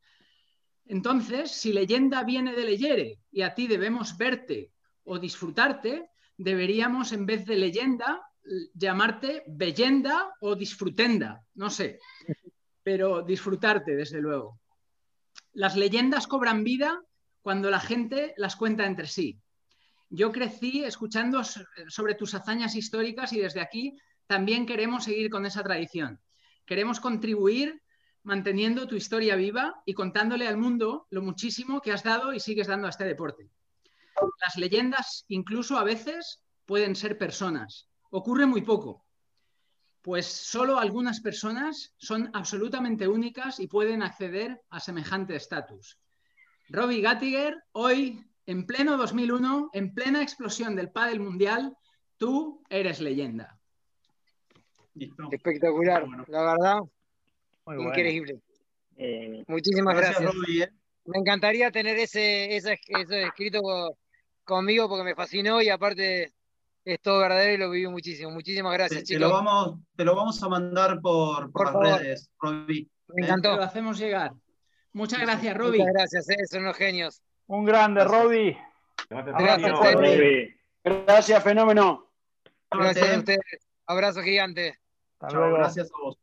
Entonces, 0.84 1.50
si 1.50 1.72
leyenda 1.72 2.22
viene 2.22 2.54
de 2.54 2.64
leyere 2.64 3.18
y 3.32 3.42
a 3.42 3.52
ti 3.52 3.66
debemos 3.66 4.16
verte 4.16 4.70
o 5.02 5.18
disfrutarte, 5.18 6.08
deberíamos 6.36 7.12
en 7.12 7.26
vez 7.26 7.44
de 7.46 7.56
leyenda 7.56 8.22
llamarte 8.74 9.42
bellenda 9.48 10.32
o 10.40 10.54
disfrutenda, 10.54 11.42
no 11.54 11.68
sé, 11.68 11.98
pero 12.84 13.22
disfrutarte 13.22 13.96
desde 13.96 14.20
luego. 14.20 14.60
Las 15.52 15.74
leyendas 15.74 16.28
cobran 16.28 16.62
vida 16.62 17.02
cuando 17.42 17.70
la 17.70 17.80
gente 17.80 18.34
las 18.36 18.54
cuenta 18.54 18.86
entre 18.86 19.08
sí. 19.08 19.40
Yo 20.10 20.30
crecí 20.30 20.84
escuchando 20.84 21.42
sobre 21.42 22.14
tus 22.14 22.34
hazañas 22.34 22.76
históricas 22.76 23.32
y 23.32 23.40
desde 23.40 23.60
aquí 23.60 23.96
también 24.26 24.66
queremos 24.66 25.04
seguir 25.04 25.30
con 25.30 25.46
esa 25.46 25.62
tradición. 25.62 26.20
Queremos 26.64 27.00
contribuir 27.00 27.82
manteniendo 28.22 28.88
tu 28.88 28.96
historia 28.96 29.36
viva 29.36 29.82
y 29.86 29.94
contándole 29.94 30.48
al 30.48 30.56
mundo 30.56 31.06
lo 31.10 31.22
muchísimo 31.22 31.80
que 31.80 31.92
has 31.92 32.02
dado 32.02 32.32
y 32.32 32.40
sigues 32.40 32.66
dando 32.66 32.88
a 32.88 32.90
este 32.90 33.04
deporte. 33.04 33.48
Las 34.44 34.56
leyendas 34.56 35.24
incluso 35.28 35.78
a 35.78 35.84
veces 35.84 36.42
pueden 36.64 36.96
ser 36.96 37.18
personas. 37.18 37.88
Ocurre 38.10 38.46
muy 38.46 38.62
poco, 38.62 39.06
pues 40.02 40.26
solo 40.26 40.78
algunas 40.78 41.20
personas 41.20 41.94
son 41.98 42.30
absolutamente 42.32 43.06
únicas 43.06 43.60
y 43.60 43.68
pueden 43.68 44.02
acceder 44.02 44.60
a 44.70 44.80
semejante 44.80 45.36
estatus. 45.36 45.98
Robbie 46.68 47.00
Gattiger, 47.00 47.62
hoy, 47.72 48.24
en 48.46 48.66
pleno 48.66 48.96
2001, 48.96 49.70
en 49.72 49.94
plena 49.94 50.22
explosión 50.22 50.74
del 50.74 50.90
pádel 50.90 51.20
mundial, 51.20 51.76
tú 52.16 52.62
eres 52.68 53.00
leyenda. 53.00 53.55
Espectacular, 55.30 56.06
la 56.28 56.42
verdad, 56.42 56.78
increíble. 57.78 58.40
Eh, 58.96 59.44
Muchísimas 59.46 59.96
gracias. 59.96 60.24
Robbie, 60.24 60.62
¿eh? 60.62 60.70
Me 61.04 61.18
encantaría 61.18 61.70
tener 61.70 61.98
ese, 61.98 62.56
ese, 62.56 62.78
ese 62.88 63.22
escrito 63.24 63.60
co- 63.60 63.96
conmigo 64.44 64.88
porque 64.88 65.04
me 65.04 65.14
fascinó 65.14 65.60
y 65.62 65.68
aparte 65.68 66.32
es 66.84 67.00
todo 67.00 67.20
verdadero 67.20 67.52
y 67.52 67.56
lo 67.58 67.70
viví 67.70 67.86
muchísimo. 67.88 68.30
Muchísimas 68.30 68.72
gracias, 68.72 69.04
Te, 69.04 69.14
te 69.14 69.18
lo 69.20 69.26
chicos. 69.28 69.44
vamos, 69.44 69.78
te 69.96 70.04
lo 70.04 70.16
vamos 70.16 70.42
a 70.42 70.48
mandar 70.48 71.00
por, 71.00 71.52
por 71.52 71.52
Por 71.52 71.64
las 71.64 71.72
favor. 71.74 72.00
redes, 72.00 72.30
Robbie. 72.40 72.88
Me 73.08 73.14
Te 73.22 73.22
encantó. 73.28 73.56
lo 73.56 73.62
hacemos 73.62 73.98
llegar. 73.98 74.32
Muchas 74.92 75.20
gracias, 75.20 75.56
Robbie. 75.56 75.78
Muchas 75.78 75.92
gracias, 75.94 76.28
eh, 76.30 76.46
son 76.50 76.62
unos 76.62 76.76
genios. 76.76 77.22
Un 77.46 77.64
grande, 77.64 78.00
Gracias. 78.00 78.22
Robbie. 78.22 78.58
Gracias. 79.10 79.94
Robbie. 79.94 80.56
Gracias, 80.82 81.44
fenómeno. 81.44 82.10
Gracias 82.70 83.14
a 83.14 83.18
ustedes. 83.18 83.40
Abrazo 83.86 84.22
gigante. 84.22 84.76
Hasta 85.18 85.28
Chao, 85.28 85.40
luego. 85.40 85.56
gracias 85.58 85.88
a 85.88 86.04
vos. 86.04 86.16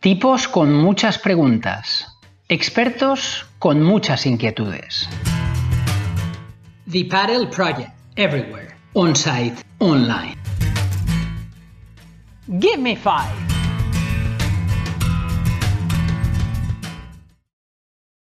Tipos 0.00 0.48
con 0.48 0.74
muchas 0.74 1.18
preguntas. 1.18 2.06
Expertos 2.48 3.46
con 3.58 3.82
muchas 3.82 4.26
inquietudes. 4.26 5.08
The 6.90 7.06
Paddle 7.06 7.46
Project. 7.46 7.90
Everywhere. 8.16 8.76
On-site. 8.92 9.62
Online. 9.78 10.36
Give 12.60 12.78
me 12.78 12.96
five. 12.96 13.53